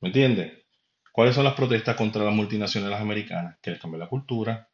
¿me 0.00 0.08
entiendes? 0.08 0.64
¿Cuáles 1.12 1.34
son 1.34 1.44
las 1.44 1.52
protestas 1.52 1.96
contra 1.96 2.24
las 2.24 2.34
multinacionales 2.34 2.98
americanas? 2.98 3.58
Que 3.60 3.72
les 3.72 3.78
cambie 3.78 4.00
la 4.00 4.08
cultura. 4.08 4.70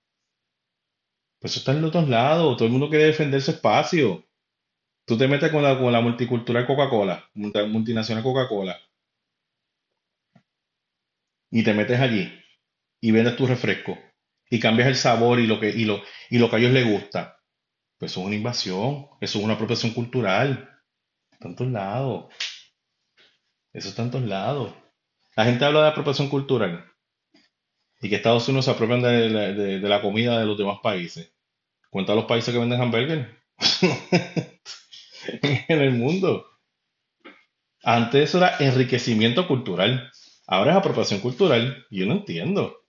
Pues 1.40 1.52
eso 1.52 1.58
está 1.58 1.72
en 1.72 1.82
los 1.82 1.90
dos 1.90 2.08
lados. 2.08 2.56
Todo 2.56 2.66
el 2.66 2.70
mundo 2.70 2.88
quiere 2.88 3.06
defender 3.06 3.42
su 3.42 3.50
espacio. 3.50 4.24
Tú 5.04 5.18
te 5.18 5.26
metes 5.26 5.50
con 5.50 5.64
la, 5.64 5.76
con 5.76 5.92
la 5.92 6.00
multicultural 6.00 6.68
Coca-Cola, 6.68 7.28
multinacional 7.34 8.22
Coca-Cola, 8.22 8.78
y 11.50 11.64
te 11.64 11.74
metes 11.74 11.98
allí 12.00 12.32
y 13.00 13.10
vendes 13.10 13.36
tu 13.36 13.46
refresco 13.46 13.98
y 14.48 14.60
cambias 14.60 14.86
el 14.86 14.94
sabor 14.96 15.40
y 15.40 15.48
lo 15.48 15.58
que, 15.58 15.70
y 15.70 15.84
lo, 15.84 16.00
y 16.30 16.38
lo 16.38 16.48
que 16.48 16.56
a 16.56 16.58
ellos 16.60 16.72
les 16.72 16.86
gusta. 16.86 17.41
Pues 18.02 18.10
eso 18.12 18.20
es 18.20 18.26
una 18.26 18.34
invasión, 18.34 19.06
eso 19.20 19.38
es 19.38 19.44
una 19.44 19.54
apropiación 19.54 19.92
cultural. 19.94 20.68
Tantos 21.40 21.68
lados. 21.68 22.26
Eso 23.74 23.90
es 23.90 23.94
tantos 23.94 24.22
lados. 24.22 24.72
La 25.36 25.44
gente 25.44 25.64
habla 25.66 25.82
de 25.82 25.88
apropiación 25.88 26.28
cultural 26.30 26.86
y 28.00 28.08
que 28.08 28.16
Estados 28.16 28.48
Unidos 28.48 28.64
se 28.66 28.70
apropian 28.72 29.00
de, 29.02 29.80
la- 29.80 30.02
comida 30.02 30.38
de 30.38 30.46
los 30.46 30.58
demás 30.58 30.78
países. 30.82 31.32
Cuenta 31.90 32.14
los 32.14 32.26
países 32.26 32.52
que 32.54 32.60
venden 32.60 32.80
hamburgues. 32.82 33.26
en 35.68 35.80
el 35.80 35.92
mundo. 35.92 36.46
Antes 37.84 38.30
eso 38.30 38.38
era 38.38 38.56
enriquecimiento 38.58 39.46
cultural. 39.46 40.10
Ahora 40.48 40.72
es 40.72 40.76
apropiación 40.78 41.20
cultural. 41.20 41.86
Yo 41.90 42.06
no 42.06 42.14
entiendo. 42.14 42.81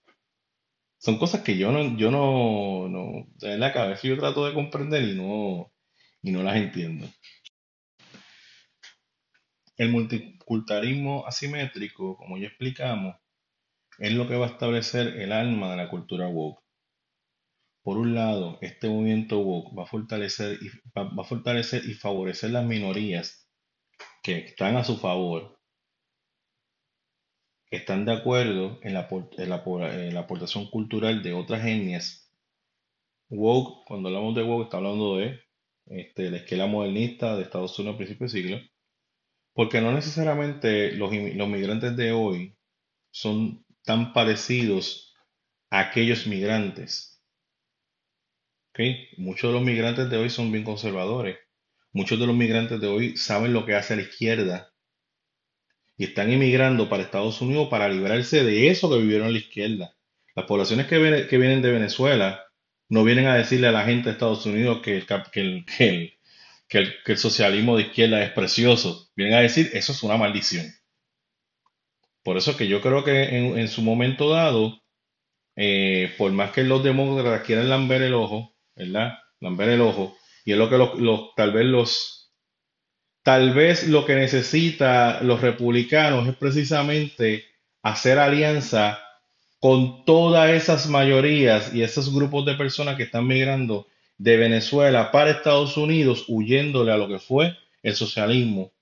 Son 1.04 1.18
cosas 1.18 1.42
que 1.42 1.58
yo 1.58 1.70
no, 1.70 1.98
yo 1.98 2.10
no, 2.10 2.88
no, 2.88 3.26
en 3.42 3.60
la 3.60 3.74
cabeza 3.74 4.08
yo 4.08 4.18
trato 4.18 4.46
de 4.46 4.54
comprender 4.54 5.02
y 5.02 5.14
no, 5.14 5.70
y 6.22 6.32
no 6.32 6.42
las 6.42 6.56
entiendo. 6.56 7.06
El 9.76 9.90
multiculturalismo 9.90 11.26
asimétrico, 11.26 12.16
como 12.16 12.38
ya 12.38 12.46
explicamos, 12.46 13.16
es 13.98 14.12
lo 14.12 14.26
que 14.26 14.36
va 14.36 14.46
a 14.46 14.50
establecer 14.50 15.20
el 15.20 15.32
alma 15.32 15.72
de 15.72 15.76
la 15.76 15.90
cultura 15.90 16.26
woke. 16.28 16.64
Por 17.82 17.98
un 17.98 18.14
lado, 18.14 18.56
este 18.62 18.88
movimiento 18.88 19.40
woke 19.40 19.78
va 19.78 19.82
a 19.82 19.86
fortalecer 19.86 20.58
y, 20.62 20.70
va, 20.98 21.10
a 21.20 21.24
fortalecer 21.24 21.84
y 21.84 21.92
favorecer 21.92 22.48
las 22.48 22.64
minorías 22.64 23.46
que 24.22 24.38
están 24.38 24.78
a 24.78 24.84
su 24.84 24.96
favor, 24.96 25.53
están 27.76 28.04
de 28.04 28.12
acuerdo 28.12 28.78
en 28.82 28.94
la, 28.94 29.08
aportación 30.20 30.70
cultural 30.70 31.22
de 31.22 31.32
otras 31.32 31.64
etnias. 31.64 32.30
Woke, 33.30 33.84
cuando 33.86 34.08
hablamos 34.08 34.34
de 34.34 34.42
woke, 34.42 34.64
está 34.64 34.76
hablando 34.76 35.16
de 35.16 35.40
este, 35.86 36.30
la 36.30 36.38
esquela 36.38 36.66
modernista 36.66 37.36
de 37.36 37.42
Estados 37.42 37.78
Unidos 37.78 37.94
a 37.94 37.98
principios 37.98 38.32
de 38.32 38.42
siglo, 38.42 38.60
porque 39.52 39.80
no 39.80 39.92
necesariamente 39.92 40.92
los, 40.92 41.10
migrantes 41.10 41.96
de 41.96 42.12
hoy 42.12 42.56
son 43.10 43.64
tan 43.82 44.12
parecidos 44.12 45.14
a 45.70 45.80
aquellos 45.80 46.26
migrantes. 46.26 47.22
¿ok? 48.70 48.80
Muchos 49.18 49.50
de 49.50 49.54
los 49.54 49.64
migrantes 49.64 50.10
de 50.10 50.16
hoy 50.16 50.30
son 50.30 50.52
bien 50.52 50.64
conservadores. 50.64 51.38
Muchos 51.92 52.18
de 52.18 52.26
los 52.26 52.36
migrantes 52.36 52.80
de 52.80 52.88
hoy 52.88 53.16
saben 53.16 53.52
lo 53.52 53.64
que 53.64 53.74
hace 53.74 53.96
la 53.96 54.02
izquierda 54.02 54.73
y 55.96 56.04
están 56.04 56.30
emigrando 56.30 56.88
para 56.88 57.02
Estados 57.04 57.40
Unidos 57.40 57.68
para 57.70 57.88
librarse 57.88 58.44
de 58.44 58.68
eso 58.70 58.90
que 58.90 58.98
vivieron 58.98 59.32
la 59.32 59.38
izquierda. 59.38 59.96
Las 60.34 60.46
poblaciones 60.46 60.86
que, 60.86 60.98
viene- 60.98 61.26
que 61.28 61.38
vienen 61.38 61.62
de 61.62 61.72
Venezuela 61.72 62.44
no 62.88 63.04
vienen 63.04 63.26
a 63.26 63.36
decirle 63.36 63.68
a 63.68 63.72
la 63.72 63.84
gente 63.84 64.06
de 64.08 64.12
Estados 64.12 64.44
Unidos 64.46 64.80
que 64.82 64.96
el, 64.98 65.06
que 65.06 65.40
el, 65.40 65.64
que 65.66 65.88
el, 66.78 66.94
que 67.04 67.12
el, 67.12 67.18
socialismo 67.18 67.76
de 67.76 67.84
izquierda 67.84 68.22
es 68.22 68.30
precioso. 68.32 69.10
Vienen 69.16 69.34
a 69.36 69.40
decir, 69.40 69.70
eso 69.74 69.92
es 69.92 70.02
una 70.02 70.16
maldición. 70.16 70.66
Por 72.22 72.36
eso 72.36 72.56
que 72.56 72.66
yo 72.68 72.80
creo 72.80 73.04
que 73.04 73.22
en, 73.36 73.58
en 73.58 73.68
su 73.68 73.82
momento 73.82 74.30
dado, 74.30 74.82
eh, 75.56 76.14
por 76.18 76.32
más 76.32 76.52
que 76.52 76.64
los 76.64 76.84
demócratas 76.84 77.46
quieran 77.46 77.68
lamber 77.70 78.02
el 78.02 78.14
ojo, 78.14 78.56
¿verdad? 78.76 79.14
Lamber 79.40 79.70
el 79.70 79.80
ojo, 79.82 80.16
y 80.44 80.52
es 80.52 80.58
lo 80.58 80.70
que 80.70 80.78
los, 80.78 80.98
los- 81.00 81.34
tal 81.36 81.52
vez 81.52 81.66
los, 81.66 82.23
tal 83.24 83.54
vez 83.54 83.88
lo 83.88 84.04
que 84.04 84.14
necesita 84.14 85.22
los 85.22 85.40
republicanos 85.40 86.28
es 86.28 86.36
precisamente 86.36 87.46
hacer 87.82 88.18
alianza 88.18 89.00
con 89.58 90.04
todas 90.04 90.50
esas 90.50 90.86
mayorías 90.88 91.74
y 91.74 91.82
esos 91.82 92.14
grupos 92.14 92.44
de 92.44 92.54
personas 92.54 92.96
que 92.96 93.04
están 93.04 93.26
migrando 93.26 93.88
de 94.18 94.36
Venezuela 94.36 95.10
para 95.10 95.30
Estados 95.30 95.78
Unidos, 95.78 96.26
huyéndole 96.28 96.92
a 96.92 96.98
lo 96.98 97.08
que 97.08 97.18
fue 97.18 97.56
el 97.82 97.94
socialismo. 97.94 98.72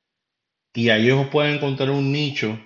Y 0.75 0.89
ahí 0.89 1.05
ellos 1.05 1.29
pueden 1.29 1.55
encontrar 1.55 1.91
un 1.91 2.11
nicho 2.11 2.59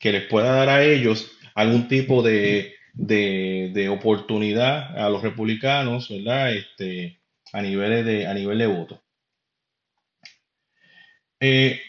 que 0.00 0.10
les 0.10 0.24
pueda 0.24 0.50
dar 0.52 0.68
a 0.68 0.84
ellos 0.84 1.30
algún 1.54 1.86
tipo 1.86 2.22
de, 2.22 2.74
de, 2.92 3.70
de 3.72 3.88
oportunidad 3.88 4.98
a 4.98 5.08
los 5.08 5.22
republicanos, 5.22 6.08
¿verdad? 6.08 6.54
Este, 6.54 7.20
a 7.52 7.62
niveles 7.62 8.04
de, 8.04 8.26
a 8.26 8.34
nivel 8.34 8.58
de 8.58 8.66
voto. 8.66 9.00
Eh, 11.40 11.80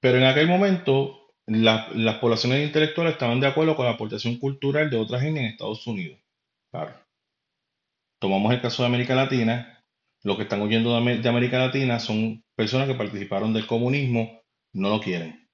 pero 0.00 0.18
en 0.18 0.24
aquel 0.24 0.46
momento, 0.48 1.32
la- 1.46 1.88
las 1.94 2.16
poblaciones 2.18 2.66
intelectuales 2.66 3.14
estaban 3.14 3.40
de 3.40 3.46
acuerdo 3.48 3.76
con 3.76 3.84
la 3.86 3.92
aportación 3.92 4.38
cultural 4.38 4.88
de 4.90 4.96
otra 4.96 5.20
gente 5.20 5.40
en 5.40 5.46
Estados 5.46 5.86
Unidos. 5.86 6.18
Claro. 6.70 6.94
Tomamos 8.18 8.52
el 8.52 8.60
caso 8.60 8.82
de 8.82 8.88
América 8.88 9.14
Latina. 9.14 9.82
Los 10.22 10.36
que 10.36 10.42
están 10.44 10.62
huyendo 10.62 10.98
de, 11.00 11.18
de 11.18 11.28
América 11.28 11.58
Latina 11.58 11.98
son 12.00 12.42
personas 12.54 12.88
que 12.88 12.94
participaron 12.94 13.52
del 13.52 13.66
comunismo, 13.66 14.42
no 14.72 14.88
lo 14.90 15.00
quieren. 15.00 15.48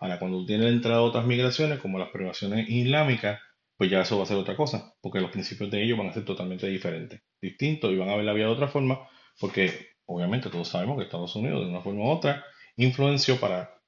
Ahora, 0.00 0.18
cuando 0.18 0.44
la 0.48 0.68
entrada 0.68 1.02
otras 1.02 1.26
migraciones, 1.26 1.80
como 1.80 1.98
las 1.98 2.10
privaciones 2.10 2.68
islámicas, 2.68 3.40
pues 3.76 3.90
ya 3.90 4.02
eso 4.02 4.18
va 4.18 4.24
a 4.24 4.26
ser 4.26 4.38
otra 4.38 4.56
cosa, 4.56 4.94
porque 5.02 5.20
los 5.20 5.30
principios 5.32 5.70
de 5.70 5.82
ellos 5.84 5.98
van 5.98 6.08
a 6.08 6.12
ser 6.14 6.24
totalmente 6.24 6.66
diferentes, 6.68 7.22
distintos 7.42 7.92
y 7.92 7.96
van 7.96 8.10
a 8.10 8.16
ver 8.16 8.24
la 8.26 8.34
vida 8.34 8.46
de 8.46 8.52
otra 8.52 8.68
forma, 8.68 9.08
porque 9.40 9.93
obviamente 10.06 10.50
todos 10.50 10.68
sabemos 10.68 10.96
que 10.96 11.04
Estados 11.04 11.34
Unidos, 11.36 11.62
de 11.62 11.70
una 11.70 11.80
forma 11.80 12.04
u 12.04 12.10
otra, 12.10 12.44
influenció 12.76 13.38
para 13.38 13.80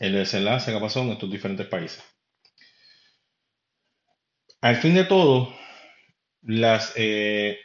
el 0.00 0.12
desenlace 0.12 0.72
que 0.72 0.80
pasado 0.80 1.06
en 1.06 1.12
estos 1.12 1.30
diferentes 1.30 1.66
países. 1.66 2.02
Al 4.60 4.76
fin 4.76 4.94
de 4.94 5.04
todo, 5.04 5.54
las, 6.42 6.92
eh, 6.96 7.58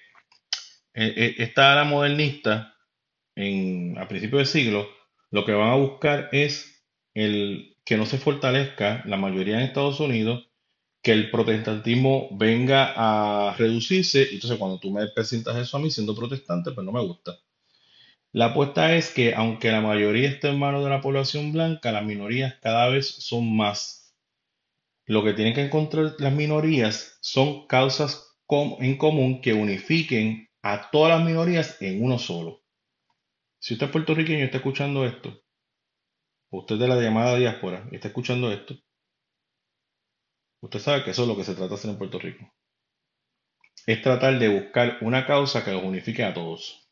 eh, 0.94 1.14
eh, 1.16 1.36
esta 1.38 1.74
ala 1.74 1.84
modernista 1.86 2.76
en, 3.36 3.98
a 3.98 4.08
principios 4.08 4.42
de 4.42 4.60
siglo, 4.62 4.90
lo 5.32 5.46
que 5.46 5.54
van 5.54 5.70
a 5.70 5.76
buscar 5.76 6.30
es 6.32 6.86
el 7.14 7.78
que 7.86 7.98
no 7.98 8.06
se 8.06 8.18
fortalezca 8.18 9.02
la 9.06 9.18
mayoría 9.18 9.56
en 9.56 9.62
Estados 9.62 10.00
Unidos, 10.00 10.48
que 11.02 11.12
el 11.14 11.32
protestantismo 11.32 12.28
venga 12.32 12.94
a 12.96 13.56
reducirse. 13.56 14.30
Entonces, 14.34 14.60
cuando 14.60 14.80
tú 14.80 14.92
me 14.92 15.08
presentas 15.08 15.56
eso 15.58 15.78
a 15.78 15.80
mí 15.80 15.90
siendo 15.90 16.16
protestante, 16.16 16.72
pues 16.72 16.86
no 16.86 16.92
me 16.92 17.02
gusta. 17.02 17.40
La 18.32 18.48
apuesta 18.48 18.96
es 18.96 19.12
que, 19.12 19.34
aunque 19.34 19.72
la 19.72 19.82
mayoría 19.82 20.30
esté 20.30 20.50
en 20.50 20.60
manos 20.60 20.84
de 20.84 20.92
la 20.92 21.02
población 21.02 21.52
blanca, 21.52 21.92
las 21.92 22.06
minorías 22.06 22.56
cada 22.62 22.88
vez 22.90 23.08
son 23.08 23.56
más. 23.58 24.16
Lo 25.08 25.24
que 25.24 25.34
tienen 25.34 25.56
que 25.56 25.66
encontrar 25.66 26.14
las 26.20 26.32
minorías 26.34 27.18
son 27.22 27.66
causas 27.66 28.38
en 28.80 28.98
común 28.98 29.42
que 29.42 29.54
unifiquen 29.54 30.48
a 30.62 30.92
todas 30.92 31.18
las 31.18 31.28
minorías 31.28 31.82
en 31.82 32.04
uno 32.04 32.20
solo. 32.20 32.62
Si 33.58 33.74
usted 33.74 33.88
es 33.88 33.92
puertorriqueño 33.92 34.40
y 34.40 34.44
está 34.44 34.58
escuchando 34.58 35.06
esto, 35.06 35.42
usted 36.52 36.76
es 36.76 36.82
de 36.82 36.88
la 36.88 37.02
llamada 37.02 37.36
diáspora 37.36 37.88
y 37.92 37.96
está 37.96 38.10
escuchando 38.10 38.52
esto, 38.52 38.76
usted 40.62 40.80
sabe 40.80 41.04
que 41.04 41.12
eso 41.12 41.24
es 41.24 41.28
lo 41.28 41.36
que 41.36 41.44
se 41.44 41.56
trata 41.56 41.70
de 41.70 41.76
hacer 41.76 41.90
en 41.90 41.98
Puerto 41.98 42.20
Rico. 42.20 42.54
Es 43.88 44.04
tratar 44.04 44.38
de 44.38 44.50
buscar 44.50 45.00
una 45.02 45.26
causa 45.26 45.66
que 45.66 45.72
los 45.72 45.84
unifique 45.84 46.24
a 46.24 46.34
todos. 46.34 46.89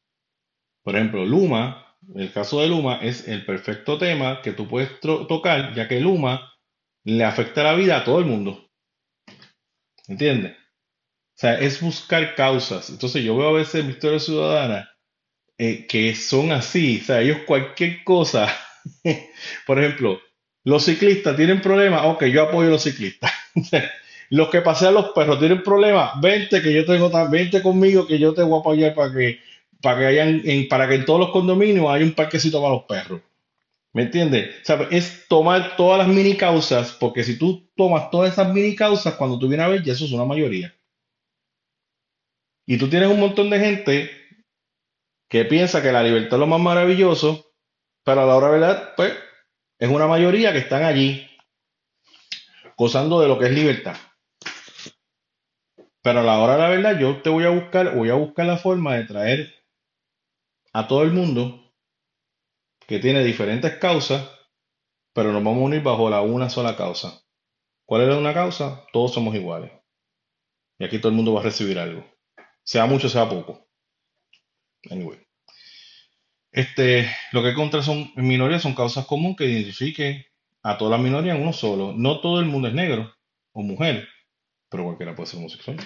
Por 0.88 0.96
ejemplo, 0.96 1.26
Luma, 1.26 1.98
el 2.16 2.32
caso 2.32 2.62
de 2.62 2.68
Luma 2.70 3.00
es 3.02 3.28
el 3.28 3.44
perfecto 3.46 3.98
tema 3.98 4.42
que 4.42 4.54
tú 4.54 4.70
puedes 4.70 5.02
tocar, 5.02 5.74
ya 5.76 5.86
que 5.86 6.00
Luma 6.00 6.54
le 7.04 7.26
afecta 7.26 7.62
la 7.62 7.74
vida 7.74 7.98
a 7.98 8.04
todo 8.06 8.20
el 8.20 8.26
mundo. 8.26 8.70
¿Entiendes? 10.08 10.54
O 10.54 10.78
sea, 11.36 11.60
es 11.60 11.82
buscar 11.82 12.36
causas. 12.36 12.90
Entonces 12.90 13.24
yo 13.24 13.38
veo 13.38 13.50
a 13.50 13.54
veces 13.60 13.88
Victoria 13.88 14.20
Ciudadana 14.20 14.90
eh, 15.58 15.88
que 15.88 16.16
son 16.16 16.52
así. 16.52 17.00
O 17.02 17.06
sea, 17.06 17.22
ellos 17.22 17.40
cualquier 17.48 18.04
cosa. 18.04 18.48
Por 19.68 19.80
ejemplo, 19.80 20.20
los 20.66 20.86
ciclistas 20.86 21.36
tienen 21.38 21.62
problemas. 21.62 22.04
Ok, 22.06 22.26
yo 22.26 22.44
apoyo 22.44 22.70
a 22.70 22.74
los 22.74 22.84
ciclistas. 22.84 23.32
Los 24.30 24.50
que 24.50 24.62
pasean 24.62 24.94
los 24.96 25.12
perros 25.12 25.40
tienen 25.40 25.64
problemas. 25.64 26.20
Vente 26.22 26.62
que 26.62 26.74
yo 26.74 26.86
tengo 26.86 27.10
tam- 27.10 27.30
vente 27.32 27.62
conmigo 27.62 28.06
que 28.08 28.20
yo 28.20 28.34
te 28.34 28.44
voy 28.44 28.58
a 28.58 28.60
apoyar 28.60 28.94
para 28.96 29.14
que 29.14 29.40
para 29.82 30.00
que 30.00 30.06
hayan 30.06 30.42
en, 30.46 30.68
para 30.68 30.88
que 30.88 30.96
en 30.96 31.06
todos 31.06 31.20
los 31.20 31.30
condominios 31.32 31.90
haya 31.90 32.06
un 32.06 32.14
parquecito 32.14 32.62
para 32.62 32.74
los 32.74 32.84
perros. 32.84 33.22
¿Me 33.94 34.04
entiendes? 34.04 34.62
O 34.62 34.66
sea, 34.66 34.88
es 34.92 35.28
tomar 35.28 35.76
todas 35.76 36.00
las 36.00 36.08
mini 36.08 36.36
causas, 36.36 36.92
porque 36.94 37.24
si 37.24 37.38
tú 37.38 37.68
tomas 37.76 38.12
todas 38.12 38.32
esas 38.32 38.54
mini 38.54 38.76
causas, 38.76 39.16
cuando 39.16 39.40
tú 39.40 39.48
vienes 39.48 39.66
a 39.66 39.70
ver, 39.70 39.84
ya 39.84 39.94
eso 39.94 40.06
es 40.06 40.12
una 40.12 40.26
mayoría. 40.26 40.74
Y 42.66 42.78
tú 42.78 42.90
tienes 42.90 43.10
un 43.10 43.20
montón 43.20 43.50
de 43.50 43.60
gente 43.60 44.12
que 45.30 45.46
piensa 45.46 45.82
que 45.82 45.92
la 45.92 46.04
libertad 46.04 46.34
es 46.34 46.40
lo 46.40 46.48
más 46.48 46.60
maravilloso, 46.60 47.52
pero 48.04 48.22
a 48.22 48.26
la 48.26 48.36
hora 48.36 48.48
de 48.48 48.60
verdad, 48.60 48.94
pues, 48.96 49.14
es 49.80 49.90
una 49.90 50.08
mayoría 50.08 50.52
que 50.52 50.60
están 50.60 50.84
allí 50.84 51.28
gozando 52.78 53.22
de 53.22 53.28
lo 53.28 53.40
que 53.40 53.46
es 53.46 53.52
libertad. 53.52 53.96
Pero 56.02 56.20
a 56.20 56.24
la 56.24 56.40
hora 56.40 56.54
de 56.54 56.60
la 56.60 56.70
verdad, 56.70 57.00
yo 57.00 57.22
te 57.22 57.30
voy 57.30 57.46
a 57.46 57.50
buscar, 57.50 57.96
voy 57.96 58.10
a 58.10 58.14
buscar 58.14 58.46
la 58.46 58.58
forma 58.58 58.96
de 58.96 59.06
traer 59.06 59.57
a 60.78 60.88
todo 60.88 61.02
el 61.02 61.12
mundo 61.12 61.74
que 62.86 63.00
tiene 63.00 63.24
diferentes 63.24 63.78
causas, 63.78 64.30
pero 65.12 65.32
nos 65.32 65.44
vamos 65.44 65.64
a 65.64 65.66
unir 65.66 65.82
bajo 65.82 66.08
la 66.08 66.22
una 66.22 66.52
sola 66.52 66.78
causa. 66.78 67.20
¿Cuál 67.84 68.08
es 68.08 68.16
una 68.16 68.32
causa? 68.32 68.86
Todos 68.94 69.12
somos 69.12 69.34
iguales. 69.34 69.72
Y 70.78 70.86
aquí 70.86 71.00
todo 71.00 71.10
el 71.10 71.16
mundo 71.16 71.34
va 71.34 71.40
a 71.40 71.46
recibir 71.46 71.80
algo. 71.80 72.06
Sea 72.64 72.86
mucho, 72.86 73.10
sea 73.10 73.28
poco. 73.28 73.68
Anyway. 74.92 75.20
Este, 76.52 77.10
lo 77.32 77.42
que 77.42 77.56
contra 77.56 77.82
son 77.82 78.12
minorías 78.16 78.62
son 78.62 78.76
causas 78.76 79.08
comunes 79.08 79.38
que 79.38 79.46
identifiquen 79.46 80.26
a 80.62 80.78
toda 80.78 80.92
la 80.92 81.04
minoría 81.04 81.34
en 81.34 81.42
uno 81.42 81.54
solo. 81.54 81.92
No 81.98 82.22
todo 82.22 82.40
el 82.40 82.46
mundo 82.46 82.68
es 82.68 82.76
negro 82.76 83.12
o 83.52 83.64
mujer, 83.64 84.08
pero 84.70 84.84
cualquiera 84.84 85.16
puede 85.16 85.26
ser 85.26 85.40
homosexual. 85.40 85.78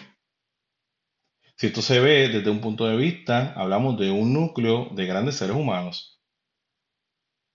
Si 1.62 1.68
esto 1.68 1.84
se 1.84 2.00
ve 2.00 2.28
desde 2.28 2.50
un 2.50 2.60
punto 2.60 2.88
de 2.88 2.98
vista, 2.98 3.54
hablamos 3.54 3.96
de 4.00 4.10
un 4.10 4.34
núcleo 4.34 4.90
de 4.94 5.06
grandes 5.06 5.36
seres 5.36 5.56
humanos. 5.56 6.20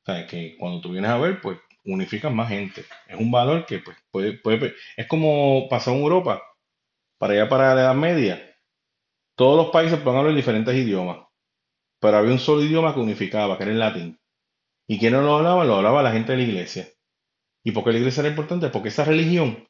O 0.02 0.12
sea, 0.12 0.28
que 0.28 0.56
cuando 0.56 0.80
tú 0.80 0.92
vienes 0.92 1.10
a 1.10 1.18
ver, 1.18 1.40
pues 1.40 1.58
unifican 1.84 2.36
más 2.36 2.48
gente. 2.48 2.84
Es 3.08 3.18
un 3.18 3.32
valor 3.32 3.66
que 3.66 3.80
pues, 3.80 3.96
puede, 4.12 4.34
puede, 4.34 4.74
es 4.96 5.08
como 5.08 5.66
pasó 5.68 5.90
en 5.90 6.02
Europa, 6.02 6.40
para 7.18 7.32
allá 7.32 7.48
para 7.48 7.74
la 7.74 7.80
Edad 7.80 7.94
Media. 7.96 8.56
Todos 9.34 9.56
los 9.56 9.72
países 9.72 9.98
pueden 9.98 10.20
hablar 10.20 10.36
diferentes 10.36 10.76
idiomas, 10.76 11.26
pero 11.98 12.18
había 12.18 12.30
un 12.30 12.38
solo 12.38 12.62
idioma 12.62 12.94
que 12.94 13.00
unificaba, 13.00 13.56
que 13.56 13.64
era 13.64 13.72
el 13.72 13.80
latín. 13.80 14.20
¿Y 14.86 15.00
quién 15.00 15.14
no 15.14 15.22
lo 15.22 15.34
hablaba? 15.34 15.64
Lo 15.64 15.78
hablaba 15.78 16.04
la 16.04 16.12
gente 16.12 16.30
de 16.30 16.38
la 16.38 16.44
iglesia. 16.44 16.86
¿Y 17.64 17.72
por 17.72 17.82
qué 17.82 17.90
la 17.90 17.98
iglesia 17.98 18.20
era 18.20 18.30
importante? 18.30 18.68
Porque 18.68 18.90
esa 18.90 19.04
religión, 19.04 19.66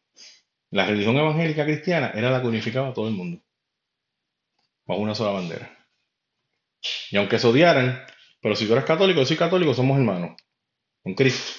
la 0.71 0.85
religión 0.85 1.17
evangélica 1.17 1.65
cristiana, 1.65 2.11
era 2.15 2.31
la 2.31 2.43
que 2.43 2.49
unificaba 2.49 2.89
a 2.89 2.93
todo 2.93 3.09
el 3.09 3.15
mundo, 3.15 3.41
bajo 4.87 5.01
una 5.01 5.15
sola 5.15 5.33
bandera. 5.33 5.77
Y 7.11 7.17
aunque 7.17 7.39
se 7.39 7.47
odiaran, 7.47 8.05
pero 8.41 8.55
si 8.55 8.67
tú 8.67 8.73
eres 8.73 8.85
católico, 8.85 9.21
yo 9.21 9.27
soy 9.27 9.37
católico, 9.37 9.75
somos 9.75 9.99
hermanos, 9.99 10.37
con 11.03 11.15
Cristo. 11.15 11.53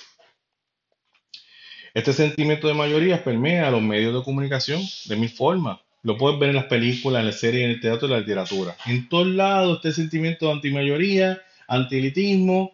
Este 1.93 2.13
sentimiento 2.13 2.67
de 2.67 2.73
mayoría 2.73 3.23
permea 3.23 3.71
los 3.71 3.81
medios 3.81 4.13
de 4.13 4.23
comunicación 4.23 4.81
de 5.05 5.15
mil 5.15 5.29
formas. 5.29 5.79
Lo 6.03 6.15
puedes 6.17 6.39
ver 6.39 6.49
en 6.49 6.55
las 6.55 6.65
películas, 6.65 7.21
en 7.21 7.25
las 7.25 7.39
series, 7.39 7.63
en 7.63 7.71
el 7.71 7.81
teatro 7.81 8.07
y 8.07 8.11
en 8.11 8.13
la 8.13 8.19
literatura. 8.19 8.77
En 8.85 9.09
todos 9.09 9.27
lados 9.27 9.77
este 9.77 9.91
sentimiento 9.91 10.45
de 10.45 10.51
antimayoría, 10.53 11.41
antielitismo 11.67 12.71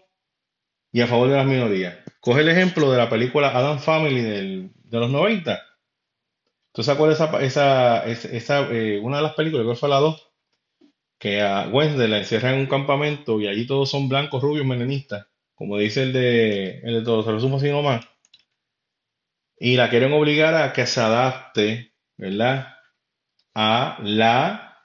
y 0.91 1.01
a 1.01 1.07
favor 1.07 1.29
de 1.29 1.37
las 1.37 1.45
minorías. 1.45 1.97
Coge 2.19 2.41
el 2.41 2.49
ejemplo 2.49 2.91
de 2.91 2.97
la 2.97 3.09
película 3.09 3.49
Adam 3.49 3.79
Family 3.79 4.21
de 4.21 4.99
los 4.99 5.09
90. 5.09 5.61
¿Tú 6.73 6.81
esa, 6.81 6.93
esa, 7.05 7.41
esa, 7.41 8.05
esa, 8.05 8.71
eh, 8.71 8.99
una 8.99 9.17
de 9.17 9.23
las 9.23 9.35
películas, 9.35 9.63
creo 9.63 9.73
que 9.73 9.79
fue 9.79 9.89
la 9.89 9.99
2, 9.99 10.32
que 11.23 11.41
a 11.41 11.69
Wednesday 11.69 12.09
la 12.09 12.17
encierran 12.17 12.55
en 12.55 12.59
un 12.59 12.65
campamento 12.65 13.39
y 13.39 13.47
allí 13.47 13.65
todos 13.65 13.89
son 13.89 14.09
blancos, 14.09 14.43
rubios, 14.43 14.65
melanistas, 14.65 15.25
como 15.55 15.77
dice 15.77 16.03
el 16.03 16.11
de, 16.11 16.79
el 16.79 16.95
de 16.95 17.01
todos, 17.01 17.23
se 17.23 17.31
lo 17.31 17.37
resumo 17.37 17.55
así 17.55 17.69
nomás. 17.69 18.05
Y 19.57 19.77
la 19.77 19.89
quieren 19.89 20.11
obligar 20.11 20.53
a 20.53 20.73
que 20.73 20.85
se 20.85 20.99
adapte, 20.99 21.93
¿verdad? 22.17 22.73
a 23.55 23.99
la 24.03 24.77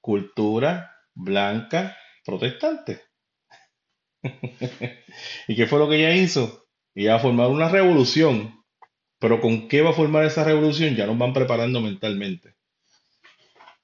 cultura 0.00 0.96
blanca 1.12 1.98
protestante. 2.24 3.02
¿Y 5.48 5.54
qué 5.54 5.66
fue 5.66 5.80
lo 5.80 5.90
que 5.90 5.96
ella 5.96 6.16
hizo? 6.16 6.66
Ella 6.94 7.16
a 7.16 7.18
formar 7.18 7.48
una 7.48 7.68
revolución, 7.68 8.64
pero 9.18 9.38
¿con 9.42 9.68
qué 9.68 9.82
va 9.82 9.90
a 9.90 9.92
formar 9.92 10.24
esa 10.24 10.44
revolución? 10.44 10.96
Ya 10.96 11.04
nos 11.04 11.18
van 11.18 11.34
preparando 11.34 11.82
mentalmente. 11.82 12.54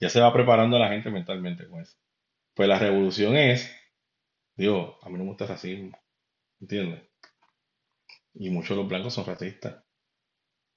Ya 0.01 0.09
se 0.11 0.21
va 0.21 0.33
preparando 0.33 0.79
la 0.79 0.89
gente 0.89 1.11
mentalmente 1.11 1.69
con 1.69 1.81
eso. 1.81 1.97
Pues 2.55 2.69
la 2.69 2.79
revolución 2.79 3.37
es, 3.37 3.71
digo, 4.57 4.99
a 5.03 5.09
mí 5.09 5.15
no 5.19 5.25
me 5.25 5.31
gusta 5.31 5.45
el 5.45 5.51
racismo, 5.51 5.99
¿entiendes? 6.61 7.03
Y 8.35 8.51
muchos 8.51 8.71
de 8.71 8.77
los 8.77 8.89
blancos 8.89 9.15
son 9.15 9.27
racistas. 9.27 9.83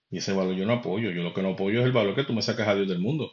Y 0.09 0.17
ese 0.17 0.33
valor 0.33 0.55
yo 0.55 0.65
no 0.65 0.73
apoyo. 0.73 1.11
Yo 1.11 1.21
lo 1.23 1.33
que 1.33 1.41
no 1.41 1.51
apoyo 1.51 1.79
es 1.79 1.85
el 1.85 1.91
valor 1.91 2.15
que 2.15 2.23
tú 2.23 2.33
me 2.33 2.41
sacas 2.41 2.67
a 2.67 2.75
Dios 2.75 2.87
del 2.87 2.99
mundo. 2.99 3.31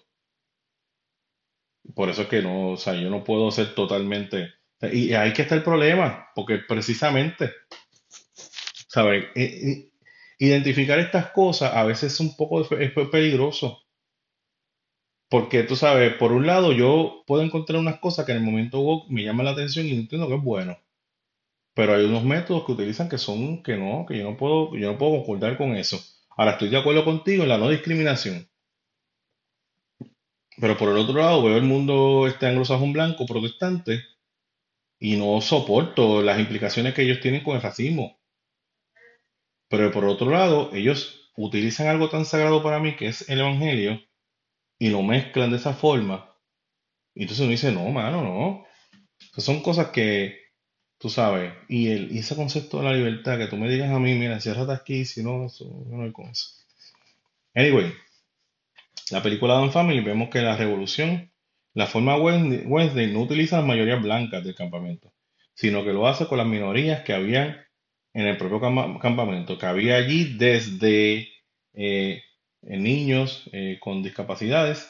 Por 1.95 2.11
eso 2.11 2.23
es 2.23 2.29
que 2.29 2.43
no, 2.43 2.71
o 2.71 2.77
sea, 2.77 2.95
yo 2.95 3.09
no 3.09 3.23
puedo 3.25 3.51
ser 3.51 3.75
totalmente. 3.75 4.53
Y 4.93 5.15
ahí 5.15 5.33
que 5.33 5.43
está 5.43 5.55
el 5.55 5.63
problema, 5.63 6.29
porque 6.35 6.59
precisamente, 6.59 7.53
¿sabes? 8.89 9.27
Identificar 10.39 10.99
estas 10.99 11.31
cosas 11.31 11.73
a 11.75 11.85
veces 11.85 12.13
es 12.13 12.21
un 12.21 12.37
poco 12.37 12.69
peligroso. 13.11 13.86
Porque 15.29 15.65
tú 15.65 15.75
sabes, 15.75 16.15
por 16.15 16.33
un 16.33 16.47
lado 16.47 16.73
yo 16.73 17.25
puedo 17.27 17.43
encontrar 17.43 17.81
unas 17.81 17.99
cosas 17.99 18.25
que 18.25 18.33
en 18.33 18.39
el 18.39 18.45
momento 18.45 19.05
me 19.09 19.25
llaman 19.25 19.47
la 19.47 19.53
atención 19.53 19.87
y 19.87 19.93
entiendo 19.93 20.29
que 20.29 20.37
es 20.37 20.43
bueno. 20.43 20.79
Pero 21.75 21.95
hay 21.95 22.05
unos 22.05 22.25
métodos 22.25 22.65
que 22.65 22.73
utilizan 22.73 23.09
que 23.09 23.19
son, 23.19 23.63
que 23.63 23.77
no, 23.77 24.07
que 24.07 24.19
yo 24.19 24.31
no 24.31 24.37
puedo, 24.37 24.77
yo 24.77 24.93
no 24.93 24.99
puedo 24.99 25.13
concordar 25.13 25.59
con 25.59 25.77
eso. 25.77 26.01
Ahora 26.37 26.53
estoy 26.53 26.69
de 26.69 26.79
acuerdo 26.79 27.05
contigo 27.05 27.43
en 27.43 27.49
la 27.49 27.59
no 27.59 27.69
discriminación. 27.69 28.49
Pero 30.59 30.77
por 30.77 30.89
el 30.91 30.97
otro 30.97 31.15
lado 31.15 31.43
veo 31.43 31.57
el 31.57 31.65
mundo 31.65 32.27
este 32.27 32.47
anglosajón 32.47 32.93
blanco 32.93 33.27
protestante 33.27 34.05
y 34.99 35.17
no 35.17 35.41
soporto 35.41 36.23
las 36.23 36.39
implicaciones 36.39 36.95
que 36.95 37.03
ellos 37.03 37.21
tienen 37.21 37.43
con 37.43 37.57
el 37.57 37.63
racismo. 37.63 38.19
Pero 39.69 39.91
por 39.91 40.05
otro 40.05 40.31
lado, 40.31 40.71
ellos 40.73 41.31
utilizan 41.37 41.89
algo 41.89 42.09
tan 42.09 42.25
sagrado 42.25 42.63
para 42.63 42.79
mí 42.81 42.97
que 42.97 43.09
es 43.09 43.29
el 43.29 43.41
evangelio 43.41 44.01
y 44.79 44.91
lo 44.91 45.03
mezclan 45.03 45.51
de 45.51 45.57
esa 45.57 45.75
forma. 45.75 46.35
Y 47.15 47.23
entonces 47.23 47.43
uno 47.43 47.53
dice, 47.53 47.73
no, 47.73 47.89
mano, 47.91 48.23
no. 48.23 48.67
son 49.41 49.63
cosas 49.63 49.89
que, 49.89 50.39
tú 50.99 51.09
sabes, 51.09 51.53
y, 51.69 51.89
el, 51.89 52.13
y 52.13 52.19
ese 52.19 52.37
concepto 52.37 52.79
de 52.79 52.85
la 52.85 52.93
libertad, 52.93 53.39
que 53.39 53.47
tú 53.47 53.57
me 53.57 53.71
digas 53.71 53.91
a 53.91 53.99
mí, 53.99 54.15
mira, 54.15 54.41
cierrate 54.41 54.73
aquí, 54.73 55.05
si 55.05 55.23
no, 55.23 55.47
eso, 55.47 55.65
no 55.89 56.03
hay 56.05 56.13
con. 56.13 56.31
Anyway, 57.55 57.93
la 59.11 59.23
película 59.23 59.55
Don 59.55 59.73
Family 59.73 60.01
vemos 60.01 60.29
que 60.31 60.41
la 60.43 60.57
revolución, 60.57 61.33
la 61.75 61.87
forma 61.87 62.17
Wednesday 62.17 63.13
no 63.13 63.21
utiliza 63.21 63.59
las 63.59 63.67
mayorías 63.67 64.03
blancas 64.03 64.45
del 64.45 64.55
campamento, 64.55 65.13
sino 65.55 65.85
que 65.85 65.93
lo 65.93 66.07
hace 66.07 66.27
con 66.27 66.39
las 66.39 66.47
minorías 66.47 67.03
que 67.03 67.15
habían 67.15 67.57
en 68.13 68.27
el 68.27 68.37
propio 68.37 68.61
campamento, 68.61 69.59
que 69.59 69.67
había 69.67 69.97
allí 69.97 70.37
desde 70.37 71.29
eh, 71.75 72.23
niños 72.67 73.45
eh, 73.53 73.79
con 73.81 74.03
discapacidades 74.03 74.89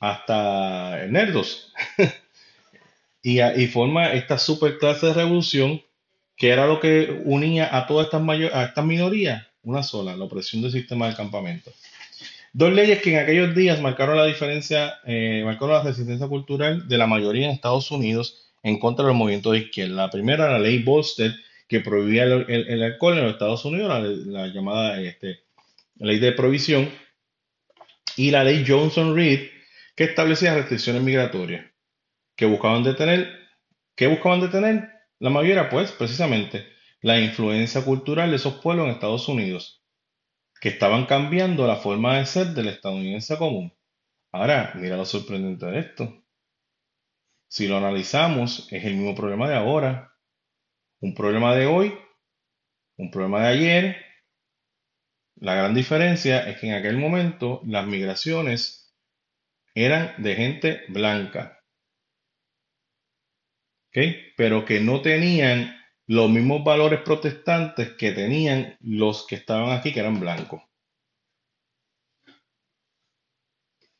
hasta 0.00 1.06
nerdos. 1.08 1.72
y, 3.22 3.40
y, 3.40 3.66
forma 3.68 4.12
esta 4.12 4.38
super 4.38 4.78
clase 4.78 5.06
de 5.06 5.14
revolución 5.14 5.82
que 6.36 6.48
era 6.48 6.66
lo 6.66 6.80
que 6.80 7.22
unía 7.24 7.76
a 7.76 7.86
todas 7.86 8.06
estas, 8.06 8.22
a 8.52 8.64
estas 8.64 8.84
minorías, 8.84 9.46
una 9.62 9.82
sola, 9.82 10.16
la 10.16 10.24
opresión 10.24 10.60
del 10.62 10.72
sistema 10.72 11.06
del 11.06 11.14
campamento. 11.14 11.70
Dos 12.52 12.72
leyes 12.72 13.00
que 13.00 13.12
en 13.12 13.20
aquellos 13.20 13.54
días 13.54 13.80
marcaron 13.80 14.16
la 14.16 14.26
diferencia, 14.26 14.94
eh, 15.06 15.42
marcaron 15.44 15.76
la 15.76 15.84
resistencia 15.84 16.26
cultural 16.26 16.88
de 16.88 16.98
la 16.98 17.06
mayoría 17.06 17.46
en 17.46 17.52
Estados 17.52 17.90
Unidos 17.90 18.50
en 18.62 18.78
contra 18.78 19.06
del 19.06 19.14
movimiento 19.14 19.52
de 19.52 19.60
izquierda. 19.60 19.94
La 19.94 20.10
primera, 20.10 20.50
la 20.50 20.58
ley 20.58 20.82
Bolster, 20.82 21.32
que 21.68 21.80
prohibía 21.80 22.24
el, 22.24 22.82
alcohol 22.82 23.18
en 23.18 23.24
los 23.24 23.32
Estados 23.34 23.64
Unidos, 23.64 23.88
la, 23.88 24.00
la 24.00 24.46
llamada 24.48 25.00
este, 25.00 25.41
ley 26.02 26.18
de 26.18 26.32
provisión, 26.32 26.90
y 28.16 28.30
la 28.30 28.44
ley 28.44 28.64
Johnson-Reed, 28.66 29.50
que 29.96 30.04
establecía 30.04 30.54
restricciones 30.54 31.02
migratorias, 31.02 31.70
que 32.36 32.46
buscaban 32.46 32.82
detener, 32.82 33.28
¿qué 33.96 34.06
buscaban 34.06 34.40
detener? 34.40 34.90
La 35.18 35.30
mayoría, 35.30 35.68
pues, 35.68 35.92
precisamente, 35.92 36.66
la 37.00 37.20
influencia 37.20 37.84
cultural 37.84 38.30
de 38.30 38.36
esos 38.36 38.54
pueblos 38.54 38.86
en 38.86 38.92
Estados 38.92 39.28
Unidos, 39.28 39.82
que 40.60 40.70
estaban 40.70 41.06
cambiando 41.06 41.66
la 41.66 41.76
forma 41.76 42.18
de 42.18 42.26
ser 42.26 42.48
del 42.48 42.68
estadounidense 42.68 43.36
común. 43.38 43.72
Ahora, 44.32 44.72
mira 44.74 44.96
lo 44.96 45.04
sorprendente 45.04 45.66
de 45.66 45.78
esto. 45.78 46.24
Si 47.48 47.68
lo 47.68 47.76
analizamos, 47.76 48.72
es 48.72 48.84
el 48.84 48.94
mismo 48.94 49.14
problema 49.14 49.48
de 49.48 49.56
ahora, 49.56 50.14
un 51.00 51.14
problema 51.14 51.54
de 51.54 51.66
hoy, 51.66 51.94
un 52.96 53.10
problema 53.10 53.42
de 53.42 53.48
ayer 53.48 54.11
la 55.42 55.56
gran 55.56 55.74
diferencia 55.74 56.48
es 56.48 56.60
que 56.60 56.68
en 56.68 56.74
aquel 56.74 56.96
momento 56.96 57.60
las 57.64 57.84
migraciones 57.84 58.94
eran 59.74 60.22
de 60.22 60.36
gente 60.36 60.82
blanca, 60.88 61.58
pero 64.36 64.64
que 64.64 64.78
no 64.78 65.02
tenían 65.02 65.76
los 66.06 66.30
mismos 66.30 66.62
valores 66.62 67.00
protestantes 67.00 67.90
que 67.94 68.12
tenían 68.12 68.76
los 68.80 69.26
que 69.26 69.34
estaban 69.34 69.76
aquí, 69.76 69.92
que 69.92 69.98
eran 69.98 70.20
blancos. 70.20 70.62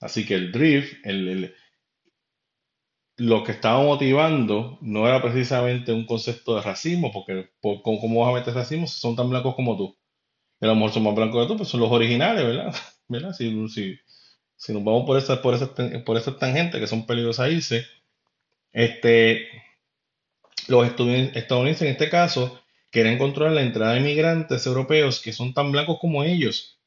Así 0.01 0.25
que 0.25 0.35
el 0.35 0.53
drift, 0.53 0.95
lo 3.17 3.43
que 3.43 3.51
estaba 3.51 3.83
motivando 3.83 4.79
no 4.81 5.09
era 5.09 5.21
precisamente 5.21 5.93
un 5.93 6.07
concepto 6.07 6.55
de 6.55 6.63
racismo, 6.63 7.11
porque 7.13 7.51
¿cómo 7.61 8.21
vas 8.21 8.31
a 8.31 8.39
meter 8.39 8.55
racismo 8.55 8.87
si 8.87 9.01
son 9.01 9.17
tan 9.17 9.29
blancos 9.29 9.57
como 9.57 9.77
tú? 9.77 10.02
A 10.63 10.75
lo 10.75 10.89
son 10.89 11.03
más 11.03 11.15
blancos 11.15 11.43
que 11.43 11.53
tú, 11.53 11.57
pues 11.57 11.69
son 11.69 11.81
los 11.81 11.91
originales, 11.91 12.45
¿verdad? 12.45 12.75
¿verdad? 13.09 13.33
Si, 13.33 13.51
nos 13.51 14.85
vamos 14.85 15.05
por 15.05 15.19
esas, 15.19 15.39
por 15.41 15.55
esas, 15.55 15.71
por 16.05 16.17
esas 16.17 16.39
tangentes 16.39 16.81
que 16.81 16.87
son 16.87 17.05
peligrosas 17.05 17.51
irse, 17.51 17.87
este, 18.73 19.49
los 20.69 20.87
estadounidenses 20.87 21.83
en 21.83 21.89
este 21.89 22.09
caso 22.09 22.63
quieren 22.91 23.19
controlar 23.19 23.55
la 23.55 23.63
entrada 23.63 23.95
de 23.95 24.01
inmigrantes 24.01 24.65
europeos 24.67 25.21
que 25.21 25.33
son 25.33 25.53
tan 25.53 25.73
blancos 25.73 25.99
como 26.01 26.23
ellos, 26.23 26.81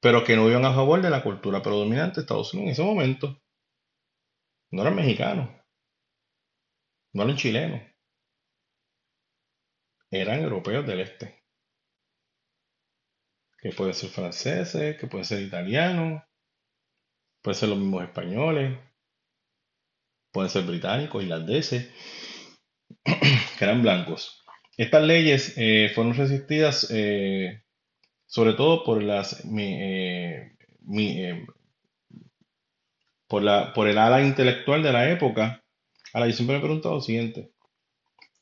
pero 0.00 0.22
que 0.22 0.36
no 0.36 0.48
iban 0.48 0.64
a 0.64 0.74
favor 0.74 1.02
de 1.02 1.10
la 1.10 1.22
cultura 1.22 1.60
predominante 1.60 2.16
de 2.16 2.20
Estados 2.22 2.54
Unidos 2.54 2.68
en 2.68 2.72
ese 2.72 2.82
momento. 2.82 3.42
No 4.70 4.82
eran 4.82 4.94
mexicanos, 4.94 5.50
no 7.12 7.24
eran 7.24 7.36
chilenos, 7.36 7.82
eran 10.10 10.40
europeos 10.40 10.86
del 10.86 11.00
este 11.00 11.41
que 13.62 13.70
pueden 13.70 13.94
ser 13.94 14.10
franceses, 14.10 14.98
que 14.98 15.06
pueden 15.06 15.24
ser 15.24 15.40
italianos, 15.40 16.20
pueden 17.40 17.60
ser 17.60 17.68
los 17.68 17.78
mismos 17.78 18.02
españoles, 18.02 18.76
pueden 20.32 20.50
ser 20.50 20.64
británicos, 20.64 21.22
irlandeses, 21.22 21.88
que 23.04 23.64
eran 23.64 23.82
blancos. 23.82 24.42
Estas 24.76 25.04
leyes 25.04 25.54
eh, 25.56 25.92
fueron 25.94 26.14
resistidas 26.14 26.88
eh, 26.90 27.62
sobre 28.26 28.54
todo 28.54 28.82
por 28.82 29.00
las 29.00 29.44
eh, 29.56 30.56
por, 33.28 33.44
la, 33.44 33.72
por 33.72 33.86
el 33.86 33.98
ala 33.98 34.22
intelectual 34.22 34.82
de 34.82 34.92
la 34.92 35.08
época. 35.08 35.62
Ahora, 36.12 36.26
yo 36.26 36.32
siempre 36.32 36.56
me 36.56 36.58
he 36.58 36.64
preguntado 36.64 36.96
lo 36.96 37.00
siguiente. 37.00 37.52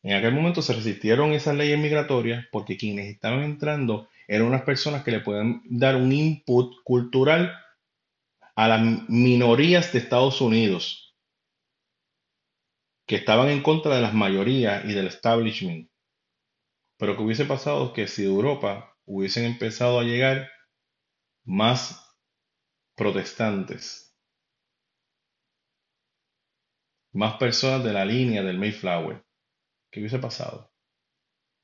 En 0.02 0.14
aquel 0.14 0.32
momento 0.32 0.62
se 0.62 0.72
resistieron 0.72 1.34
esas 1.34 1.56
leyes 1.56 1.78
migratorias 1.78 2.46
porque 2.50 2.78
quienes 2.78 3.08
estaban 3.12 3.42
entrando 3.42 4.08
eran 4.30 4.46
unas 4.46 4.62
personas 4.62 5.02
que 5.02 5.10
le 5.10 5.18
pueden 5.18 5.60
dar 5.64 5.96
un 5.96 6.12
input 6.12 6.76
cultural 6.84 7.52
a 8.54 8.68
las 8.68 8.80
minorías 9.08 9.92
de 9.92 9.98
Estados 9.98 10.40
Unidos, 10.40 11.16
que 13.08 13.16
estaban 13.16 13.48
en 13.48 13.60
contra 13.60 13.96
de 13.96 14.02
las 14.02 14.14
mayorías 14.14 14.84
y 14.84 14.92
del 14.92 15.08
establishment. 15.08 15.90
Pero 16.96 17.16
que 17.16 17.24
hubiese 17.24 17.44
pasado 17.44 17.92
que 17.92 18.06
si 18.06 18.22
de 18.22 18.28
Europa 18.28 18.96
hubiesen 19.04 19.46
empezado 19.46 19.98
a 19.98 20.04
llegar 20.04 20.48
más 21.44 22.16
protestantes, 22.94 24.16
más 27.12 27.36
personas 27.36 27.82
de 27.82 27.92
la 27.92 28.04
línea 28.04 28.44
del 28.44 28.58
Mayflower, 28.58 29.24
¿qué 29.90 29.98
hubiese 29.98 30.20
pasado? 30.20 30.72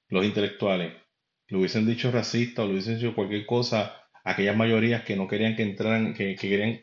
Los 0.09 0.25
intelectuales, 0.25 1.06
le 1.49 1.59
hubiesen 1.59 1.87
dicho 1.87 2.11
racista 2.11 2.63
o 2.63 2.67
le 2.67 2.73
hubiesen 2.73 2.97
dicho 2.97 3.15
cualquier 3.15 3.47
cosa 3.47 4.03
a 4.25 4.33
aquellas 4.33 4.57
mayorías 4.57 5.05
que 5.05 5.17
no 5.17 5.29
querían 5.29 5.57
que 5.57 5.63
entraran, 5.63 6.15
que, 6.15 6.35
querían... 6.37 6.83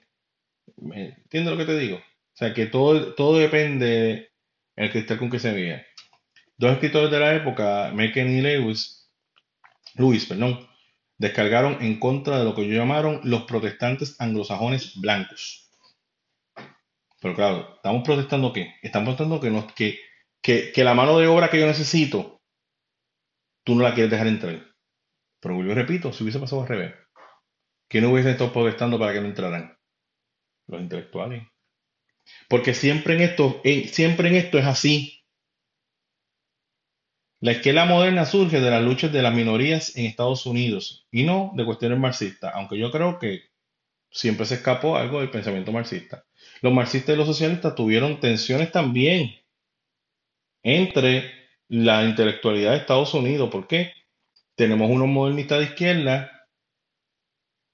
¿Entiendes 0.78 1.52
lo 1.52 1.58
que 1.58 1.66
te 1.66 1.78
digo? 1.78 1.98
O 1.98 2.36
sea, 2.36 2.54
que 2.54 2.68
todo, 2.68 3.14
todo 3.16 3.38
depende 3.38 4.32
del 4.76 4.92
cristal 4.92 5.20
con 5.20 5.30
que 5.30 5.40
se 5.40 5.52
veía. 5.52 5.86
Dos 6.58 6.74
escritores 6.74 7.12
de 7.12 7.20
la 7.20 7.36
época, 7.36 7.92
Mecken 7.94 8.30
y 8.30 8.42
Lewis, 8.42 9.10
Lewis, 9.96 10.26
perdón, 10.26 10.68
descargaron 11.18 11.78
en 11.82 12.00
contra 12.00 12.40
de 12.40 12.46
lo 12.46 12.56
que 12.56 12.68
llamaron 12.68 13.22
los 13.24 13.44
protestantes 13.44 14.20
anglosajones 14.20 15.00
blancos. 15.00 15.70
Pero 17.22 17.36
claro, 17.36 17.76
¿estamos 17.76 18.04
protestando 18.04 18.52
qué? 18.52 18.76
Estamos 18.82 19.16
protestando 19.16 19.40
que, 19.40 19.50
nos, 19.50 19.72
que, 19.74 20.00
que, 20.42 20.72
que 20.72 20.84
la 20.84 20.94
mano 20.94 21.18
de 21.18 21.28
obra 21.28 21.50
que 21.50 21.60
yo 21.60 21.68
necesito, 21.68 22.33
tú 23.64 23.76
no 23.76 23.84
la 23.84 23.94
quieres 23.94 24.12
dejar 24.12 24.28
entrar. 24.28 24.74
Pero 25.40 25.64
yo 25.64 25.74
repito, 25.74 26.14
si 26.14 26.24
hubiese 26.24 26.40
pasado 26.40 26.62
al 26.62 26.68
revés, 26.68 26.94
que 27.90 28.02
no 28.02 28.12
hubiesen 28.12 28.32
estado 28.32 28.54
protestando 28.54 28.98
para 28.98 29.14
que 29.14 29.22
no 29.22 29.28
entraran? 29.28 29.78
Los 30.68 30.82
intelectuales. 30.82 31.48
Porque 32.48 32.74
siempre 32.74 33.16
en 33.16 33.22
esto, 33.22 33.62
siempre 33.88 34.30
en 34.30 34.36
esto 34.36 34.58
es 34.58 34.66
así. 34.66 35.24
La 37.42 37.52
esquela 37.52 37.86
moderna 37.86 38.26
surge 38.26 38.62
de 38.62 38.72
las 38.72 38.82
luchas 38.82 39.12
de 39.12 39.22
las 39.22 39.34
minorías 39.34 39.98
en 39.98 40.06
Estados 40.06 40.46
Unidos 40.46 41.06
y 41.12 41.24
no 41.24 41.52
de 41.56 41.66
cuestiones 41.66 42.00
marxistas, 42.00 42.54
aunque 42.56 42.80
yo 42.80 42.90
creo 42.90 43.20
que 43.20 43.42
siempre 44.10 44.46
se 44.46 44.56
escapó 44.56 44.96
algo 44.96 45.20
del 45.20 45.30
pensamiento 45.30 45.74
marxista. 45.74 46.26
Los 46.62 46.72
marxistas 46.72 47.16
y 47.16 47.18
los 47.18 47.28
socialistas 47.28 47.76
tuvieron 47.76 48.22
tensiones 48.22 48.72
también 48.72 49.36
entre 50.64 51.43
la 51.74 52.04
intelectualidad 52.04 52.72
de 52.72 52.78
Estados 52.78 53.16
Unidos. 53.16 53.50
¿Por 53.50 53.68
qué? 53.68 53.94
Tenemos 54.56 54.92
unos 54.92 55.08
modernistas 55.08 55.58
de 55.58 55.66
izquierda 55.66 56.48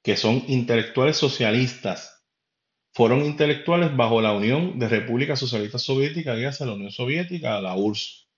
que 0.01 0.15
son 0.15 0.45
intelectuales 0.47 1.17
socialistas. 1.17 2.25
Fueron 2.93 3.25
intelectuales 3.25 3.93
bajo 3.93 4.21
la 4.21 4.31
Unión 4.31 4.79
de 4.79 4.87
Repúblicas 4.87 5.37
Socialistas 5.37 5.83
Soviéticas, 5.83 6.37
dígase 6.37 6.65
la 6.65 6.73
Unión 6.73 6.91
Soviética, 6.91 7.59
la 7.59 7.75
URSS. 7.75 8.29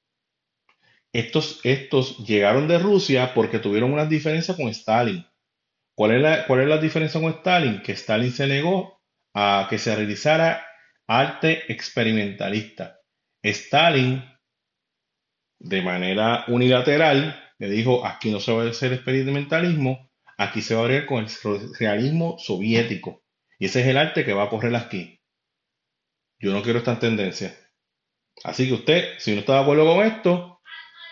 Estos, 1.14 1.60
estos 1.64 2.18
llegaron 2.26 2.68
de 2.68 2.80
Rusia 2.80 3.36
porque 3.36 3.60
tuvieron 3.60 3.94
una 3.94 4.08
diferencia 4.08 4.56
con 4.56 4.68
Stalin. 4.70 5.24
¿Cuál 5.96 6.12
es, 6.14 6.22
la, 6.22 6.48
¿Cuál 6.48 6.62
es 6.62 6.70
la 6.70 6.78
diferencia 6.80 7.22
con 7.22 7.34
Stalin? 7.34 7.84
Que 7.84 7.92
Stalin 7.92 8.32
se 8.32 8.48
negó 8.48 9.00
a 9.36 9.68
que 9.70 9.78
se 9.78 9.96
realizara 9.96 10.66
arte 11.08 11.72
experimentalista. 11.72 13.00
Stalin, 13.44 14.24
de 15.64 15.82
manera 15.82 16.44
unilateral, 16.48 17.40
le 17.60 17.70
dijo, 17.70 18.06
aquí 18.06 18.32
no 18.32 18.40
se 18.40 18.52
va 18.52 18.64
a 18.64 18.70
hacer 18.70 18.94
experimentalismo, 18.94 20.10
aquí 20.38 20.62
se 20.62 20.76
va 20.76 20.84
a 20.84 20.88
ver 20.88 21.06
con 21.06 21.26
el 21.26 21.30
realismo 21.80 22.38
soviético. 22.40 23.24
Y 23.60 23.66
ese 23.66 23.82
es 23.82 23.88
el 23.88 23.98
arte 23.98 24.26
que 24.26 24.34
va 24.34 24.44
a 24.44 24.50
correr 24.50 24.76
aquí. 24.76 25.20
Yo 26.40 26.52
no 26.52 26.64
quiero 26.64 26.80
esta 26.80 26.98
tendencia. 26.98 27.56
Así 28.44 28.68
que 28.68 28.74
usted, 28.74 29.20
si 29.20 29.34
no 29.34 29.42
está 29.42 29.54
de 29.54 29.60
acuerdo 29.60 29.86
con 29.86 30.04
esto, 30.04 30.60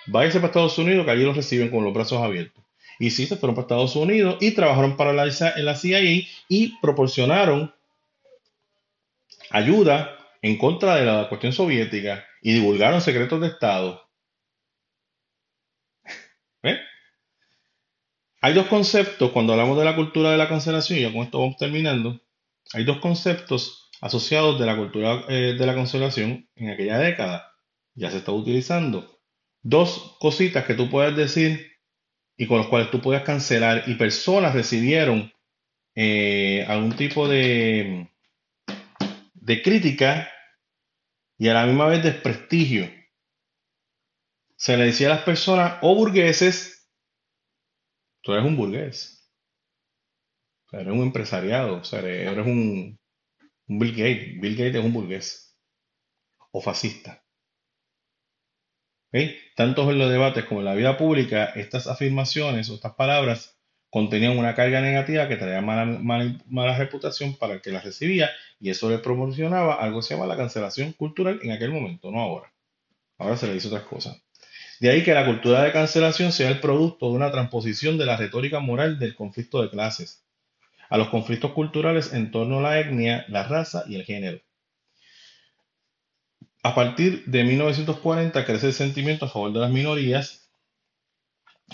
váyase 0.07 0.39
para 0.39 0.47
Estados 0.47 0.77
Unidos, 0.79 1.05
que 1.05 1.11
allí 1.11 1.23
los 1.23 1.35
reciben 1.35 1.69
con 1.69 1.83
los 1.83 1.93
brazos 1.93 2.19
abiertos. 2.19 2.63
Y 2.97 3.11
sí, 3.11 3.27
se 3.27 3.37
fueron 3.37 3.55
para 3.55 3.65
Estados 3.65 3.95
Unidos 3.95 4.37
y 4.41 4.51
trabajaron 4.51 4.97
para 4.97 5.13
la, 5.13 5.25
la 5.25 5.75
CIA 5.75 6.27
y 6.49 6.79
proporcionaron 6.81 7.73
ayuda 9.51 10.17
en 10.41 10.57
contra 10.57 10.95
de 10.95 11.05
la 11.05 11.29
cuestión 11.29 11.53
soviética 11.53 12.25
y 12.41 12.53
divulgaron 12.53 13.01
secretos 13.01 13.39
de 13.41 13.47
Estado. 13.47 14.08
Hay 18.41 18.53
dos 18.53 18.67
conceptos, 18.67 19.31
cuando 19.31 19.53
hablamos 19.53 19.77
de 19.77 19.85
la 19.85 19.95
cultura 19.95 20.31
de 20.31 20.37
la 20.37 20.47
cancelación, 20.47 20.99
y 20.99 21.01
ya 21.01 21.11
con 21.11 21.23
esto 21.23 21.39
vamos 21.39 21.57
terminando, 21.57 22.21
hay 22.73 22.85
dos 22.85 22.99
conceptos 22.99 23.89
asociados 24.01 24.59
de 24.59 24.65
la 24.65 24.77
cultura 24.77 25.25
eh, 25.27 25.55
de 25.59 25.65
la 25.65 25.75
cancelación 25.75 26.47
en 26.55 26.69
aquella 26.69 26.97
década. 26.97 27.51
Ya 27.95 28.11
se 28.11 28.17
está 28.17 28.31
utilizando 28.31 29.19
dos 29.61 30.15
cositas 30.19 30.65
que 30.65 30.73
tú 30.73 30.89
puedes 30.89 31.15
decir 31.17 31.69
y 32.37 32.47
con 32.47 32.59
los 32.59 32.67
cuales 32.67 32.89
tú 32.91 33.01
puedes 33.01 33.23
cancelar 33.23 33.83
y 33.87 33.95
personas 33.95 34.53
recibieron 34.53 35.33
eh, 35.95 36.65
algún 36.69 36.95
tipo 36.95 37.27
de, 37.27 38.09
de 39.33 39.61
crítica 39.61 40.29
y 41.37 41.49
a 41.49 41.53
la 41.53 41.65
misma 41.65 41.87
vez 41.87 42.03
desprestigio. 42.03 42.89
Se 44.59 44.75
le 44.75 44.87
decía 44.87 45.07
a 45.07 45.15
las 45.15 45.23
personas 45.23 45.79
o 45.81 45.95
burgueses, 45.95 46.85
tú 48.21 48.33
eres 48.33 48.45
un 48.45 48.57
burgués, 48.57 49.31
eres 50.73 50.91
un 50.91 50.99
empresariado, 50.99 51.77
o 51.77 51.83
sea, 51.85 52.01
eres 52.01 52.45
un, 52.45 52.99
un 53.69 53.79
Bill 53.79 53.91
Gates, 53.91 54.41
Bill 54.41 54.57
Gates 54.57 54.75
es 54.75 54.83
un 54.83 54.91
burgués 54.91 55.57
o 56.51 56.59
fascista. 56.59 57.23
Tanto 59.55 59.89
en 59.89 59.97
los 59.97 60.11
debates 60.11 60.43
como 60.43 60.59
en 60.59 60.65
la 60.65 60.75
vida 60.75 60.97
pública, 60.97 61.45
estas 61.55 61.87
afirmaciones 61.87 62.69
o 62.69 62.75
estas 62.75 62.95
palabras 62.95 63.57
contenían 63.89 64.37
una 64.37 64.55
carga 64.55 64.81
negativa 64.81 65.29
que 65.29 65.37
traía 65.37 65.61
mala, 65.61 66.77
reputación 66.77 67.37
para 67.37 67.53
el 67.53 67.61
que 67.61 67.71
las 67.71 67.85
recibía 67.85 68.29
y 68.59 68.71
eso 68.71 68.89
le 68.89 68.99
proporcionaba 68.99 69.75
algo 69.75 69.99
que 69.99 70.07
se 70.07 70.15
llama 70.15 70.27
la 70.27 70.35
cancelación 70.35 70.91
cultural 70.91 71.39
en 71.43 71.53
aquel 71.53 71.71
momento, 71.71 72.11
no 72.11 72.19
ahora. 72.19 72.53
Ahora 73.17 73.37
se 73.37 73.47
le 73.47 73.53
dice 73.53 73.69
otras 73.69 73.83
cosas. 73.83 74.21
De 74.79 74.89
ahí 74.89 75.03
que 75.03 75.13
la 75.13 75.25
cultura 75.25 75.63
de 75.63 75.73
cancelación 75.73 76.31
sea 76.31 76.49
el 76.49 76.59
producto 76.59 77.09
de 77.09 77.15
una 77.15 77.31
transposición 77.31 77.97
de 77.97 78.05
la 78.05 78.15
retórica 78.15 78.59
moral 78.59 78.97
del 78.97 79.15
conflicto 79.15 79.61
de 79.61 79.69
clases 79.69 80.25
a 80.89 80.97
los 80.97 81.09
conflictos 81.09 81.51
culturales 81.51 82.13
en 82.13 82.31
torno 82.31 82.59
a 82.59 82.61
la 82.61 82.79
etnia, 82.79 83.25
la 83.27 83.43
raza 83.43 83.83
y 83.87 83.95
el 83.95 84.05
género. 84.05 84.39
A 86.63 86.75
partir 86.75 87.23
de 87.25 87.43
1940 87.43 88.45
crece 88.45 88.67
el 88.67 88.73
sentimiento 88.73 89.25
a 89.25 89.29
favor 89.29 89.53
de 89.53 89.59
las 89.59 89.71
minorías. 89.71 90.49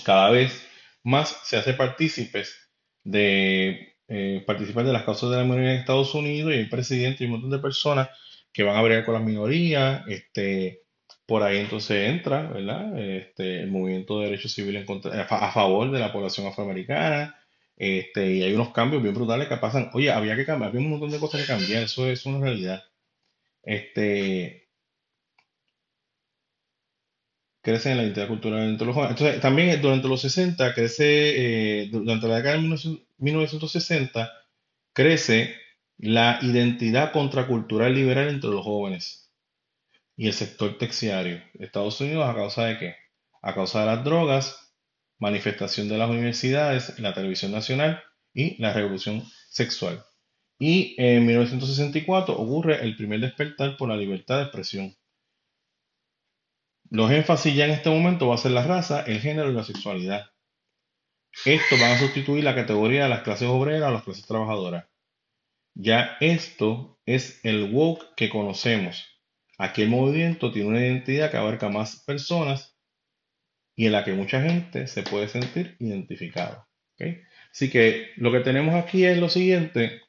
Cada 0.03 0.29
vez 0.29 0.67
más 1.03 1.39
se 1.43 1.57
hace 1.57 1.73
partícipes 1.73 2.55
de 3.03 3.95
eh, 4.07 4.43
participar 4.45 4.85
de 4.85 4.93
las 4.93 5.03
causas 5.03 5.29
de 5.29 5.37
la 5.37 5.43
minoría 5.43 5.73
en 5.73 5.79
Estados 5.79 6.13
Unidos 6.13 6.53
y 6.53 6.57
hay 6.57 6.65
presidente 6.65 7.23
y 7.23 7.27
un 7.27 7.33
montón 7.33 7.51
de 7.51 7.59
personas 7.59 8.09
que 8.51 8.63
van 8.63 8.75
a 8.75 8.81
bregar 8.81 9.05
con 9.05 9.13
las 9.15 9.23
minorías. 9.23 10.03
Este, 10.07 10.84
por 11.25 11.43
ahí 11.43 11.57
entonces 11.59 12.09
entra 12.09 12.43
¿verdad? 12.43 12.97
Este, 12.99 13.61
el 13.61 13.71
movimiento 13.71 14.19
de 14.19 14.25
derechos 14.27 14.53
civiles 14.53 14.87
a, 15.29 15.51
favor 15.51 15.91
de 15.91 15.99
la 15.99 16.13
población 16.13 16.47
afroamericana. 16.47 17.35
Este, 17.77 18.31
y 18.31 18.43
hay 18.43 18.53
unos 18.53 18.71
cambios 18.71 19.03
bien 19.03 19.15
brutales 19.15 19.47
que 19.49 19.57
pasan. 19.57 19.89
Oye, 19.93 20.11
había 20.11 20.35
que 20.35 20.45
cambiar, 20.45 20.69
había 20.69 20.81
un 20.81 20.91
montón 20.91 21.11
de 21.11 21.19
cosas 21.19 21.41
que 21.41 21.47
cambiar, 21.47 21.83
eso 21.83 22.07
es 22.09 22.25
una 22.25 22.39
realidad. 22.39 22.83
Este, 23.63 24.69
crece 27.61 27.91
en 27.91 27.97
la 27.97 28.03
identidad 28.03 28.27
cultural 28.27 28.69
entre 28.69 28.85
los 28.87 28.95
jóvenes. 28.95 29.17
Entonces, 29.19 29.41
también 29.41 29.81
durante 29.81 30.07
los 30.07 30.21
60 30.21 30.73
crece, 30.73 31.83
eh, 31.83 31.89
durante 31.91 32.27
la 32.27 32.37
década 32.37 32.55
de 32.55 32.61
1960, 33.17 34.31
crece 34.93 35.55
la 35.97 36.39
identidad 36.41 37.11
contracultural 37.11 37.93
liberal 37.93 38.29
entre 38.29 38.51
los 38.51 38.63
jóvenes 38.63 39.24
y 40.17 40.27
el 40.27 40.33
sector 40.33 40.77
terciario. 40.77 41.41
Estados 41.55 41.99
Unidos, 42.01 42.27
¿a 42.27 42.35
causa 42.35 42.65
de 42.65 42.77
qué? 42.77 42.95
A 43.41 43.53
causa 43.53 43.81
de 43.81 43.85
las 43.87 44.03
drogas, 44.03 44.73
manifestación 45.19 45.89
de 45.89 45.97
las 45.97 46.09
universidades, 46.09 46.97
la 46.99 47.13
televisión 47.13 47.51
nacional 47.51 48.01
y 48.33 48.61
la 48.61 48.73
revolución 48.73 49.23
sexual. 49.49 50.03
Y 50.57 50.95
en 50.97 51.25
1964 51.25 52.35
ocurre 52.35 52.83
el 52.83 52.95
primer 52.95 53.19
despertar 53.19 53.77
por 53.77 53.89
la 53.89 53.97
libertad 53.97 54.37
de 54.37 54.43
expresión. 54.43 54.95
Los 56.89 57.11
énfasis 57.11 57.55
ya 57.55 57.65
en 57.65 57.71
este 57.71 57.89
momento 57.89 58.27
va 58.27 58.35
a 58.35 58.39
ser 58.39 58.51
la 58.51 58.65
raza, 58.65 59.01
el 59.01 59.19
género 59.19 59.51
y 59.51 59.53
la 59.53 59.63
sexualidad. 59.63 60.27
Esto 61.43 61.75
van 61.79 61.91
a 61.91 61.99
sustituir 61.99 62.43
la 62.43 62.55
categoría 62.55 63.03
de 63.03 63.09
las 63.09 63.23
clases 63.23 63.49
obreras 63.49 63.89
o 63.89 63.93
las 63.93 64.03
clases 64.03 64.25
trabajadoras. 64.25 64.85
Ya 65.73 66.15
esto 66.21 66.99
es 67.05 67.43
el 67.43 67.73
woke 67.73 68.15
que 68.15 68.29
conocemos. 68.29 69.14
Aquí 69.57 69.83
el 69.83 69.89
movimiento 69.89 70.51
tiene 70.51 70.69
una 70.69 70.79
identidad 70.79 71.31
que 71.31 71.37
abarca 71.37 71.69
más 71.69 72.03
personas 72.03 72.77
y 73.75 73.85
en 73.85 73.91
la 73.91 74.03
que 74.03 74.13
mucha 74.13 74.41
gente 74.41 74.87
se 74.87 75.03
puede 75.03 75.27
sentir 75.27 75.75
identificado. 75.79 76.67
Así 77.51 77.69
que 77.69 78.11
lo 78.17 78.31
que 78.31 78.39
tenemos 78.39 78.75
aquí 78.75 79.05
es 79.05 79.17
lo 79.17 79.29
siguiente. 79.29 80.01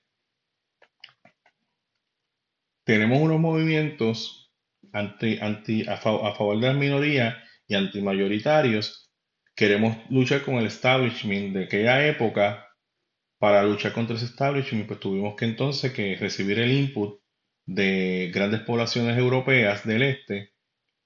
Tenemos 2.84 3.20
unos 3.20 3.40
movimientos 3.40 4.46
anti, 4.92 5.38
anti, 5.40 5.86
a, 5.88 5.96
favor 5.96 6.58
de 6.60 6.68
las 6.68 6.76
minorías 6.76 7.36
y 7.68 7.74
antimayoritarios, 7.74 9.10
queremos 9.54 9.96
luchar 10.10 10.42
con 10.42 10.56
el 10.56 10.66
establishment 10.66 11.54
de 11.54 11.64
aquella 11.64 12.06
época. 12.06 12.62
Para 13.38 13.62
luchar 13.64 13.92
contra 13.92 14.16
ese 14.16 14.24
establishment, 14.24 14.86
pues 14.86 14.98
tuvimos 14.98 15.36
que 15.36 15.44
entonces 15.44 15.92
que 15.92 16.16
recibir 16.16 16.58
el 16.58 16.72
input 16.72 17.20
de 17.66 18.30
grandes 18.32 18.60
poblaciones 18.60 19.18
europeas 19.18 19.84
del 19.84 20.02
este 20.02 20.52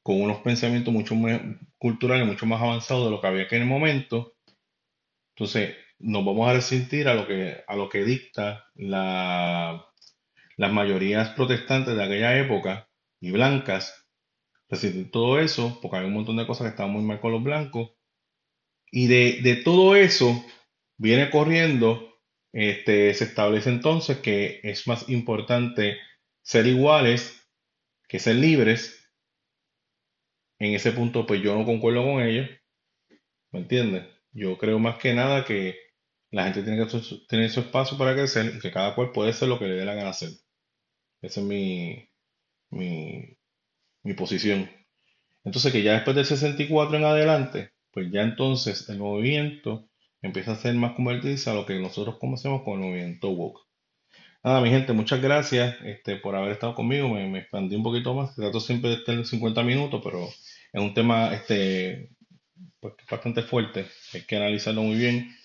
con 0.02 0.20
unos 0.20 0.38
pensamientos 0.38 0.92
mucho 0.92 1.14
más 1.14 1.40
culturales, 1.78 2.26
mucho 2.26 2.46
más 2.46 2.60
avanzados 2.60 3.06
de 3.06 3.10
lo 3.10 3.20
que 3.20 3.26
había 3.26 3.46
en 3.50 3.62
el 3.62 3.68
momento. 3.68 4.34
Entonces, 5.34 5.76
nos 5.98 6.24
vamos 6.24 6.48
a 6.48 6.54
resentir 6.54 7.08
a 7.08 7.14
lo 7.14 7.26
que, 7.26 7.62
a 7.66 7.76
lo 7.76 7.88
que 7.88 8.04
dicta 8.04 8.66
la, 8.74 9.86
las 10.56 10.72
mayorías 10.72 11.30
protestantes 11.30 11.96
de 11.96 12.04
aquella 12.04 12.38
época 12.38 12.88
y 13.20 13.30
blancas, 13.30 14.06
resistir 14.68 15.10
todo 15.10 15.38
eso, 15.38 15.78
porque 15.80 15.98
hay 15.98 16.04
un 16.06 16.14
montón 16.14 16.36
de 16.36 16.46
cosas 16.46 16.66
que 16.66 16.70
estaban 16.70 16.92
muy 16.92 17.02
mal 17.02 17.20
con 17.20 17.32
los 17.32 17.42
blancos. 17.42 17.92
Y 18.90 19.06
de, 19.06 19.56
todo 19.64 19.96
eso 19.96 20.44
viene 20.98 21.30
corriendo, 21.30 22.18
este, 22.52 23.14
se 23.14 23.24
establece 23.24 23.70
entonces 23.70 24.18
que 24.18 24.60
es 24.62 24.86
más 24.88 25.08
importante 25.08 25.96
ser 26.50 26.66
iguales 26.66 27.48
que 28.08 28.18
ser 28.18 28.34
libres. 28.34 29.08
En 30.58 30.74
ese 30.74 30.90
punto, 30.90 31.24
pues 31.24 31.40
yo 31.42 31.56
no 31.56 31.64
concuerdo 31.64 32.02
con 32.02 32.20
ellos. 32.22 32.50
¿Me 33.52 33.60
entiendes? 33.60 34.04
Yo 34.32 34.58
creo 34.58 34.80
más 34.80 34.96
que 34.96 35.14
nada 35.14 35.44
que 35.44 35.76
la 36.32 36.44
gente 36.44 36.64
tiene 36.64 36.84
que 36.84 37.00
tener 37.28 37.50
su 37.50 37.60
espacio 37.60 37.96
para 37.96 38.14
crecer 38.14 38.52
y 38.56 38.58
que 38.58 38.72
cada 38.72 38.96
cual 38.96 39.12
puede 39.12 39.32
ser 39.32 39.46
lo 39.46 39.60
que 39.60 39.66
le 39.66 39.74
dé 39.74 39.84
la 39.84 39.94
gana 39.94 40.10
hacer. 40.10 40.30
Esa 41.22 41.40
es 41.40 41.46
mi, 41.46 42.08
mi, 42.70 44.14
posición. 44.16 44.68
Entonces 45.44 45.70
que 45.72 45.84
ya 45.84 45.92
después 45.92 46.16
del 46.16 46.26
64 46.26 46.96
en 46.96 47.04
adelante, 47.04 47.70
pues 47.92 48.10
ya 48.10 48.22
entonces 48.22 48.88
el 48.88 48.98
movimiento 48.98 49.88
empieza 50.20 50.52
a 50.52 50.56
ser 50.56 50.74
más 50.74 50.94
convertirse 50.94 51.48
a 51.48 51.54
lo 51.54 51.64
que 51.64 51.78
nosotros 51.78 52.18
conocemos 52.18 52.62
como 52.62 52.74
el 52.74 52.82
movimiento 52.82 53.30
woke. 53.30 53.69
Nada, 54.42 54.62
mi 54.62 54.70
gente, 54.70 54.94
muchas 54.94 55.20
gracias 55.20 55.76
este, 55.84 56.16
por 56.16 56.34
haber 56.34 56.52
estado 56.52 56.74
conmigo. 56.74 57.08
Me, 57.10 57.38
expandí 57.38 57.76
un 57.76 57.82
poquito 57.82 58.14
más. 58.14 58.34
Trato 58.34 58.58
siempre 58.60 58.90
de 58.90 58.96
estar 58.96 59.14
en 59.14 59.26
50 59.26 59.62
minutos, 59.62 60.00
pero 60.02 60.26
es 60.26 60.80
un 60.80 60.94
tema 60.94 61.34
este, 61.34 62.10
pues, 62.80 62.94
bastante 63.10 63.42
fuerte. 63.42 63.86
Hay 64.14 64.22
que 64.22 64.36
analizarlo 64.36 64.82
muy 64.82 64.96
bien. 64.96 65.36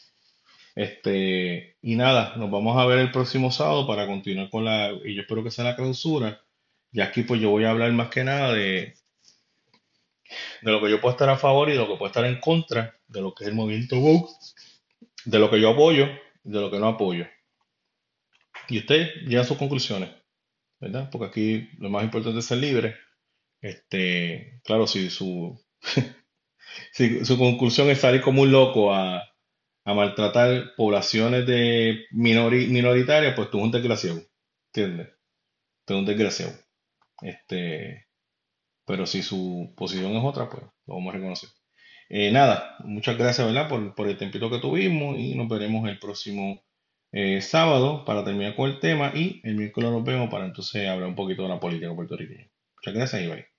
Este, 0.76 1.78
y 1.82 1.96
nada, 1.96 2.36
nos 2.38 2.50
vamos 2.52 2.78
a 2.78 2.86
ver 2.86 3.00
el 3.00 3.12
próximo 3.12 3.52
sábado 3.52 3.86
para 3.88 4.08
continuar 4.08 4.50
con 4.50 4.66
la, 4.66 4.92
y 5.04 5.16
yo 5.16 5.22
espero 5.24 5.44
que 5.44 5.52
sea 5.52 5.66
la 5.66 5.76
clausura. 5.76 6.42
Y 6.92 7.02
aquí 7.02 7.24
pues 7.24 7.42
yo 7.42 7.50
voy 7.50 7.66
a 7.66 7.72
hablar 7.72 7.92
más 7.94 8.10
que 8.10 8.24
nada 8.24 8.54
de, 8.54 8.94
de 10.62 10.72
lo 10.72 10.82
que 10.82 10.90
yo 10.90 11.02
puedo 11.02 11.14
estar 11.14 11.30
a 11.30 11.38
favor 11.38 11.70
y 11.70 11.74
de 11.74 11.80
lo 11.80 11.88
que 11.88 11.98
puedo 11.98 12.08
estar 12.08 12.26
en 12.26 12.40
contra 12.40 12.98
de 13.08 13.22
lo 13.22 13.34
que 13.36 13.44
es 13.44 13.50
el 13.50 13.56
movimiento 13.56 13.98
woke, 14.00 14.32
de 15.26 15.40
lo 15.40 15.50
que 15.50 15.60
yo 15.60 15.72
apoyo 15.72 16.08
y 16.46 16.52
de 16.52 16.62
lo 16.62 16.72
que 16.72 16.80
no 16.80 16.88
apoyo. 16.88 17.28
Y 18.70 18.80
usted 18.80 19.08
llega 19.26 19.42
a 19.42 19.46
sus 19.46 19.58
conclusiones, 19.58 20.10
¿verdad? 20.80 21.10
Porque 21.12 21.28
aquí 21.28 21.70
lo 21.80 21.90
más 21.90 22.04
importante 22.04 22.40
es 22.40 22.46
ser 22.46 22.60
libre. 22.60 22.96
Este, 23.62 24.62
claro, 24.64 24.88
si 24.88 25.10
su, 25.10 25.60
si 26.92 27.26
su 27.26 27.38
conclusión 27.38 27.90
es 27.90 28.00
salir 28.00 28.22
como 28.22 28.44
un 28.44 28.52
loco 28.52 28.94
a, 28.94 29.24
a 29.86 29.94
maltratar 29.94 30.76
poblaciones 30.76 31.46
de 31.46 32.06
minoritarias, 32.12 33.36
pues 33.36 33.50
tú 33.50 33.58
eres 33.58 33.66
un 33.66 33.72
desgraciado, 33.72 34.22
¿entiendes? 34.74 35.10
Tú 35.86 35.94
eres 35.94 36.00
un 36.02 36.06
desgraciado. 36.06 36.54
Este, 37.22 38.08
pero 38.86 39.06
si 39.06 39.22
su 39.24 39.74
posición 39.78 40.16
es 40.16 40.24
otra, 40.24 40.50
pues 40.50 40.64
lo 40.86 40.96
vamos 40.96 41.14
a 41.14 41.18
reconocer. 41.18 41.50
Eh, 42.10 42.32
nada, 42.32 42.78
muchas 42.84 43.18
gracias, 43.18 43.46
¿verdad? 43.48 43.70
Por, 43.70 43.96
por 43.96 44.08
el 44.08 44.18
tempito 44.18 44.50
que 44.50 44.60
tuvimos 44.60 45.18
y 45.18 45.36
nos 45.36 45.48
veremos 45.48 45.88
el 45.90 46.00
próximo 46.00 46.65
eh, 47.16 47.42
sábado 47.42 48.04
para 48.06 48.26
terminar 48.26 48.56
con 48.58 48.70
el 48.70 48.80
tema 48.80 49.12
y 49.16 49.42
el 49.46 49.56
miércoles 49.56 49.90
nos 49.90 50.04
vemos 50.04 50.30
para 50.30 50.46
entonces 50.46 50.88
hablar 50.88 51.08
un 51.10 51.16
poquito 51.16 51.44
de 51.44 51.50
la 51.50 51.60
política 51.62 51.96
puertorriqueña. 51.96 52.50
Muchas 52.76 52.94
gracias 52.94 53.22
y 53.24 53.28
bye. 53.28 53.55